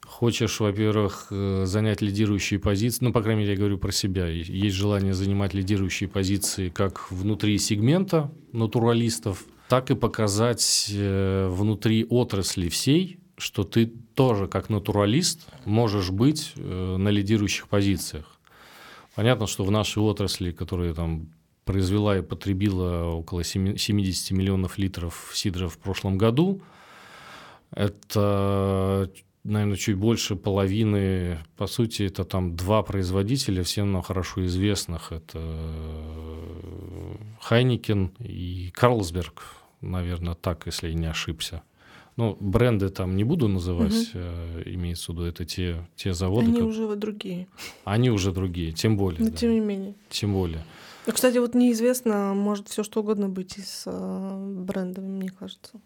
хочешь, 0.05 0.59
во-первых, 0.59 1.27
э, 1.31 1.63
занять 1.65 2.01
лидирующие 2.01 2.59
позиции, 2.59 3.05
ну, 3.05 3.13
по 3.13 3.21
крайней 3.21 3.41
мере, 3.41 3.53
я 3.53 3.57
говорю 3.57 3.77
про 3.77 3.91
себя, 3.91 4.27
есть 4.27 4.75
желание 4.75 5.13
занимать 5.13 5.53
лидирующие 5.53 6.09
позиции 6.09 6.69
как 6.69 7.11
внутри 7.11 7.57
сегмента 7.57 8.31
натуралистов, 8.51 9.45
так 9.69 9.89
и 9.89 9.95
показать 9.95 10.91
э, 10.93 11.47
внутри 11.49 12.05
отрасли 12.09 12.69
всей, 12.69 13.20
что 13.41 13.63
ты 13.63 13.87
тоже 13.87 14.47
как 14.47 14.69
натуралист 14.69 15.47
можешь 15.65 16.11
быть 16.11 16.53
э, 16.55 16.95
на 16.97 17.09
лидирующих 17.09 17.67
позициях. 17.67 18.39
Понятно, 19.15 19.47
что 19.47 19.63
в 19.63 19.71
нашей 19.71 19.99
отрасли, 19.99 20.51
которая 20.51 20.93
там 20.93 21.27
произвела 21.65 22.17
и 22.17 22.21
потребила 22.21 23.05
около 23.05 23.43
70 23.43 24.31
миллионов 24.31 24.77
литров 24.77 25.31
сидра 25.33 25.67
в 25.67 25.77
прошлом 25.79 26.17
году, 26.17 26.61
это, 27.71 29.11
наверное, 29.43 29.77
чуть 29.77 29.95
больше 29.95 30.35
половины, 30.35 31.39
по 31.57 31.65
сути, 31.65 32.03
это 32.03 32.25
там 32.25 32.55
два 32.55 32.83
производителя, 32.83 33.63
всем 33.63 33.91
нам 33.91 34.03
хорошо 34.03 34.45
известных. 34.45 35.11
Это 35.11 35.39
Хайникен 37.39 38.11
и 38.19 38.71
Карлсберг, 38.75 39.43
наверное, 39.81 40.35
так, 40.35 40.67
если 40.67 40.89
я 40.89 40.93
не 40.93 41.07
ошибся. 41.07 41.63
Ну, 42.17 42.37
бренды 42.39 42.89
там 42.89 43.15
не 43.15 43.23
буду 43.23 43.47
называть, 43.47 44.13
угу. 44.13 44.19
имеется 44.65 45.11
в 45.11 45.15
виду, 45.15 45.25
это 45.25 45.45
те, 45.45 45.87
те 45.95 46.13
заводы. 46.13 46.47
Они 46.47 46.59
как... 46.59 46.67
уже 46.67 46.95
другие. 46.95 47.47
Они 47.83 48.09
уже 48.09 48.31
другие, 48.31 48.71
тем 48.73 48.97
более. 48.97 49.21
Но 49.21 49.29
да. 49.29 49.37
тем 49.37 49.51
не 49.51 49.59
менее. 49.59 49.95
Тем 50.09 50.33
более. 50.33 50.63
Ну, 51.07 51.13
кстати, 51.13 51.37
вот 51.37 51.55
неизвестно, 51.55 52.33
может 52.33 52.67
все 52.67 52.83
что 52.83 52.99
угодно 52.99 53.27
быть 53.27 53.57
и 53.57 53.61
с 53.61 53.83
э, 53.85 54.63
брендами, 54.63 55.07
мне 55.07 55.29
кажется. 55.29 55.79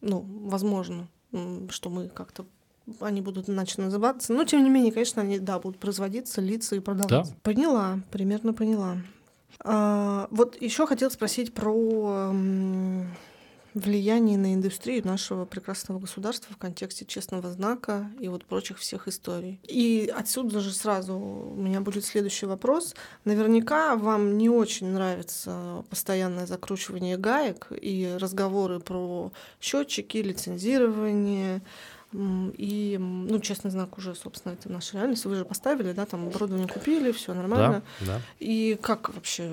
Ну, 0.00 0.24
возможно, 0.44 1.08
что 1.70 1.90
мы 1.90 2.08
как-то 2.08 2.46
они 3.00 3.20
будут 3.20 3.50
иначе 3.50 3.82
называться. 3.82 4.32
Но, 4.32 4.44
тем 4.44 4.64
не 4.64 4.70
менее, 4.70 4.92
конечно, 4.92 5.22
они, 5.22 5.38
да, 5.38 5.58
будут 5.58 5.78
производиться, 5.78 6.40
лица 6.40 6.76
и 6.76 6.80
продаваться. 6.80 7.32
Да. 7.32 7.38
Поняла, 7.42 8.00
примерно 8.10 8.54
поняла. 8.54 8.96
А, 9.60 10.28
вот 10.30 10.60
еще 10.60 10.86
хотел 10.86 11.10
спросить 11.10 11.52
про 11.52 12.32
влияние 13.74 14.38
на 14.38 14.54
индустрию 14.54 15.06
нашего 15.06 15.44
прекрасного 15.44 15.98
государства 15.98 16.54
в 16.54 16.56
контексте 16.56 17.04
честного 17.04 17.50
знака 17.50 18.10
и 18.18 18.28
вот 18.28 18.44
прочих 18.44 18.78
всех 18.78 19.08
историй. 19.08 19.60
И 19.62 20.12
отсюда 20.14 20.60
же 20.60 20.72
сразу 20.72 21.14
у 21.16 21.54
меня 21.54 21.80
будет 21.80 22.04
следующий 22.04 22.46
вопрос. 22.46 22.94
Наверняка 23.24 23.96
вам 23.96 24.38
не 24.38 24.48
очень 24.48 24.88
нравится 24.88 25.84
постоянное 25.90 26.46
закручивание 26.46 27.16
гаек 27.16 27.68
и 27.70 28.16
разговоры 28.18 28.80
про 28.80 29.32
счетчики, 29.60 30.18
лицензирование, 30.18 31.62
и, 32.10 32.96
ну, 32.98 33.38
честный 33.38 33.70
знак 33.70 33.98
уже, 33.98 34.14
собственно, 34.14 34.54
это 34.54 34.72
наша 34.72 34.96
реальность. 34.96 35.26
Вы 35.26 35.34
же 35.34 35.44
поставили, 35.44 35.92
да, 35.92 36.06
там 36.06 36.26
оборудование 36.26 36.66
купили, 36.66 37.12
все 37.12 37.34
нормально. 37.34 37.82
Да, 38.00 38.06
да. 38.06 38.20
И 38.38 38.78
как 38.80 39.14
вообще? 39.14 39.50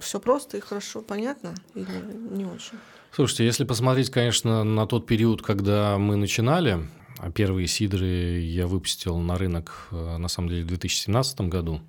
Все 0.00 0.18
просто 0.18 0.56
и 0.56 0.60
хорошо, 0.60 1.02
понятно 1.02 1.54
или 1.74 1.86
не 2.30 2.44
очень? 2.46 2.78
Слушайте, 3.12 3.44
если 3.44 3.64
посмотреть, 3.64 4.10
конечно, 4.10 4.64
на 4.64 4.86
тот 4.86 5.06
период, 5.06 5.42
когда 5.42 5.98
мы 5.98 6.16
начинали, 6.16 6.88
а 7.18 7.30
первые 7.32 7.66
сидры 7.66 8.40
я 8.40 8.66
выпустил 8.66 9.18
на 9.18 9.36
рынок, 9.36 9.88
э, 9.90 10.16
на 10.18 10.28
самом 10.28 10.50
деле, 10.50 10.62
в 10.62 10.66
2017 10.66 11.48
году, 11.48 11.80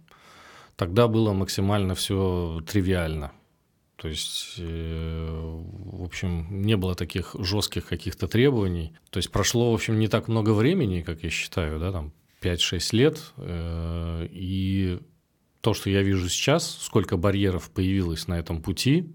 тогда 0.76 1.08
было 1.08 1.34
максимально 1.34 1.94
все 1.94 2.64
тривиально. 2.68 3.32
То 3.98 4.08
есть, 4.08 4.56
э, 4.58 5.28
в 5.30 6.04
общем, 6.04 6.48
не 6.50 6.78
было 6.78 6.96
таких 6.96 7.36
жестких 7.38 7.86
каких-то 7.86 8.28
требований. 8.28 8.94
То 9.10 9.18
есть 9.18 9.30
прошло, 9.30 9.72
в 9.72 9.76
общем, 9.76 10.00
не 10.00 10.08
так 10.08 10.30
много 10.30 10.52
времени, 10.52 11.02
как 11.02 11.22
я 11.24 11.30
считаю, 11.30 11.80
да, 11.80 11.92
там 11.92 12.14
5-6 12.42 12.94
лет. 12.94 13.20
Э, 13.38 14.26
и 14.32 15.00
то, 15.62 15.74
что 15.74 15.90
я 15.90 16.02
вижу 16.02 16.30
сейчас, 16.30 16.78
сколько 16.82 17.18
барьеров 17.18 17.70
появилось 17.72 18.28
на 18.28 18.40
этом 18.40 18.62
пути, 18.62 19.14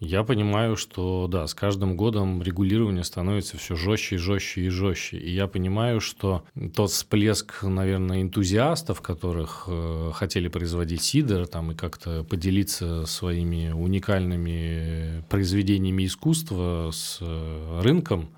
я 0.00 0.22
понимаю, 0.22 0.76
что 0.76 1.26
да, 1.28 1.46
с 1.46 1.54
каждым 1.54 1.96
годом 1.96 2.40
регулирование 2.42 3.02
становится 3.02 3.56
все 3.56 3.74
жестче 3.74 4.14
и 4.14 4.18
жестче 4.18 4.60
и 4.62 4.68
жестче. 4.68 5.18
И 5.18 5.30
я 5.30 5.48
понимаю, 5.48 6.00
что 6.00 6.44
тот 6.74 6.90
всплеск, 6.90 7.64
наверное, 7.64 8.22
энтузиастов, 8.22 9.00
которых 9.00 9.64
э, 9.66 10.12
хотели 10.14 10.46
производить 10.46 11.02
сидр 11.02 11.48
там, 11.48 11.72
и 11.72 11.74
как-то 11.74 12.22
поделиться 12.22 13.06
своими 13.06 13.72
уникальными 13.72 15.24
произведениями 15.28 16.06
искусства 16.06 16.90
с 16.92 17.18
э, 17.20 17.80
рынком, 17.82 18.30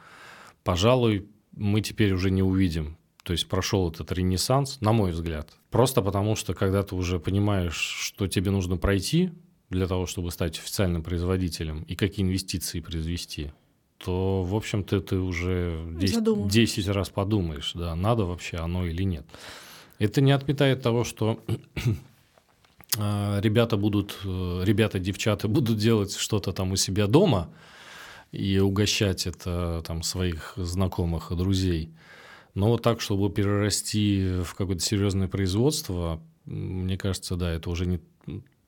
пожалуй, 0.64 1.28
мы 1.52 1.82
теперь 1.82 2.14
уже 2.14 2.30
не 2.30 2.42
увидим. 2.42 2.96
То 3.22 3.32
есть 3.32 3.46
прошел 3.48 3.90
этот 3.90 4.10
ренессанс, 4.12 4.80
на 4.80 4.92
мой 4.92 5.12
взгляд. 5.12 5.50
Просто 5.70 6.00
потому, 6.00 6.36
что 6.36 6.54
когда 6.54 6.82
ты 6.82 6.94
уже 6.94 7.20
понимаешь, 7.20 7.76
что 7.76 8.26
тебе 8.28 8.50
нужно 8.50 8.78
пройти, 8.78 9.30
для 9.70 9.86
того, 9.86 10.06
чтобы 10.06 10.30
стать 10.32 10.58
официальным 10.58 11.02
производителем 11.02 11.84
и 11.84 11.94
какие 11.94 12.26
инвестиции 12.26 12.80
произвести, 12.80 13.52
то, 13.98 14.42
в 14.42 14.54
общем-то, 14.54 15.00
ты 15.00 15.16
уже 15.16 15.84
10, 15.98 16.48
10 16.48 16.88
раз 16.88 17.10
подумаешь, 17.10 17.72
да, 17.74 17.94
надо 17.94 18.24
вообще 18.24 18.56
оно 18.56 18.86
или 18.86 19.04
нет. 19.04 19.26
Это 19.98 20.20
не 20.20 20.32
отметает 20.32 20.82
того, 20.82 21.04
что 21.04 21.42
а, 22.98 23.40
ребята 23.40 23.76
будут, 23.76 24.18
э, 24.24 24.62
ребята, 24.64 24.98
девчата 24.98 25.48
будут 25.48 25.78
делать 25.78 26.14
что-то 26.16 26.52
там 26.52 26.72
у 26.72 26.76
себя 26.76 27.06
дома 27.06 27.52
и 28.32 28.58
угощать 28.58 29.26
это 29.26 29.82
там 29.86 30.02
своих 30.02 30.54
знакомых 30.56 31.30
и 31.30 31.36
друзей. 31.36 31.90
Но 32.54 32.68
вот 32.68 32.82
так, 32.82 33.00
чтобы 33.00 33.30
перерасти 33.30 34.40
в 34.42 34.54
какое-то 34.54 34.82
серьезное 34.82 35.28
производство, 35.28 36.20
мне 36.46 36.96
кажется, 36.96 37.36
да, 37.36 37.52
это 37.52 37.70
уже 37.70 37.86
не 37.86 38.00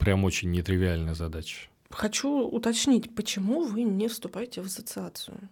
прям 0.03 0.25
очень 0.25 0.51
нетривиальная 0.51 1.15
задача. 1.15 1.69
Хочу 1.91 2.41
уточнить, 2.41 3.15
почему 3.15 3.65
вы 3.65 3.83
не 3.83 4.09
вступаете 4.09 4.63
в 4.63 4.67
ассоциацию? 4.67 5.49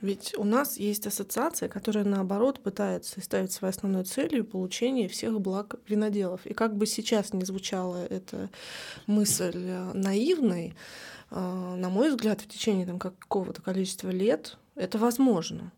Ведь 0.00 0.34
у 0.36 0.44
нас 0.44 0.76
есть 0.76 1.06
ассоциация, 1.06 1.68
которая, 1.68 2.04
наоборот, 2.04 2.62
пытается 2.62 3.20
ставить 3.22 3.52
своей 3.52 3.72
основной 3.72 4.04
целью 4.04 4.44
получение 4.44 5.08
всех 5.08 5.40
благ 5.40 5.76
виноделов. 5.88 6.44
И 6.46 6.52
как 6.52 6.76
бы 6.76 6.86
сейчас 6.86 7.32
не 7.32 7.44
звучала 7.44 8.04
эта 8.04 8.50
мысль 9.06 9.52
э, 9.54 9.92
наивной, 9.94 10.74
э, 11.30 11.74
на 11.78 11.88
мой 11.88 12.10
взгляд, 12.10 12.42
в 12.42 12.48
течение 12.48 12.86
там, 12.86 12.98
какого-то 12.98 13.62
количества 13.62 14.10
лет 14.10 14.58
это 14.74 14.98
возможно. 14.98 15.72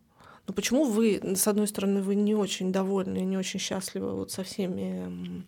Но 0.45 0.53
почему 0.53 0.83
вы, 0.83 1.21
с 1.23 1.47
одной 1.47 1.67
стороны, 1.67 2.01
вы 2.01 2.15
не 2.15 2.35
очень 2.35 2.71
довольны, 2.71 3.19
не 3.19 3.37
очень 3.37 3.59
счастливы 3.59 4.13
вот 4.13 4.31
со 4.31 4.43
всеми 4.43 5.45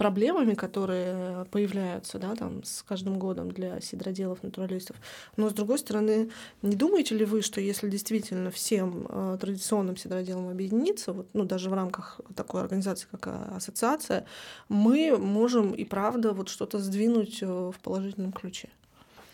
проблемами, 0.00 0.54
которые 0.54 1.44
появляются 1.50 2.18
да, 2.18 2.34
там, 2.34 2.64
с 2.64 2.82
каждым 2.82 3.18
годом 3.18 3.50
для 3.50 3.82
сидроделов, 3.82 4.42
натуралистов. 4.42 4.96
Но, 5.36 5.50
с 5.50 5.52
другой 5.52 5.78
стороны, 5.78 6.30
не 6.62 6.74
думаете 6.74 7.14
ли 7.14 7.26
вы, 7.26 7.42
что 7.42 7.60
если 7.60 7.90
действительно 7.90 8.50
всем 8.50 9.06
э, 9.06 9.36
традиционным 9.38 9.98
сидроделам 9.98 10.48
объединиться, 10.48 11.12
вот, 11.12 11.26
ну, 11.34 11.44
даже 11.44 11.68
в 11.68 11.74
рамках 11.74 12.18
такой 12.34 12.62
организации, 12.62 13.08
как 13.10 13.26
э, 13.26 13.56
ассоциация, 13.56 14.24
мы 14.70 15.18
можем 15.18 15.74
и 15.74 15.84
правда 15.84 16.32
вот 16.32 16.48
что-то 16.48 16.78
сдвинуть 16.78 17.42
э, 17.42 17.46
в 17.46 17.78
положительном 17.82 18.32
ключе? 18.32 18.70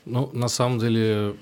Ну, 0.07 0.31
на 0.33 0.47
самом 0.47 0.79
деле, 0.79 1.35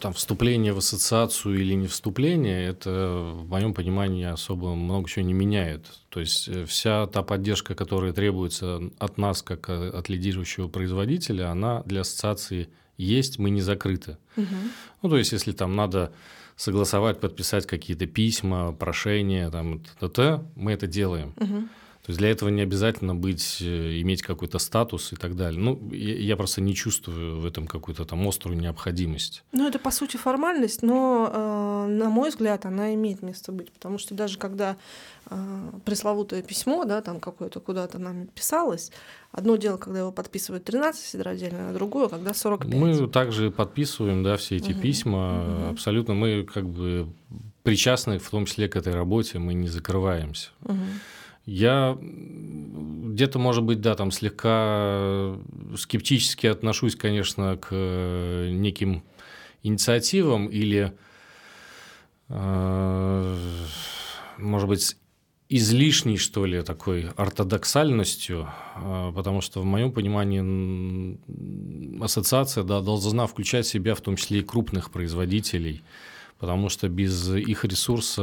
там, 0.00 0.14
вступление 0.14 0.72
в 0.72 0.78
ассоциацию 0.78 1.60
или 1.60 1.74
не 1.74 1.86
вступление, 1.86 2.66
это, 2.66 3.34
в 3.34 3.48
моем 3.48 3.74
понимании, 3.74 4.24
особо 4.24 4.74
много 4.74 5.08
чего 5.08 5.24
не 5.26 5.34
меняет. 5.34 5.86
То 6.08 6.20
есть 6.20 6.48
э, 6.48 6.64
вся 6.64 7.06
та 7.06 7.22
поддержка, 7.22 7.74
которая 7.74 8.14
требуется 8.14 8.80
от 8.98 9.18
нас, 9.18 9.42
как 9.42 9.68
э, 9.68 9.90
от 9.90 10.08
лидирующего 10.08 10.68
производителя, 10.68 11.50
она 11.50 11.82
для 11.84 12.00
ассоциации 12.00 12.70
есть, 12.96 13.38
мы 13.38 13.50
не 13.50 13.60
закрыты. 13.60 14.16
Угу. 14.38 14.56
Ну, 15.02 15.08
то 15.10 15.18
есть, 15.18 15.32
если 15.32 15.52
там 15.52 15.76
надо 15.76 16.10
согласовать, 16.56 17.20
подписать 17.20 17.66
какие-то 17.66 18.06
письма, 18.06 18.72
прошения, 18.72 19.50
там, 19.50 19.80
т, 19.80 20.06
-т, 20.06 20.08
-т 20.08 20.44
мы 20.56 20.72
это 20.72 20.86
делаем. 20.86 21.34
Угу. 21.36 21.68
То 22.06 22.10
есть 22.10 22.20
для 22.20 22.30
этого 22.30 22.50
не 22.50 22.62
обязательно 22.62 23.16
быть, 23.16 23.58
э, 23.60 24.00
иметь 24.00 24.22
какой-то 24.22 24.60
статус 24.60 25.12
и 25.12 25.16
так 25.16 25.34
далее. 25.34 25.60
Ну, 25.60 25.90
я, 25.90 26.36
просто 26.36 26.60
не 26.60 26.72
чувствую 26.72 27.40
в 27.40 27.44
этом 27.44 27.66
какую-то 27.66 28.04
там 28.04 28.28
острую 28.28 28.56
необходимость. 28.56 29.42
Ну, 29.50 29.66
это 29.66 29.80
по 29.80 29.90
сути 29.90 30.16
формальность, 30.16 30.82
но, 30.82 31.28
э, 31.32 31.90
на 31.90 32.08
мой 32.08 32.30
взгляд, 32.30 32.64
она 32.64 32.94
имеет 32.94 33.22
место 33.22 33.50
быть, 33.50 33.72
потому 33.72 33.98
что 33.98 34.14
даже 34.14 34.38
когда 34.38 34.76
э, 35.28 35.36
пресловутое 35.84 36.42
письмо, 36.42 36.84
да, 36.84 37.02
там 37.02 37.18
какое-то 37.18 37.58
куда-то 37.58 37.98
нами 37.98 38.26
писалось, 38.26 38.92
одно 39.32 39.56
дело, 39.56 39.76
когда 39.76 39.98
его 39.98 40.12
подписывают 40.12 40.62
13 40.62 41.04
сидроотдельно, 41.04 41.70
а 41.70 41.72
другое, 41.72 42.08
когда 42.08 42.34
45. 42.34 42.72
Мы 42.72 43.08
также 43.08 43.50
подписываем, 43.50 44.22
да, 44.22 44.36
все 44.36 44.54
эти 44.58 44.70
угу. 44.70 44.80
письма, 44.80 45.40
угу. 45.40 45.70
абсолютно 45.72 46.14
мы 46.14 46.44
как 46.44 46.68
бы 46.68 47.08
причастны 47.64 48.20
в 48.20 48.30
том 48.30 48.46
числе 48.46 48.68
к 48.68 48.76
этой 48.76 48.94
работе, 48.94 49.40
мы 49.40 49.54
не 49.54 49.66
закрываемся. 49.66 50.50
Угу. 50.62 50.76
Я 51.46 51.96
где-то, 52.00 53.38
может 53.38 53.62
быть, 53.62 53.80
да, 53.80 53.94
там 53.94 54.10
слегка 54.10 55.36
скептически 55.76 56.48
отношусь, 56.48 56.96
конечно, 56.96 57.56
к 57.56 57.68
э, 57.70 58.50
неким 58.50 59.04
инициативам 59.62 60.48
или, 60.48 60.92
э, 62.28 63.36
может 64.38 64.68
быть, 64.68 64.96
излишней, 65.48 66.16
что 66.16 66.46
ли, 66.46 66.62
такой 66.62 67.10
ортодоксальностью, 67.16 68.48
э, 68.74 69.12
потому 69.14 69.40
что 69.40 69.60
в 69.60 69.64
моем 69.64 69.92
понимании 69.92 71.16
ассоциация 72.02 72.64
да, 72.64 72.80
должна 72.80 73.28
включать 73.28 73.66
в 73.66 73.70
себя 73.70 73.94
в 73.94 74.00
том 74.00 74.16
числе 74.16 74.40
и 74.40 74.42
крупных 74.42 74.90
производителей– 74.90 75.82
потому 76.38 76.68
что 76.68 76.88
без 76.88 77.30
их 77.30 77.64
ресурса 77.64 78.22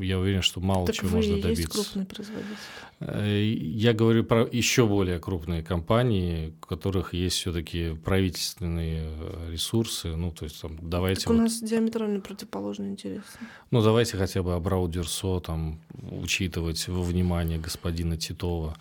я 0.00 0.18
уверен, 0.18 0.42
что 0.42 0.60
мало 0.60 0.86
так 0.86 0.96
чего 0.96 1.08
вы 1.08 1.16
можно 1.16 1.40
добиться. 1.40 1.62
Есть 1.62 1.72
крупный 1.72 2.06
производитель. 2.06 2.56
Э, 3.00 3.42
я 3.42 3.92
говорю 3.92 4.24
про 4.24 4.48
еще 4.50 4.86
более 4.86 5.18
крупные 5.18 5.62
компании, 5.62 6.54
у 6.62 6.66
которых 6.66 7.14
есть 7.14 7.36
все-таки 7.36 7.94
правительственные 8.04 9.08
ресурсы. 9.50 10.08
Ну, 10.08 10.32
то 10.32 10.44
есть 10.44 10.60
там 10.60 10.76
давайте. 10.80 11.22
Так 11.22 11.30
у 11.30 11.34
вот... 11.34 11.42
нас 11.42 11.60
диаметрально 11.60 12.20
противоположные 12.20 12.90
интересы. 12.90 13.38
Ну, 13.70 13.82
давайте 13.82 14.16
хотя 14.16 14.42
бы 14.42 14.54
Абрау 14.54 14.88
Дюрсо 14.88 15.40
там 15.40 15.80
учитывать 16.10 16.88
во 16.88 17.02
внимание 17.02 17.58
господина 17.58 18.16
Титова. 18.16 18.76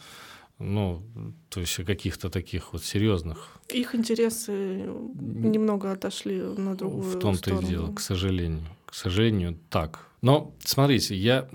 Ну, 0.58 1.04
то 1.50 1.60
есть 1.60 1.84
каких-то 1.84 2.30
таких 2.30 2.72
вот 2.74 2.84
серьезных. 2.84 3.60
Их 3.74 3.94
интересы 3.94 4.52
немного 4.84 5.92
отошли 5.92 6.40
на 6.40 6.76
другую 6.76 7.04
В 7.04 7.20
том-то 7.20 7.60
и 7.60 7.66
дело, 7.66 7.94
к 7.94 8.00
сожалению. 8.00 8.64
К 8.86 8.94
сожалению, 8.94 9.60
так. 9.70 10.08
Но 10.22 10.54
смотрите, 10.60 11.16
я 11.16 11.50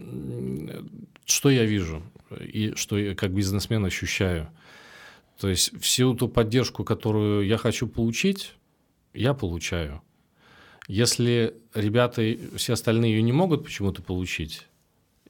что 1.25 1.49
я 1.49 1.65
вижу 1.65 2.03
и 2.41 2.75
что 2.77 2.99
я 2.99 3.15
как 3.15 3.33
бизнесмен 3.33 3.85
ощущаю. 3.85 4.49
То 5.39 5.49
есть 5.49 5.81
всю 5.81 6.13
ту 6.15 6.29
поддержку, 6.29 6.85
которую 6.85 7.47
я 7.47 7.57
хочу 7.57 7.89
получить, 7.89 8.55
я 9.15 9.33
получаю. 9.33 10.03
Если 10.89 11.55
ребята, 11.75 12.37
все 12.57 12.75
остальные 12.75 13.15
ее 13.15 13.23
не 13.23 13.33
могут 13.33 13.65
почему-то 13.65 14.03
получить, 14.03 14.67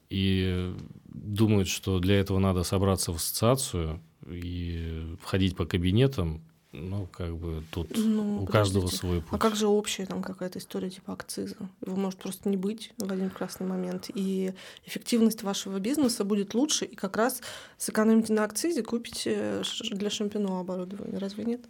и 0.09 0.73
думают, 1.11 1.67
что 1.67 1.99
для 1.99 2.19
этого 2.19 2.39
надо 2.39 2.63
собраться 2.63 3.11
в 3.11 3.17
ассоциацию 3.17 4.01
и 4.27 5.15
входить 5.21 5.55
по 5.55 5.65
кабинетам, 5.65 6.41
ну, 6.71 7.05
как 7.07 7.35
бы 7.35 7.63
тут 7.71 7.91
ну, 7.97 8.43
у 8.43 8.45
каждого 8.45 8.87
свой 8.87 9.17
а 9.17 9.21
путь. 9.21 9.29
А 9.31 9.37
как 9.37 9.55
же 9.55 9.67
общая 9.67 10.05
там 10.05 10.21
какая-то 10.21 10.59
история 10.59 10.89
типа 10.89 11.11
акциза? 11.13 11.57
Его 11.85 11.97
может 11.97 12.17
просто 12.19 12.47
не 12.47 12.55
быть 12.55 12.93
в 12.97 13.11
один 13.11 13.29
прекрасный 13.29 13.67
момент. 13.67 14.09
И 14.13 14.53
эффективность 14.85 15.43
вашего 15.43 15.79
бизнеса 15.79 16.23
будет 16.23 16.53
лучше, 16.53 16.85
и 16.85 16.95
как 16.95 17.17
раз 17.17 17.41
сэкономите 17.77 18.31
на 18.31 18.45
акцизе, 18.45 18.83
купите 18.83 19.63
для 19.91 20.09
шампино 20.09 20.61
оборудование. 20.61 21.17
Разве 21.17 21.43
нет? 21.43 21.61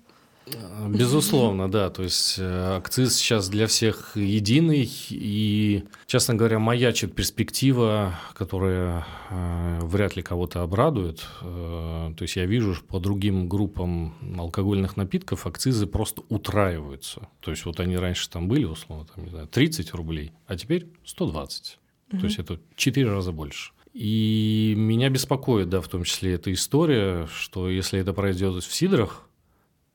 Безусловно, 0.90 1.70
да. 1.70 1.90
То 1.90 2.04
есть 2.04 2.36
э, 2.40 2.76
акциз 2.78 3.16
сейчас 3.16 3.50
для 3.50 3.68
всех 3.68 4.16
единый. 4.16 4.90
И, 5.10 5.84
честно 6.08 6.34
говоря, 6.36 6.60
маячит 6.60 7.14
перспектива, 7.16 8.16
которая 8.34 9.06
э, 9.30 9.80
вряд 9.84 10.16
ли 10.16 10.24
кого-то 10.24 10.64
обрадует. 10.64 11.26
Э, 11.42 12.14
то 12.16 12.24
есть 12.24 12.36
я 12.36 12.46
вижу, 12.46 12.76
что 12.76 12.86
по 12.86 13.00
другим 13.00 13.48
группам 13.48 14.16
алкогольных 14.38 14.98
напитков 14.98 15.46
акцизы 15.46 15.86
просто 15.86 16.24
утраиваются. 16.30 17.28
То 17.40 17.52
есть 17.52 17.66
вот 17.66 17.80
они 17.80 17.96
раньше 17.98 18.30
там 18.30 18.48
были, 18.48 18.66
условно, 18.66 19.06
там, 19.14 19.24
не 19.26 19.30
знаю, 19.30 19.48
30 19.48 19.94
рублей, 19.94 20.32
а 20.48 20.58
теперь 20.58 20.88
120. 21.06 21.78
Угу. 22.12 22.20
То 22.20 22.26
есть 22.26 22.40
это 22.40 22.60
4 22.76 23.10
раза 23.10 23.32
больше. 23.32 23.72
И 23.94 24.74
меня 24.78 25.10
беспокоит, 25.10 25.70
да, 25.70 25.82
в 25.82 25.88
том 25.88 26.06
числе 26.06 26.34
эта 26.34 26.52
история, 26.54 27.28
что 27.28 27.70
если 27.70 28.00
это 28.00 28.14
произойдет 28.14 28.64
в 28.64 28.74
сидрах, 28.74 29.28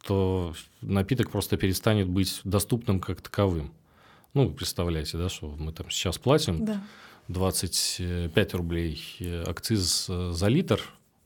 то 0.07 0.55
напиток 0.81 1.31
просто 1.31 1.57
перестанет 1.57 2.09
быть 2.09 2.41
доступным 2.45 3.01
как 3.01 3.21
таковым. 3.21 3.73
Ну, 4.35 4.51
представляете, 4.51 5.17
да, 5.17 5.29
что 5.29 5.49
мы 5.59 5.73
там 5.73 5.91
сейчас 5.91 6.19
платим 6.19 6.65
да. 6.65 6.83
25 7.29 8.55
рублей 8.55 9.03
э, 9.21 9.45
акциз 9.47 10.07
э, 10.09 10.31
за 10.33 10.49
литр. 10.49 10.83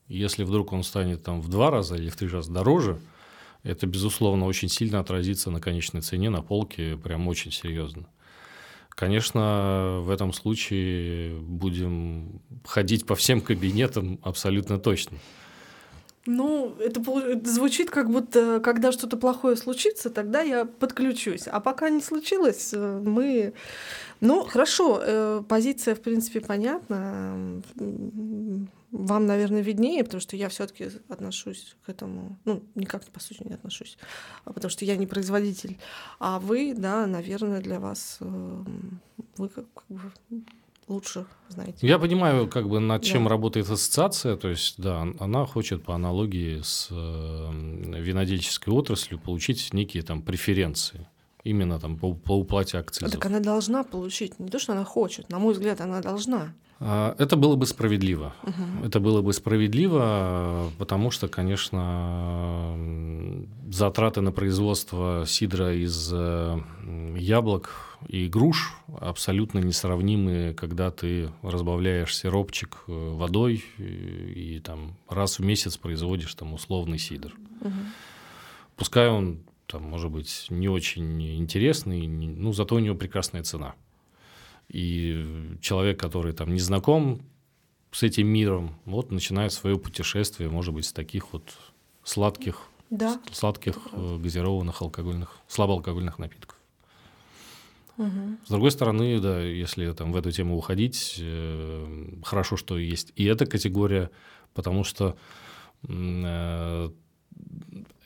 Если 0.07 0.43
вдруг 0.43 0.73
он 0.73 0.83
станет 0.83 1.23
там 1.23 1.41
в 1.41 1.49
два 1.49 1.71
раза 1.71 1.95
или 1.95 2.09
в 2.09 2.15
три 2.15 2.27
раза 2.27 2.51
дороже, 2.51 2.99
это, 3.63 3.85
безусловно, 3.85 4.45
очень 4.45 4.69
сильно 4.69 4.99
отразится 4.99 5.51
на 5.51 5.59
конечной 5.59 6.01
цене, 6.01 6.29
на 6.29 6.41
полке, 6.41 6.97
прям 6.97 7.27
очень 7.27 7.51
серьезно. 7.51 8.07
Конечно, 8.89 9.99
в 10.01 10.09
этом 10.09 10.33
случае 10.33 11.35
будем 11.39 12.41
ходить 12.65 13.05
по 13.05 13.15
всем 13.15 13.41
кабинетам 13.41 14.19
абсолютно 14.23 14.79
точно. 14.79 15.17
Ну, 16.27 16.75
это, 16.79 17.01
это 17.01 17.49
звучит 17.49 17.89
как 17.89 18.11
будто, 18.11 18.59
когда 18.59 18.91
что-то 18.91 19.17
плохое 19.17 19.55
случится, 19.55 20.11
тогда 20.11 20.41
я 20.41 20.65
подключусь. 20.65 21.47
А 21.47 21.59
пока 21.59 21.89
не 21.89 22.01
случилось, 22.01 22.71
э, 22.73 23.01
мы... 23.03 23.53
Ну, 24.19 24.43
хорошо, 24.43 25.01
э, 25.01 25.43
позиция, 25.49 25.95
в 25.95 26.01
принципе, 26.01 26.39
понятна. 26.39 27.63
Вам, 28.91 29.25
наверное, 29.25 29.61
виднее, 29.61 30.03
потому 30.03 30.21
что 30.21 30.35
я 30.35 30.49
все 30.49 30.67
таки 30.67 30.89
отношусь 31.09 31.75
к 31.85 31.89
этому, 31.89 32.37
ну, 32.45 32.61
никак 32.75 33.03
по 33.05 33.19
сути 33.19 33.43
не 33.47 33.55
отношусь, 33.55 33.97
а 34.45 34.53
потому 34.53 34.69
что 34.69 34.85
я 34.85 34.97
не 34.97 35.07
производитель. 35.07 35.79
А 36.19 36.39
вы, 36.39 36.75
да, 36.77 37.07
наверное, 37.07 37.61
для 37.61 37.79
вас, 37.79 38.17
э, 38.19 38.63
вы 39.37 39.49
как, 39.49 39.65
бы 39.89 39.99
лучше 40.91 41.25
знаете. 41.49 41.87
Я 41.87 41.99
понимаю, 41.99 42.47
как 42.47 42.67
бы 42.67 42.79
над 42.79 43.03
чем 43.03 43.23
да. 43.23 43.29
работает 43.29 43.69
ассоциация, 43.69 44.35
то 44.35 44.47
есть, 44.47 44.75
да, 44.77 45.07
она 45.19 45.45
хочет 45.45 45.83
по 45.83 45.95
аналогии 45.95 46.61
с 46.61 46.87
э, 46.91 47.51
винодельческой 47.99 48.73
отраслью 48.73 49.19
получить 49.19 49.73
некие 49.73 50.03
там 50.03 50.21
преференции. 50.21 51.07
Именно 51.43 51.79
там 51.79 51.97
по, 51.97 52.13
по 52.13 52.37
уплате 52.37 52.77
акцизов. 52.77 53.11
Так 53.11 53.25
она 53.25 53.39
должна 53.39 53.83
получить, 53.83 54.39
не 54.39 54.49
то, 54.49 54.59
что 54.59 54.73
она 54.73 54.83
хочет, 54.83 55.29
на 55.29 55.39
мой 55.39 55.53
взгляд, 55.53 55.81
она 55.81 55.99
должна. 56.01 56.53
А, 56.79 57.15
это 57.19 57.35
было 57.35 57.55
бы 57.55 57.65
справедливо. 57.65 58.33
Угу. 58.43 58.85
Это 58.85 58.99
было 58.99 59.21
бы 59.21 59.33
справедливо, 59.33 60.71
потому 60.77 61.11
что, 61.11 61.27
конечно, 61.27 62.75
затраты 63.71 64.21
на 64.21 64.31
производство 64.31 65.23
сидра 65.27 65.75
из 65.75 66.09
э, 66.11 66.59
яблок 67.17 67.90
и 68.07 68.27
груш 68.27 68.73
абсолютно 68.99 69.59
несравнимы, 69.59 70.53
когда 70.53 70.91
ты 70.91 71.31
разбавляешь 71.41 72.15
сиропчик 72.15 72.83
э, 72.87 72.91
водой 72.91 73.63
и, 73.77 73.83
и 73.83 74.59
там 74.59 74.97
раз 75.07 75.39
в 75.39 75.43
месяц 75.43 75.77
производишь 75.77 76.33
там 76.35 76.53
условный 76.53 76.97
сидр. 76.97 77.33
Угу. 77.61 77.71
Пускай 78.75 79.09
он 79.09 79.39
там, 79.67 79.83
может 79.83 80.11
быть, 80.11 80.47
не 80.49 80.67
очень 80.67 81.39
интересный, 81.39 82.07
ну, 82.07 82.51
зато 82.51 82.75
у 82.75 82.79
него 82.79 82.95
прекрасная 82.95 83.43
цена. 83.43 83.73
И 84.67 85.55
человек, 85.61 85.99
который 85.99 86.33
там 86.33 86.53
не 86.53 86.59
знаком 86.59 87.21
с 87.91 88.03
этим 88.03 88.27
миром, 88.27 88.75
вот 88.85 89.11
начинает 89.11 89.53
свое 89.53 89.77
путешествие, 89.77 90.49
может 90.49 90.73
быть, 90.73 90.85
с 90.85 90.93
таких 90.93 91.33
вот 91.33 91.57
сладких, 92.03 92.61
да. 92.89 93.19
сладких 93.31 93.77
э, 93.91 94.17
газированных 94.17 94.81
алкогольных, 94.81 95.37
слабоалкогольных 95.47 96.19
напитков. 96.19 96.57
Угу. 98.01 98.37
С 98.45 98.49
другой 98.49 98.71
стороны, 98.71 99.19
да, 99.19 99.39
если 99.39 99.91
там 99.93 100.11
в 100.11 100.15
эту 100.15 100.31
тему 100.31 100.57
уходить, 100.57 101.17
э, 101.19 102.19
хорошо, 102.23 102.57
что 102.57 102.77
есть 102.77 103.13
и 103.15 103.25
эта 103.25 103.45
категория, 103.45 104.09
потому 104.53 104.83
что 104.83 105.15
э, 105.87 106.89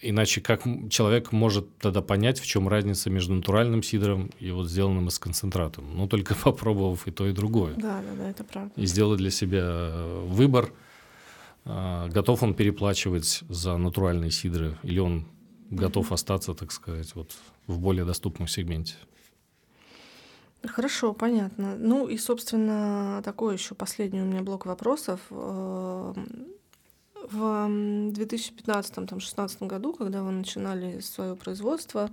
иначе 0.02 0.42
как 0.42 0.64
человек 0.90 1.32
может 1.32 1.78
тогда 1.78 2.02
понять, 2.02 2.40
в 2.40 2.46
чем 2.46 2.68
разница 2.68 3.10
между 3.10 3.34
натуральным 3.34 3.84
сидром 3.84 4.30
и 4.40 4.52
вот 4.52 4.70
сделанным 4.70 5.08
из 5.08 5.18
концентратом? 5.18 5.86
Ну, 5.96 6.08
только 6.08 6.36
попробовав 6.44 7.08
и 7.08 7.12
то, 7.12 7.26
и 7.28 7.32
другое. 7.32 7.76
Да, 7.76 8.02
да, 8.02 8.16
да, 8.18 8.30
это 8.30 8.44
правда. 8.44 8.74
И 8.76 8.86
сделать 8.86 9.20
для 9.20 9.32
себя 9.32 9.64
э, 9.64 10.26
выбор, 10.28 10.74
э, 11.64 12.10
готов 12.10 12.44
он 12.44 12.54
переплачивать 12.54 13.44
за 13.48 13.78
натуральные 13.78 14.32
сидры, 14.32 14.78
или 14.84 15.00
он 15.00 15.26
готов 15.70 16.12
остаться, 16.12 16.54
так 16.54 16.72
сказать, 16.72 17.16
вот 17.16 17.36
в 17.68 17.80
более 17.80 18.06
доступном 18.06 18.48
сегменте. 18.48 18.96
Хорошо, 20.68 21.14
понятно. 21.14 21.76
Ну 21.78 22.08
и, 22.08 22.18
собственно, 22.18 23.22
такой 23.24 23.56
еще 23.56 23.76
последний 23.76 24.22
у 24.22 24.26
меня 24.26 24.42
блок 24.42 24.66
вопросов. 24.66 25.20
Эм, 25.30 26.48
в 27.32 27.42
2015-2016 28.12 29.68
году, 29.68 29.94
когда 29.94 30.22
вы 30.22 30.32
начинали 30.32 31.00
свое 31.00 31.36
производство, 31.36 32.12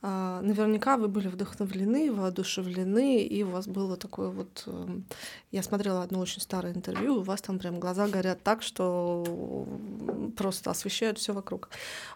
а, 0.00 0.40
наверняка 0.42 0.96
вы 0.96 1.08
были 1.08 1.28
вдохновлены, 1.28 2.12
воодушевлены, 2.12 3.22
и 3.24 3.42
у 3.42 3.50
вас 3.50 3.66
было 3.66 3.96
такое 3.96 4.28
вот... 4.28 4.64
Эм, 4.66 5.04
я 5.50 5.62
смотрела 5.62 6.02
одно 6.02 6.20
очень 6.20 6.40
старое 6.40 6.72
интервью, 6.72 7.16
у 7.16 7.22
вас 7.22 7.40
там 7.40 7.58
прям 7.58 7.80
глаза 7.80 8.06
горят 8.08 8.42
так, 8.42 8.62
что 8.62 9.66
просто 10.36 10.70
освещают 10.70 11.18
все 11.18 11.32
вокруг. 11.32 11.70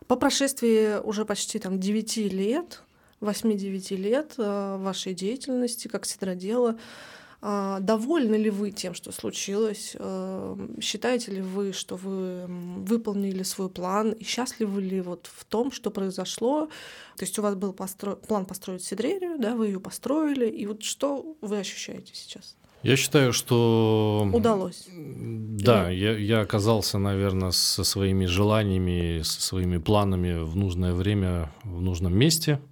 По 0.06 0.16
прошествии 0.16 1.00
уже 1.02 1.24
почти 1.24 1.58
там 1.58 1.80
9 1.80 2.16
лет 2.16 2.82
8-9 3.22 3.96
лет 3.96 4.34
э, 4.36 4.76
вашей 4.78 5.14
деятельности 5.14 5.88
как 5.88 6.04
сидродела. 6.06 6.76
А, 7.44 7.80
довольны 7.80 8.36
ли 8.36 8.50
вы 8.50 8.70
тем, 8.70 8.94
что 8.94 9.10
случилось? 9.10 9.96
Э, 9.98 10.56
считаете 10.80 11.32
ли 11.32 11.40
вы, 11.40 11.72
что 11.72 11.96
вы 11.96 12.46
выполнили 12.46 13.42
свой 13.42 13.68
план? 13.68 14.12
И 14.12 14.24
счастливы 14.24 14.80
ли 14.80 15.00
вот 15.00 15.28
в 15.32 15.44
том, 15.44 15.72
что 15.72 15.90
произошло? 15.90 16.66
То 17.16 17.24
есть 17.24 17.38
у 17.38 17.42
вас 17.42 17.54
был 17.56 17.72
постро... 17.72 18.14
план 18.16 18.44
построить 18.44 18.84
сидрерию, 18.84 19.38
да, 19.38 19.56
вы 19.56 19.66
ее 19.66 19.80
построили, 19.80 20.48
и 20.48 20.66
вот 20.66 20.84
что 20.84 21.36
вы 21.40 21.58
ощущаете 21.58 22.14
сейчас? 22.14 22.56
Я 22.84 22.96
считаю, 22.96 23.32
что... 23.32 24.28
Удалось. 24.32 24.86
Да, 24.88 25.88
я, 25.90 26.16
я 26.16 26.40
оказался, 26.40 26.98
наверное, 26.98 27.52
со 27.52 27.84
своими 27.84 28.26
желаниями, 28.26 29.22
со 29.22 29.40
своими 29.40 29.78
планами 29.78 30.42
в 30.42 30.56
нужное 30.56 30.92
время, 30.92 31.52
в 31.62 31.80
нужном 31.80 32.16
месте– 32.16 32.60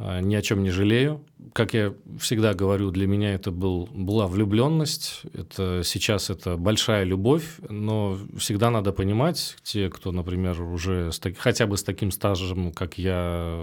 ни 0.00 0.34
о 0.34 0.42
чем 0.42 0.62
не 0.62 0.70
жалею. 0.70 1.20
Как 1.52 1.74
я 1.74 1.94
всегда 2.18 2.54
говорю, 2.54 2.90
для 2.90 3.06
меня 3.06 3.34
это 3.34 3.50
был, 3.50 3.88
была 3.92 4.26
влюбленность. 4.26 5.22
Это, 5.34 5.82
сейчас 5.84 6.30
это 6.30 6.56
большая 6.56 7.04
любовь, 7.04 7.44
но 7.68 8.18
всегда 8.38 8.70
надо 8.70 8.92
понимать, 8.92 9.56
те, 9.62 9.90
кто, 9.90 10.12
например, 10.12 10.62
уже 10.62 11.12
с, 11.12 11.20
хотя 11.38 11.66
бы 11.66 11.76
с 11.76 11.82
таким 11.82 12.10
стажем, 12.12 12.72
как 12.72 12.98
я, 12.98 13.58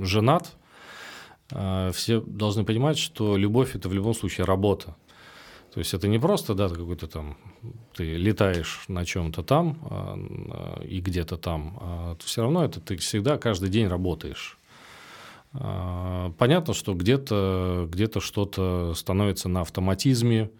женат, 0.00 0.56
а, 1.52 1.92
все 1.92 2.20
должны 2.20 2.64
понимать, 2.64 2.98
что 2.98 3.36
любовь– 3.36 3.70
это 3.76 3.88
в 3.88 3.92
любом 3.92 4.14
случае 4.14 4.46
работа. 4.46 4.96
То 5.72 5.80
есть 5.80 5.92
это 5.92 6.06
не 6.06 6.20
просто, 6.20 6.54
да, 6.54 6.68
какой-то 6.68 7.06
там, 7.08 7.36
ты 7.94 8.16
летаешь 8.16 8.84
на 8.86 9.04
чем-то 9.04 9.42
там 9.42 9.78
и 10.84 11.00
где-то 11.00 11.36
там, 11.36 11.78
а 11.80 12.16
все 12.24 12.42
равно 12.42 12.64
это 12.64 12.80
ты 12.80 12.96
всегда 12.96 13.38
каждый 13.38 13.70
день 13.70 13.88
работаешь. 13.88 14.56
А, 15.54 16.32
понятно, 16.36 16.74
что 16.74 16.94
где-то 16.94 17.88
где 17.90 18.10
что-то 18.20 18.92
становится 18.94 19.48
на 19.48 19.60
автоматизме, 19.60 20.50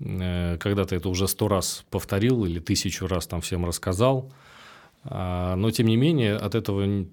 э, 0.00 0.56
когда 0.58 0.84
ты 0.84 0.96
это 0.96 1.08
уже 1.08 1.28
сто 1.28 1.48
раз 1.48 1.84
повторил 1.90 2.44
или 2.44 2.58
тысячу 2.58 3.06
раз 3.06 3.26
там 3.26 3.40
всем 3.40 3.64
рассказал, 3.64 4.32
а, 5.04 5.54
но 5.56 5.70
тем 5.70 5.86
не 5.86 5.96
менее 5.96 6.36
от 6.36 6.54
этого 6.54 7.06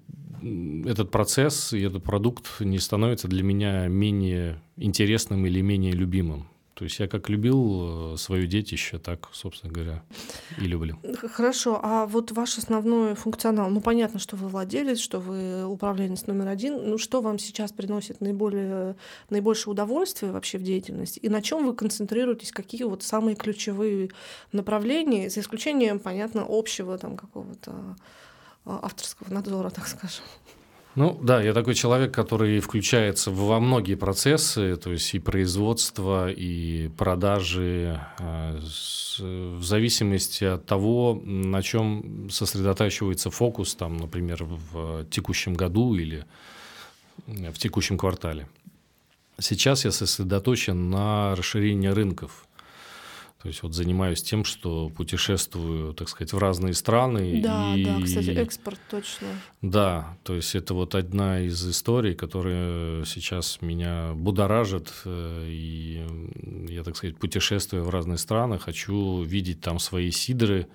этот 0.84 1.10
процесс 1.10 1.72
и 1.72 1.80
этот 1.80 2.02
продукт 2.02 2.60
не 2.60 2.78
становится 2.78 3.28
для 3.28 3.42
меня 3.42 3.86
менее 3.86 4.60
интересным 4.76 5.46
или 5.46 5.60
менее 5.62 5.92
любимым. 5.92 6.48
То 6.74 6.84
есть 6.84 6.98
я 6.98 7.06
как 7.06 7.28
любил 7.28 8.14
э, 8.14 8.16
свое 8.16 8.48
детище, 8.48 8.98
так, 8.98 9.28
собственно 9.32 9.72
говоря, 9.72 10.02
и 10.58 10.66
люблю. 10.66 10.98
Хорошо, 11.32 11.78
а 11.80 12.04
вот 12.06 12.32
ваш 12.32 12.58
основной 12.58 13.14
функционал, 13.14 13.70
ну 13.70 13.80
понятно, 13.80 14.18
что 14.18 14.34
вы 14.34 14.48
владелец, 14.48 14.98
что 14.98 15.20
вы 15.20 15.64
управленец 15.64 16.26
номер 16.26 16.48
один, 16.48 16.90
ну 16.90 16.98
что 16.98 17.20
вам 17.20 17.38
сейчас 17.38 17.70
приносит 17.70 18.20
наиболее, 18.20 18.96
наибольшее 19.30 19.70
удовольствие 19.70 20.32
вообще 20.32 20.58
в 20.58 20.64
деятельности, 20.64 21.20
и 21.20 21.28
на 21.28 21.42
чем 21.42 21.64
вы 21.64 21.74
концентрируетесь, 21.74 22.50
какие 22.50 22.82
вот 22.82 23.04
самые 23.04 23.36
ключевые 23.36 24.10
направления, 24.50 25.30
за 25.30 25.40
исключением, 25.40 26.00
понятно, 26.00 26.44
общего 26.48 26.98
там 26.98 27.16
какого-то 27.16 27.96
авторского 28.66 29.32
надзора, 29.32 29.70
так 29.70 29.86
скажем. 29.86 30.24
Ну 30.96 31.18
да, 31.20 31.42
я 31.42 31.52
такой 31.52 31.74
человек, 31.74 32.14
который 32.14 32.60
включается 32.60 33.32
во 33.32 33.58
многие 33.58 33.96
процессы, 33.96 34.76
то 34.76 34.92
есть 34.92 35.12
и 35.14 35.18
производство, 35.18 36.30
и 36.30 36.88
продажи, 36.96 38.00
э, 38.20 38.60
в 39.18 39.62
зависимости 39.62 40.44
от 40.44 40.66
того, 40.66 41.20
на 41.24 41.62
чем 41.62 42.28
сосредотачивается 42.30 43.30
фокус, 43.30 43.74
там, 43.74 43.96
например, 43.96 44.44
в 44.44 45.04
текущем 45.10 45.54
году 45.54 45.94
или 45.94 46.24
в 47.26 47.58
текущем 47.58 47.98
квартале. 47.98 48.48
Сейчас 49.40 49.84
я 49.84 49.90
сосредоточен 49.90 50.90
на 50.90 51.34
расширении 51.34 51.88
рынков. 51.88 52.43
То 53.44 53.48
есть 53.48 53.62
вот 53.62 53.74
занимаюсь 53.74 54.22
тем, 54.22 54.42
что 54.42 54.88
путешествую, 54.88 55.92
так 55.92 56.08
сказать, 56.08 56.32
в 56.32 56.38
разные 56.38 56.72
страны. 56.72 57.42
Да, 57.42 57.76
и... 57.76 57.84
да, 57.84 58.00
кстати, 58.02 58.30
экспорт 58.30 58.80
точно. 58.90 59.28
Да, 59.60 60.16
то 60.22 60.34
есть 60.34 60.54
это 60.54 60.72
вот 60.72 60.94
одна 60.94 61.40
из 61.40 61.68
историй, 61.68 62.14
которая 62.14 63.04
сейчас 63.04 63.60
меня 63.60 64.14
будоражит. 64.14 64.94
Э, 65.04 65.44
и 65.46 66.06
я, 66.70 66.84
так 66.84 66.96
сказать, 66.96 67.18
путешествую 67.18 67.84
в 67.84 67.90
разные 67.90 68.16
страны, 68.16 68.58
хочу 68.58 69.22
видеть 69.24 69.60
там 69.60 69.78
свои 69.78 70.10
сидры, 70.10 70.66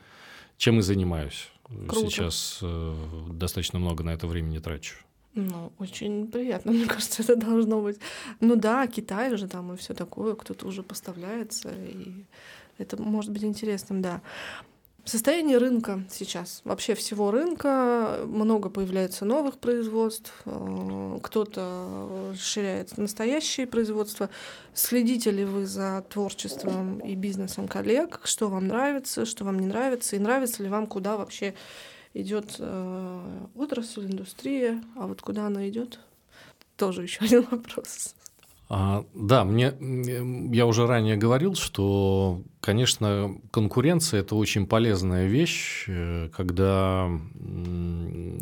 чем 0.58 0.78
и 0.78 0.84
занимаюсь. 0.84 1.50
Круто. 1.88 2.08
Сейчас 2.12 2.60
э, 2.62 2.96
достаточно 3.32 3.80
много 3.80 4.04
на 4.04 4.12
это 4.12 4.28
времени 4.28 4.60
трачу. 4.60 4.98
Ну, 5.34 5.72
очень 5.80 6.28
приятно, 6.28 6.72
мне 6.74 6.86
кажется, 6.86 7.24
это 7.24 7.36
должно 7.36 7.82
быть. 7.82 7.98
Ну 8.40 8.56
да, 8.56 8.86
Китай 8.88 9.36
же 9.38 9.48
там 9.48 9.74
и 9.74 9.78
все 9.78 9.94
такое, 9.94 10.36
кто-то 10.36 10.68
уже 10.68 10.84
поставляется, 10.84 11.70
и 11.70 12.26
это 12.80 13.02
может 13.02 13.32
быть 13.32 13.44
интересным, 13.44 14.02
да. 14.02 14.22
Состояние 15.06 15.58
рынка 15.58 16.04
сейчас, 16.12 16.62
вообще 16.66 16.94
всего 16.94 17.32
рынка, 17.32 18.20
много 18.28 18.70
появляется 18.70 19.26
новых 19.26 19.58
производств, 19.58 20.34
э, 20.46 21.20
кто-то 21.24 22.30
расширяет 22.32 22.96
настоящие 22.98 23.66
производства. 23.66 24.30
Следите 24.74 25.32
ли 25.32 25.46
вы 25.46 25.66
за 25.66 26.06
творчеством 26.10 27.00
и 27.00 27.16
бизнесом 27.16 27.68
коллег, 27.68 28.22
что 28.26 28.50
вам 28.50 28.68
нравится, 28.68 29.26
что 29.26 29.46
вам 29.46 29.58
не 29.58 29.66
нравится, 29.66 30.16
и 30.16 30.20
нравится 30.20 30.62
ли 30.62 30.70
вам, 30.70 30.86
куда 30.86 31.18
вообще 31.18 31.56
идет 32.14 32.58
э, 32.60 33.48
отрасль, 33.56 34.06
индустрия, 34.06 34.84
а 34.96 35.08
вот 35.08 35.22
куда 35.22 35.48
она 35.48 35.68
идет, 35.70 36.00
тоже 36.78 37.04
еще 37.04 37.26
один 37.26 37.48
вопрос. 37.50 38.16
А, 38.72 39.04
да, 39.16 39.46
мне 39.46 39.74
я 40.54 40.68
уже 40.68 40.86
ранее 40.86 41.18
говорил, 41.18 41.56
что, 41.56 42.44
конечно, 42.62 43.36
конкуренция 43.50 44.20
это 44.20 44.36
очень 44.36 44.68
полезная 44.68 45.26
вещь, 45.26 45.86
э, 45.88 46.30
когда 46.32 47.10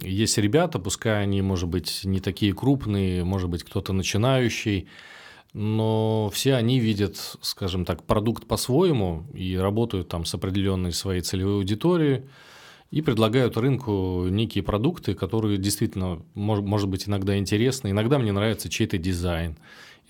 есть 0.04 0.38
ребята, 0.38 0.80
пускай 0.80 1.24
они, 1.24 1.42
может 1.42 1.70
быть, 1.70 2.02
не 2.04 2.20
такие 2.20 2.54
крупные, 2.54 3.24
может 3.24 3.50
быть, 3.50 3.64
кто-то 3.64 3.94
начинающий, 3.94 4.90
но 5.54 6.30
все 6.34 6.56
они 6.56 6.82
видят, 6.82 7.38
скажем 7.40 7.86
так, 7.86 8.04
продукт 8.04 8.48
по-своему 8.48 9.24
и 9.34 9.56
работают 9.56 10.10
там 10.10 10.26
с 10.26 10.34
определенной 10.34 10.92
своей 10.92 11.22
целевой 11.22 11.56
аудиторией 11.56 12.24
и 12.92 13.02
предлагают 13.02 13.56
рынку 13.56 14.28
некие 14.30 14.64
продукты, 14.64 15.14
которые 15.14 15.58
действительно, 15.58 16.22
может, 16.36 16.90
быть, 16.90 17.08
иногда 17.08 17.38
интересны. 17.38 17.92
Иногда 17.92 18.20
мне 18.20 18.34
нравится 18.34 18.70
чей-то 18.70 18.98
дизайн, 18.98 19.58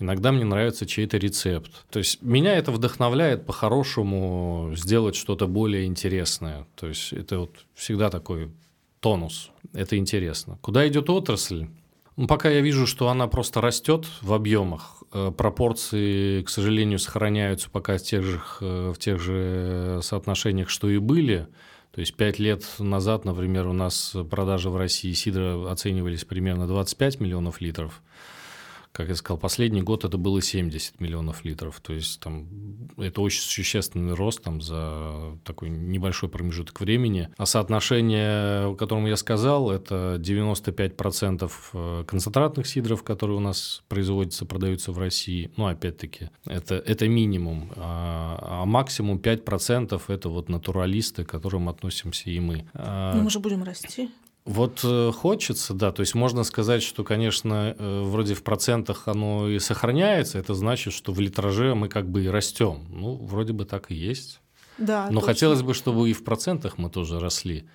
Иногда 0.00 0.30
мне 0.30 0.44
нравится 0.44 0.86
чей-то 0.86 1.16
рецепт. 1.16 1.72
То 1.90 1.98
есть 1.98 2.22
меня 2.22 2.54
это 2.56 2.70
вдохновляет 2.70 3.46
по-хорошему 3.46 4.72
сделать 4.76 5.16
что-то 5.16 5.48
более 5.48 5.86
интересное. 5.86 6.66
То 6.76 6.86
есть 6.86 7.12
это 7.12 7.40
вот 7.40 7.66
всегда 7.74 8.08
такой 8.08 8.50
тонус. 9.00 9.50
Это 9.72 9.96
интересно. 9.96 10.58
Куда 10.60 10.86
идет 10.86 11.10
отрасль? 11.10 11.66
Ну, 12.16 12.26
пока 12.26 12.48
я 12.48 12.60
вижу, 12.60 12.86
что 12.86 13.08
она 13.08 13.26
просто 13.28 13.60
растет 13.60 14.06
в 14.22 14.32
объемах, 14.32 15.02
э, 15.12 15.32
пропорции, 15.36 16.42
к 16.42 16.48
сожалению, 16.48 16.98
сохраняются 16.98 17.70
пока 17.70 17.96
в 17.96 18.02
тех 18.02 18.24
же, 18.24 18.40
э, 18.60 18.92
в 18.94 18.98
тех 18.98 19.20
же 19.20 20.00
соотношениях, 20.02 20.68
что 20.68 20.88
и 20.88 20.98
были. 20.98 21.46
То 21.92 22.00
есть 22.00 22.14
пять 22.14 22.38
лет 22.38 22.64
назад, 22.78 23.24
например, 23.24 23.66
у 23.66 23.72
нас 23.72 24.16
продажи 24.30 24.70
в 24.70 24.76
России 24.76 25.12
сидра 25.12 25.70
оценивались 25.70 26.24
примерно 26.24 26.66
25 26.66 27.20
миллионов 27.20 27.60
литров 27.60 28.02
как 28.98 29.10
я 29.10 29.14
сказал, 29.14 29.38
последний 29.38 29.80
год 29.80 30.04
это 30.04 30.18
было 30.18 30.42
70 30.42 31.00
миллионов 31.00 31.44
литров. 31.44 31.78
То 31.78 31.92
есть 31.92 32.18
там 32.18 32.48
это 32.96 33.20
очень 33.20 33.42
существенный 33.42 34.14
рост 34.14 34.42
там, 34.42 34.60
за 34.60 35.38
такой 35.44 35.68
небольшой 35.68 36.28
промежуток 36.28 36.80
времени. 36.80 37.28
А 37.36 37.46
соотношение, 37.46 38.66
о 38.66 38.74
котором 38.74 39.06
я 39.06 39.14
сказал, 39.14 39.70
это 39.70 40.20
95% 40.20 41.48
э, 41.74 42.04
концентратных 42.08 42.66
сидров, 42.66 43.04
которые 43.04 43.36
у 43.36 43.40
нас 43.40 43.84
производятся, 43.86 44.46
продаются 44.46 44.90
в 44.90 44.98
России. 44.98 45.52
Ну, 45.56 45.68
опять-таки, 45.68 46.30
это, 46.44 46.74
это 46.74 47.06
минимум. 47.06 47.70
А, 47.76 48.62
а 48.62 48.64
максимум 48.64 49.18
5% 49.18 50.02
это 50.08 50.28
вот 50.28 50.48
натуралисты, 50.48 51.22
к 51.22 51.28
которым 51.28 51.68
относимся 51.68 52.30
и 52.30 52.40
мы. 52.40 52.68
Ну, 52.74 53.22
мы 53.22 53.30
же 53.30 53.38
будем 53.38 53.62
расти. 53.62 54.10
Вот 54.48 54.80
э, 54.82 55.12
хочется, 55.12 55.74
да, 55.74 55.92
то 55.92 56.00
есть 56.00 56.14
можно 56.14 56.42
сказать, 56.42 56.82
что, 56.82 57.04
конечно, 57.04 57.76
э, 57.78 58.02
вроде 58.02 58.32
в 58.32 58.42
процентах 58.42 59.06
оно 59.06 59.46
и 59.46 59.58
сохраняется, 59.58 60.38
это 60.38 60.54
значит, 60.54 60.94
что 60.94 61.12
в 61.12 61.20
литраже 61.20 61.74
мы 61.74 61.88
как 61.88 62.08
бы 62.08 62.24
и 62.24 62.28
растем. 62.28 62.86
Ну, 62.88 63.16
вроде 63.16 63.52
бы 63.52 63.66
так 63.66 63.90
и 63.90 63.94
есть. 63.94 64.40
Да, 64.78 65.04
Но 65.10 65.20
точно. 65.20 65.26
хотелось 65.26 65.62
бы, 65.62 65.74
чтобы 65.74 66.08
и 66.08 66.14
в 66.14 66.24
процентах 66.24 66.78
мы 66.78 66.88
тоже 66.88 67.20
росли. 67.20 67.68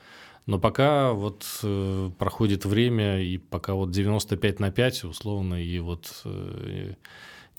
Но 0.47 0.57
пока 0.57 1.13
вот 1.13 1.45
э, 1.61 2.09
проходит 2.17 2.65
время, 2.65 3.21
и 3.21 3.37
пока 3.37 3.75
вот 3.75 3.91
95 3.91 4.59
на 4.59 4.71
5, 4.71 5.03
условно, 5.03 5.63
и 5.63 5.77
вот... 5.77 6.21
Э, 6.25 6.93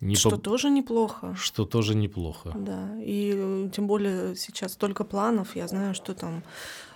не 0.00 0.16
что 0.16 0.30
по... 0.30 0.38
тоже 0.38 0.70
неплохо. 0.70 1.36
Что 1.38 1.64
тоже 1.64 1.94
неплохо. 1.94 2.52
Да, 2.56 2.90
и 3.00 3.32
э, 3.36 3.70
тем 3.72 3.86
более 3.86 4.34
сейчас 4.34 4.72
столько 4.72 5.04
планов, 5.04 5.54
я 5.54 5.68
знаю, 5.68 5.94
что 5.94 6.14
там 6.14 6.42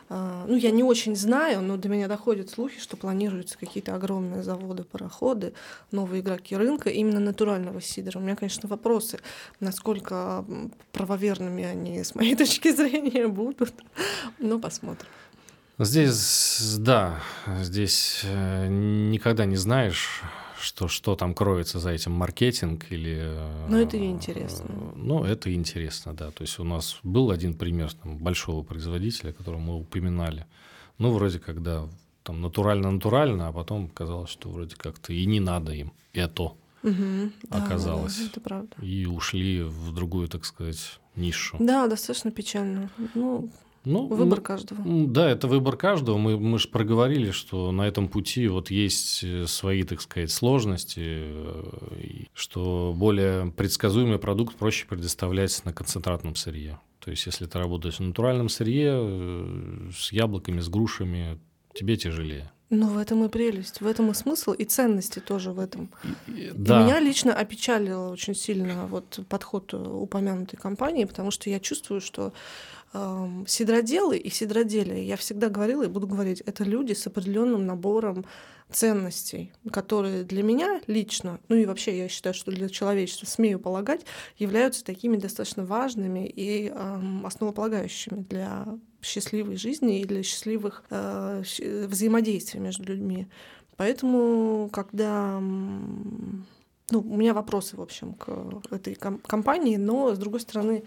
ну, 0.08 0.56
я 0.56 0.70
не 0.70 0.82
очень 0.82 1.14
знаю, 1.16 1.60
но 1.60 1.76
до 1.76 1.88
меня 1.88 2.08
доходят 2.08 2.50
слухи, 2.50 2.80
что 2.80 2.96
планируются 2.96 3.58
какие-то 3.58 3.94
огромные 3.94 4.42
заводы, 4.42 4.84
пароходы, 4.84 5.52
новые 5.90 6.22
игроки 6.22 6.56
рынка 6.56 6.88
именно 6.88 7.20
натурального 7.20 7.80
сидра. 7.80 8.18
У 8.18 8.22
меня, 8.22 8.34
конечно, 8.34 8.68
вопросы, 8.68 9.18
насколько 9.60 10.44
правоверными 10.92 11.64
они, 11.64 12.02
с 12.02 12.14
моей 12.14 12.34
точки 12.36 12.74
зрения, 12.74 13.28
будут. 13.28 13.74
Но 14.38 14.58
посмотрим. 14.58 15.08
Здесь, 15.78 16.76
да, 16.78 17.20
здесь 17.60 18.22
э, 18.24 18.66
никогда 18.66 19.44
не 19.44 19.54
знаешь, 19.54 20.22
что, 20.60 20.88
что 20.88 21.14
там 21.14 21.34
кроется 21.34 21.78
за 21.78 21.90
этим 21.90 22.12
маркетинг 22.12 22.86
или... 22.90 23.32
Ну, 23.68 23.76
это 23.76 23.96
и 23.96 24.06
интересно. 24.06 24.92
Ну, 24.96 25.24
это 25.24 25.52
интересно, 25.54 26.14
да. 26.14 26.30
То 26.30 26.42
есть 26.42 26.58
у 26.58 26.64
нас 26.64 26.98
был 27.02 27.30
один 27.30 27.54
пример 27.54 27.92
там, 27.92 28.18
большого 28.18 28.62
производителя, 28.62 29.32
которого 29.32 29.60
мы 29.60 29.76
упоминали. 29.76 30.46
Ну, 30.98 31.12
вроде 31.12 31.38
когда 31.38 31.88
там 32.22 32.40
натурально-натурально, 32.42 33.48
а 33.48 33.52
потом 33.52 33.88
казалось, 33.88 34.30
что 34.30 34.50
вроде 34.50 34.76
как-то 34.76 35.12
и 35.12 35.24
не 35.24 35.40
надо 35.40 35.72
им 35.72 35.92
это 36.12 36.52
угу, 36.82 37.30
оказалось. 37.50 38.18
Да, 38.18 38.26
это 38.26 38.40
правда. 38.40 38.76
И 38.82 39.06
ушли 39.06 39.62
в 39.62 39.92
другую, 39.92 40.28
так 40.28 40.44
сказать, 40.44 41.00
нишу. 41.16 41.56
Да, 41.60 41.86
достаточно 41.86 42.30
печально. 42.30 42.90
Ну, 43.14 43.50
ну, 43.84 44.06
выбор 44.06 44.40
каждого. 44.40 44.82
Да, 44.84 45.30
это 45.30 45.46
выбор 45.46 45.76
каждого. 45.76 46.18
Мы, 46.18 46.38
мы 46.38 46.58
же 46.58 46.68
проговорили, 46.68 47.30
что 47.30 47.72
на 47.72 47.86
этом 47.86 48.08
пути 48.08 48.48
вот 48.48 48.70
есть 48.70 49.22
э, 49.24 49.46
свои, 49.46 49.82
так 49.82 50.00
сказать, 50.00 50.30
сложности, 50.30 51.02
э, 51.04 52.24
что 52.34 52.94
более 52.96 53.50
предсказуемый 53.52 54.18
продукт 54.18 54.56
проще 54.56 54.86
предоставлять 54.86 55.64
на 55.64 55.72
концентратном 55.72 56.34
сырье. 56.34 56.80
То 57.00 57.10
есть, 57.10 57.24
если 57.26 57.46
ты 57.46 57.58
работаешь 57.58 57.98
на 58.00 58.08
натуральном 58.08 58.48
сырье, 58.48 58.92
э, 58.94 59.90
с 59.96 60.12
яблоками, 60.12 60.60
с 60.60 60.68
грушами, 60.68 61.38
тебе 61.74 61.96
тяжелее. 61.96 62.50
Ну, 62.70 62.88
в 62.88 62.98
этом 62.98 63.24
и 63.24 63.28
прелесть, 63.28 63.80
в 63.80 63.86
этом 63.86 64.10
и 64.10 64.14
смысл, 64.14 64.52
и 64.52 64.64
ценности 64.64 65.20
тоже 65.20 65.52
в 65.52 65.58
этом. 65.58 65.90
Да. 66.26 66.80
и 66.80 66.84
меня 66.84 67.00
лично 67.00 67.32
опечалило 67.32 68.10
очень 68.10 68.34
сильно 68.34 68.86
вот 68.86 69.20
подход 69.30 69.72
упомянутой 69.72 70.58
компании, 70.58 71.06
потому 71.06 71.30
что 71.30 71.48
я 71.48 71.60
чувствую, 71.60 72.02
что 72.02 72.34
сидроделы 73.46 74.16
и 74.16 74.30
сидроделия, 74.30 75.02
я 75.02 75.16
всегда 75.16 75.48
говорила 75.48 75.82
и 75.82 75.88
буду 75.88 76.06
говорить, 76.06 76.40
это 76.46 76.64
люди 76.64 76.94
с 76.94 77.06
определенным 77.06 77.66
набором 77.66 78.24
ценностей, 78.70 79.52
которые 79.72 80.24
для 80.24 80.42
меня 80.42 80.80
лично, 80.86 81.40
ну 81.48 81.56
и 81.56 81.64
вообще 81.64 81.96
я 81.96 82.08
считаю, 82.08 82.34
что 82.34 82.50
для 82.50 82.68
человечества, 82.68 83.26
смею 83.26 83.58
полагать, 83.58 84.04
являются 84.36 84.84
такими 84.84 85.16
достаточно 85.16 85.64
важными 85.64 86.26
и 86.26 86.70
э, 86.74 87.00
основополагающими 87.24 88.24
для 88.28 88.66
счастливой 89.02 89.56
жизни 89.56 90.00
и 90.00 90.04
для 90.04 90.22
счастливых 90.22 90.84
э, 90.90 91.42
взаимодействий 91.86 92.60
между 92.60 92.84
людьми. 92.84 93.26
Поэтому, 93.76 94.68
когда 94.72 95.38
ну, 95.40 97.00
у 97.00 97.16
меня 97.16 97.32
вопросы, 97.32 97.76
в 97.76 97.80
общем, 97.80 98.14
к 98.14 98.28
этой 98.70 98.94
компании, 98.94 99.76
но, 99.76 100.14
с 100.14 100.18
другой 100.18 100.40
стороны, 100.40 100.84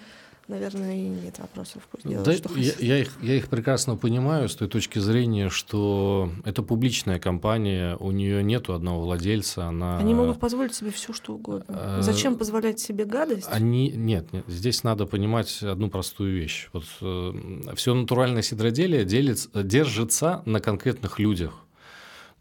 наверное, 0.51 0.95
и 0.95 1.07
нет 1.07 1.39
вопросов. 1.39 1.87
Пусть 1.91 2.07
делают, 2.07 2.25
да, 2.25 2.33
что 2.33 2.59
я, 2.59 2.73
я, 2.79 2.97
их, 2.99 3.11
я 3.21 3.35
их 3.35 3.47
прекрасно 3.47 3.95
понимаю 3.95 4.49
с 4.49 4.55
той 4.55 4.67
точки 4.67 4.99
зрения, 4.99 5.49
что 5.49 6.29
это 6.45 6.61
публичная 6.61 7.19
компания, 7.19 7.95
у 7.99 8.11
нее 8.11 8.43
нет 8.43 8.69
одного 8.69 9.01
владельца, 9.01 9.65
она... 9.65 9.97
Они 9.97 10.13
могут 10.13 10.39
позволить 10.39 10.75
себе 10.75 10.91
все, 10.91 11.13
что 11.13 11.33
угодно. 11.33 11.65
А... 11.69 12.01
Зачем 12.01 12.37
позволять 12.37 12.79
себе 12.79 13.05
гадость? 13.05 13.47
Они... 13.49 13.89
Нет, 13.89 14.31
нет, 14.33 14.43
здесь 14.47 14.83
надо 14.83 15.05
понимать 15.05 15.63
одну 15.63 15.89
простую 15.89 16.35
вещь. 16.35 16.69
Вот 16.73 16.83
э, 17.01 17.33
все 17.75 17.93
натуральное 17.93 18.41
сидроделие 18.41 19.05
делится, 19.05 19.49
держится 19.63 20.43
на 20.45 20.59
конкретных 20.59 21.17
людях. 21.19 21.53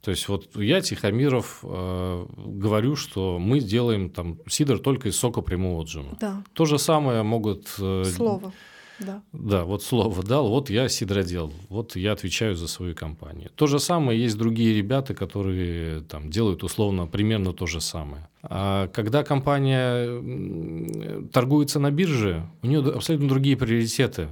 То 0.02 0.10
есть 0.10 0.28
вот 0.28 0.56
я, 0.56 0.80
Тихомиров, 0.80 1.60
э, 1.62 2.26
говорю, 2.36 2.96
что 2.96 3.38
мы 3.38 3.60
делаем 3.60 4.08
там 4.08 4.38
сидр 4.48 4.78
только 4.78 5.08
из 5.08 5.16
сока 5.16 5.42
прямого 5.42 5.82
отжима. 5.82 6.16
Да. 6.20 6.42
То 6.54 6.64
же 6.64 6.78
самое 6.78 7.22
могут... 7.22 7.68
Э, 7.78 8.04
слово. 8.04 8.52
Да. 8.98 9.22
да, 9.32 9.64
вот 9.64 9.82
слово 9.82 10.22
дал, 10.22 10.48
вот 10.48 10.68
я 10.68 10.86
сидродел, 10.90 11.50
вот 11.70 11.96
я 11.96 12.12
отвечаю 12.12 12.54
за 12.54 12.68
свою 12.68 12.94
компанию. 12.94 13.50
То 13.54 13.66
же 13.66 13.78
самое 13.78 14.20
есть 14.20 14.36
другие 14.36 14.74
ребята, 14.74 15.14
которые 15.14 16.02
там 16.02 16.28
делают 16.28 16.62
условно 16.62 17.06
примерно 17.06 17.54
то 17.54 17.66
же 17.66 17.80
самое. 17.80 18.28
А 18.42 18.88
когда 18.88 19.24
компания 19.24 21.28
торгуется 21.32 21.80
на 21.80 21.90
бирже, 21.90 22.46
у 22.62 22.66
нее 22.66 22.80
абсолютно 22.80 23.28
другие 23.28 23.56
приоритеты. 23.56 24.28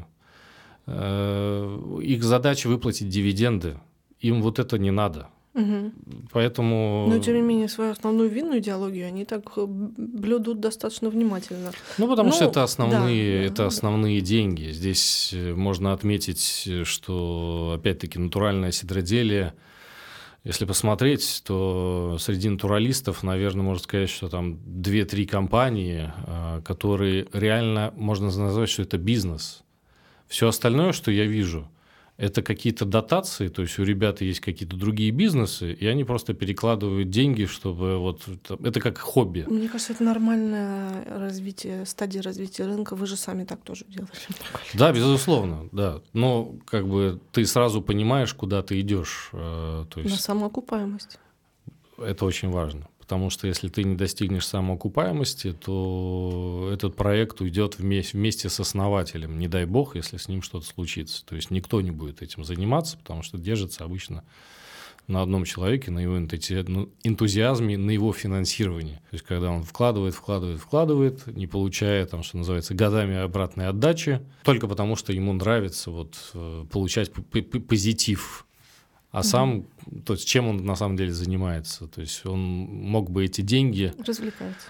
Э, 0.87 1.99
их 2.03 2.23
задача 2.23 2.69
выплатить 2.69 3.09
дивиденды, 3.09 3.79
им 4.21 4.43
вот 4.43 4.59
это 4.59 4.79
не 4.79 4.91
надо. 4.91 5.29
Угу. 5.59 5.93
Поэтому... 6.33 7.07
Но, 7.09 7.19
тем 7.19 7.35
не 7.35 7.43
менее, 7.43 7.69
свою 7.69 7.91
основную 7.91 8.31
винную 8.31 8.61
идеологию 8.61 9.09
они 9.09 9.25
так 9.25 9.43
э, 9.57 9.65
блюдут 9.67 10.61
достаточно 10.61 11.11
внимательно. 11.11 11.73
Ну, 11.99 12.07
потому 12.07 12.31
ну, 12.31 12.35
что 12.35 12.45
это 12.45 12.63
основные, 12.63 13.41
да, 13.41 13.47
это 13.47 13.57
да, 13.57 13.67
основные 13.67 14.21
деньги. 14.21 14.71
Здесь 14.71 15.31
э, 15.33 15.55
можно 15.55 15.93
отметить, 15.93 16.69
что, 16.85 17.75
опять-таки, 17.77 18.21
натуральное 18.21 18.71
сидроделие, 18.71 19.55
если 20.45 20.65
посмотреть, 20.65 21.43
то 21.45 22.17
среди 22.21 22.49
натуралистов, 22.49 23.25
наверное, 23.25 23.65
можно 23.65 23.83
сказать, 23.83 24.11
что 24.11 24.29
там 24.29 24.61
2-3 24.65 25.27
компании, 25.27 26.13
э, 26.25 26.63
которые 26.65 27.27
реально, 27.33 27.93
можно 27.97 28.27
назвать, 28.27 28.69
что 28.69 28.83
это 28.83 28.97
бизнес. 28.97 29.65
Все 30.29 30.47
остальное, 30.47 30.93
что 30.93 31.11
я 31.11 31.25
вижу– 31.25 31.69
это 32.19 32.43
какие-то 32.43 32.85
дотации, 32.85 33.47
то 33.47 33.63
есть 33.63 33.79
у 33.79 33.85
ребят 33.85 34.21
есть 34.21 34.41
какие-то 34.41 34.77
другие 34.77 35.13
бизнесы, 35.13 35.73
и 35.73 35.87
они 35.87 36.03
просто 36.03 36.35
перекладывают 36.35 37.11
деньги, 37.11 37.47
чтобы 37.47 37.99
вот 37.99 38.23
это 38.65 38.81
как 38.81 38.99
хобби. 38.99 39.45
Мне 39.49 39.69
кажется, 39.69 39.93
это 39.93 40.03
нормальное 40.03 41.05
развитие, 41.07 41.87
стадия 41.87 42.21
развития 42.21 42.65
рынка. 42.65 42.97
Вы 42.97 43.07
же 43.07 43.17
сами 43.17 43.45
так 43.45 43.61
тоже 43.63 43.85
делаете. 43.89 44.27
Да, 44.75 44.93
безусловно, 44.93 45.69
да. 45.71 46.01
Но 46.13 46.57
как 46.67 46.89
бы 46.89 47.21
ты 47.31 47.47
сразу 47.47 47.83
понимаешь, 47.83 48.35
куда 48.35 48.63
ты 48.63 48.81
идешь. 48.81 49.31
Э, 49.33 49.85
то 49.89 50.01
есть... 50.01 50.11
На 50.11 50.21
самоокупаемость. 50.21 51.21
Это 51.99 52.25
очень 52.25 52.51
важно 52.51 52.89
потому 53.09 53.31
что 53.31 53.47
если 53.47 53.69
ты 53.69 53.85
не 53.85 53.97
достигнешь 53.97 54.47
самоокупаемости, 54.47 55.55
то 55.55 56.69
этот 56.71 56.95
проект 56.95 57.41
уйдет 57.41 57.79
вместе, 57.79 58.19
вместе 58.19 58.51
с 58.51 58.61
основателем. 58.61 59.39
Не 59.39 59.49
дай 59.49 59.65
бог, 59.65 59.97
если 59.97 60.19
с 60.19 60.29
ним 60.29 60.43
что-то 60.43 60.67
случится. 60.67 61.25
То 61.25 61.35
есть 61.35 61.51
никто 61.51 61.81
не 61.81 61.91
будет 61.91 62.21
этим 62.21 62.45
заниматься, 62.45 62.99
потому 62.99 63.23
что 63.23 63.39
держится 63.39 63.85
обычно 63.85 64.25
на 65.07 65.23
одном 65.23 65.47
человеке, 65.47 65.91
на 65.91 66.01
его 66.01 66.19
ну, 66.19 66.91
энтузиазме, 67.03 67.79
на 67.79 67.91
его 67.93 68.13
финансировании. 68.13 68.97
То 68.97 69.15
есть, 69.15 69.25
когда 69.25 69.53
он 69.53 69.63
вкладывает, 69.63 70.15
вкладывает, 70.15 70.61
вкладывает, 70.61 71.27
не 71.29 71.47
получая, 71.47 72.05
там, 72.05 72.23
что 72.23 72.37
называется, 72.37 72.75
годами 72.75 73.17
обратной 73.17 73.69
отдачи, 73.69 74.21
только 74.45 74.69
потому 74.69 74.97
что 74.97 75.15
ему 75.15 75.33
нравится 75.33 75.91
вот, 75.91 76.15
э, 76.35 76.67
получать 76.71 77.11
позитив 77.11 78.45
а 79.11 79.23
сам, 79.23 79.67
то 80.05 80.13
есть 80.13 80.29
чем 80.29 80.49
он 80.49 80.65
на 80.65 80.77
самом 80.77 80.97
деле 80.97 81.13
занимается? 81.13 81.87
То 81.87 82.01
есть 82.01 82.27
он 82.27 82.41
мог 82.41 83.11
бы 83.11 83.25
эти 83.25 83.41
деньги... 83.41 83.95
Развлекаться. 84.07 84.69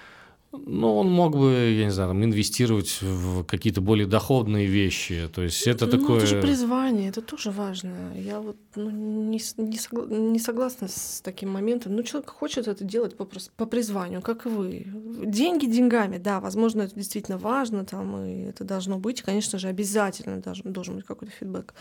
Ну, 0.50 0.96
он 0.96 1.10
мог 1.10 1.36
бы, 1.36 1.76
я 1.78 1.84
не 1.84 1.90
знаю, 1.90 2.10
там, 2.10 2.24
инвестировать 2.24 3.02
в 3.02 3.44
какие-то 3.44 3.82
более 3.82 4.06
доходные 4.06 4.66
вещи. 4.66 5.28
То 5.34 5.42
есть 5.42 5.66
это 5.66 5.84
ну, 5.84 5.92
такое... 5.92 6.18
это 6.18 6.26
же 6.26 6.40
призвание, 6.40 7.10
это 7.10 7.20
тоже 7.20 7.50
важно. 7.50 7.94
Я 8.16 8.40
вот 8.40 8.56
ну, 8.74 8.90
не, 8.90 9.40
не, 9.58 9.76
согла... 9.76 10.06
не 10.06 10.38
согласна 10.38 10.88
с 10.88 11.20
таким 11.22 11.50
моментом. 11.50 11.94
Ну, 11.94 12.02
человек 12.02 12.30
хочет 12.30 12.66
это 12.66 12.82
делать 12.82 13.14
по, 13.14 13.28
по 13.56 13.66
призванию, 13.66 14.22
как 14.22 14.46
и 14.46 14.48
вы. 14.48 14.86
Деньги 15.26 15.66
деньгами, 15.66 16.16
да, 16.16 16.40
возможно, 16.40 16.80
это 16.80 16.94
действительно 16.94 17.36
важно, 17.36 17.84
там, 17.84 18.24
и 18.24 18.44
это 18.44 18.64
должно 18.64 18.98
быть. 18.98 19.20
Конечно 19.20 19.58
же, 19.58 19.68
обязательно 19.68 20.40
должен, 20.40 20.72
должен 20.72 20.96
быть 20.96 21.04
какой-то 21.04 21.32
фидбэк. 21.32 21.74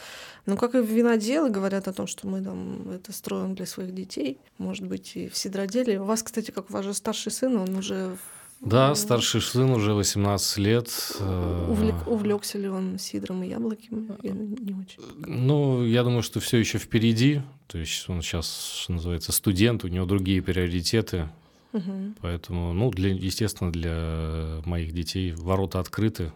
Но 0.46 0.58
как 0.58 0.76
и 0.76 0.80
виноделы 0.80 1.50
говорят 1.50 1.88
о 1.88 1.94
том, 1.94 2.06
что 2.06 2.28
мы 2.28 2.42
там 2.42 2.90
это 2.90 3.14
строим 3.14 3.56
для 3.56 3.66
своих 3.66 3.94
детей, 3.94 4.40
может 4.58 4.86
быть, 4.86 5.14
и 5.16 5.30
в 5.30 5.38
сидроделе. 5.38 6.02
У 6.02 6.06
вас, 6.06 6.22
кстати, 6.22 6.52
как 6.52 6.70
у 6.70 6.74
вас 6.74 6.84
же 6.84 6.94
старший 6.94 7.32
сын, 7.32 7.56
он 7.56 7.74
уже 7.74 8.18
да, 8.62 8.96
старший 8.96 9.42
сын 9.42 9.70
уже 9.70 9.94
18 9.94 10.58
лет. 10.58 10.90
Э, 11.20 11.68
Увлек, 11.70 12.08
увлекся 12.08 12.58
ли 12.58 12.68
он 12.68 12.98
сидром 12.98 13.44
и 13.44 13.50
яблоками? 13.50 14.10
Я 14.24 14.32
не 14.32 14.74
очень. 14.74 15.02
Ну, 15.18 15.86
я 15.86 16.04
думаю, 16.04 16.24
что 16.24 16.40
все 16.40 16.58
еще 16.58 16.78
впереди. 16.78 17.42
То 17.68 17.78
есть 17.78 18.10
он 18.10 18.22
сейчас, 18.22 18.80
что 18.82 18.94
называется, 18.94 19.32
студент, 19.32 19.84
у 19.84 19.88
него 19.88 20.06
другие 20.06 20.42
приоритеты. 20.42 21.30
Угу. 21.74 22.16
Поэтому, 22.22 22.74
ну, 22.74 22.90
для, 22.92 23.10
естественно, 23.10 23.72
для 23.72 24.62
моих 24.66 24.94
детей 24.94 25.34
ворота 25.34 25.80
открыты, 25.80 26.32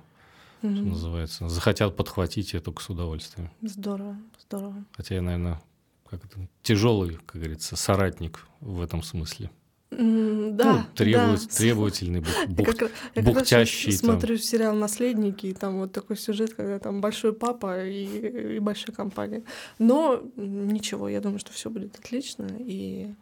угу. 0.61 0.75
что 0.75 0.83
называется. 0.83 1.49
Захотят 1.49 1.95
подхватить, 1.95 2.53
я 2.53 2.59
только 2.59 2.83
с 2.83 2.89
удовольствием. 2.89 3.49
Здорово, 3.61 4.17
здорово. 4.39 4.85
Хотя 4.93 5.15
я, 5.15 5.21
наверное, 5.21 5.61
как 6.09 6.23
это, 6.25 6.47
тяжелый, 6.61 7.17
как 7.25 7.41
говорится, 7.41 7.75
соратник 7.75 8.45
в 8.59 8.81
этом 8.81 9.01
смысле. 9.01 9.49
Mm, 9.91 10.51
да, 10.51 10.73
ну, 10.73 10.83
требует, 10.95 11.41
да. 11.41 11.55
требовательный, 11.57 12.21
бух, 12.21 12.47
бух, 12.47 12.75
как, 12.77 12.91
я 13.13 13.21
бухтящий. 13.23 13.91
Я 13.91 13.97
смотрю 13.97 14.37
сериал 14.37 14.73
«Наследники», 14.73 15.47
и 15.47 15.53
там 15.53 15.79
вот 15.79 15.91
такой 15.91 16.15
сюжет, 16.15 16.53
когда 16.53 16.79
там 16.79 17.01
большой 17.01 17.33
папа 17.33 17.85
и, 17.85 18.55
и 18.55 18.59
большая 18.59 18.95
компания. 18.95 19.43
Но 19.79 20.23
ничего, 20.37 21.09
я 21.09 21.19
думаю, 21.19 21.39
что 21.39 21.51
все 21.51 21.69
будет 21.69 21.99
отлично. 21.99 22.47
И 22.59 23.13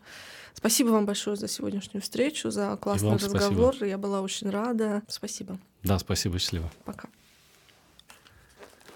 спасибо 0.54 0.90
вам 0.90 1.08
большое 1.08 1.38
за 1.38 1.48
сегодняшнюю 1.48 2.04
встречу, 2.04 2.52
за 2.52 2.78
классный 2.78 3.14
разговор. 3.14 3.74
Спасибо. 3.74 3.90
Я 3.90 3.98
была 3.98 4.22
очень 4.22 4.52
рада. 4.52 5.02
Спасибо. 5.08 5.58
Да, 5.82 5.98
спасибо, 5.98 6.38
счастливо. 6.38 6.72
Пока. 6.86 7.10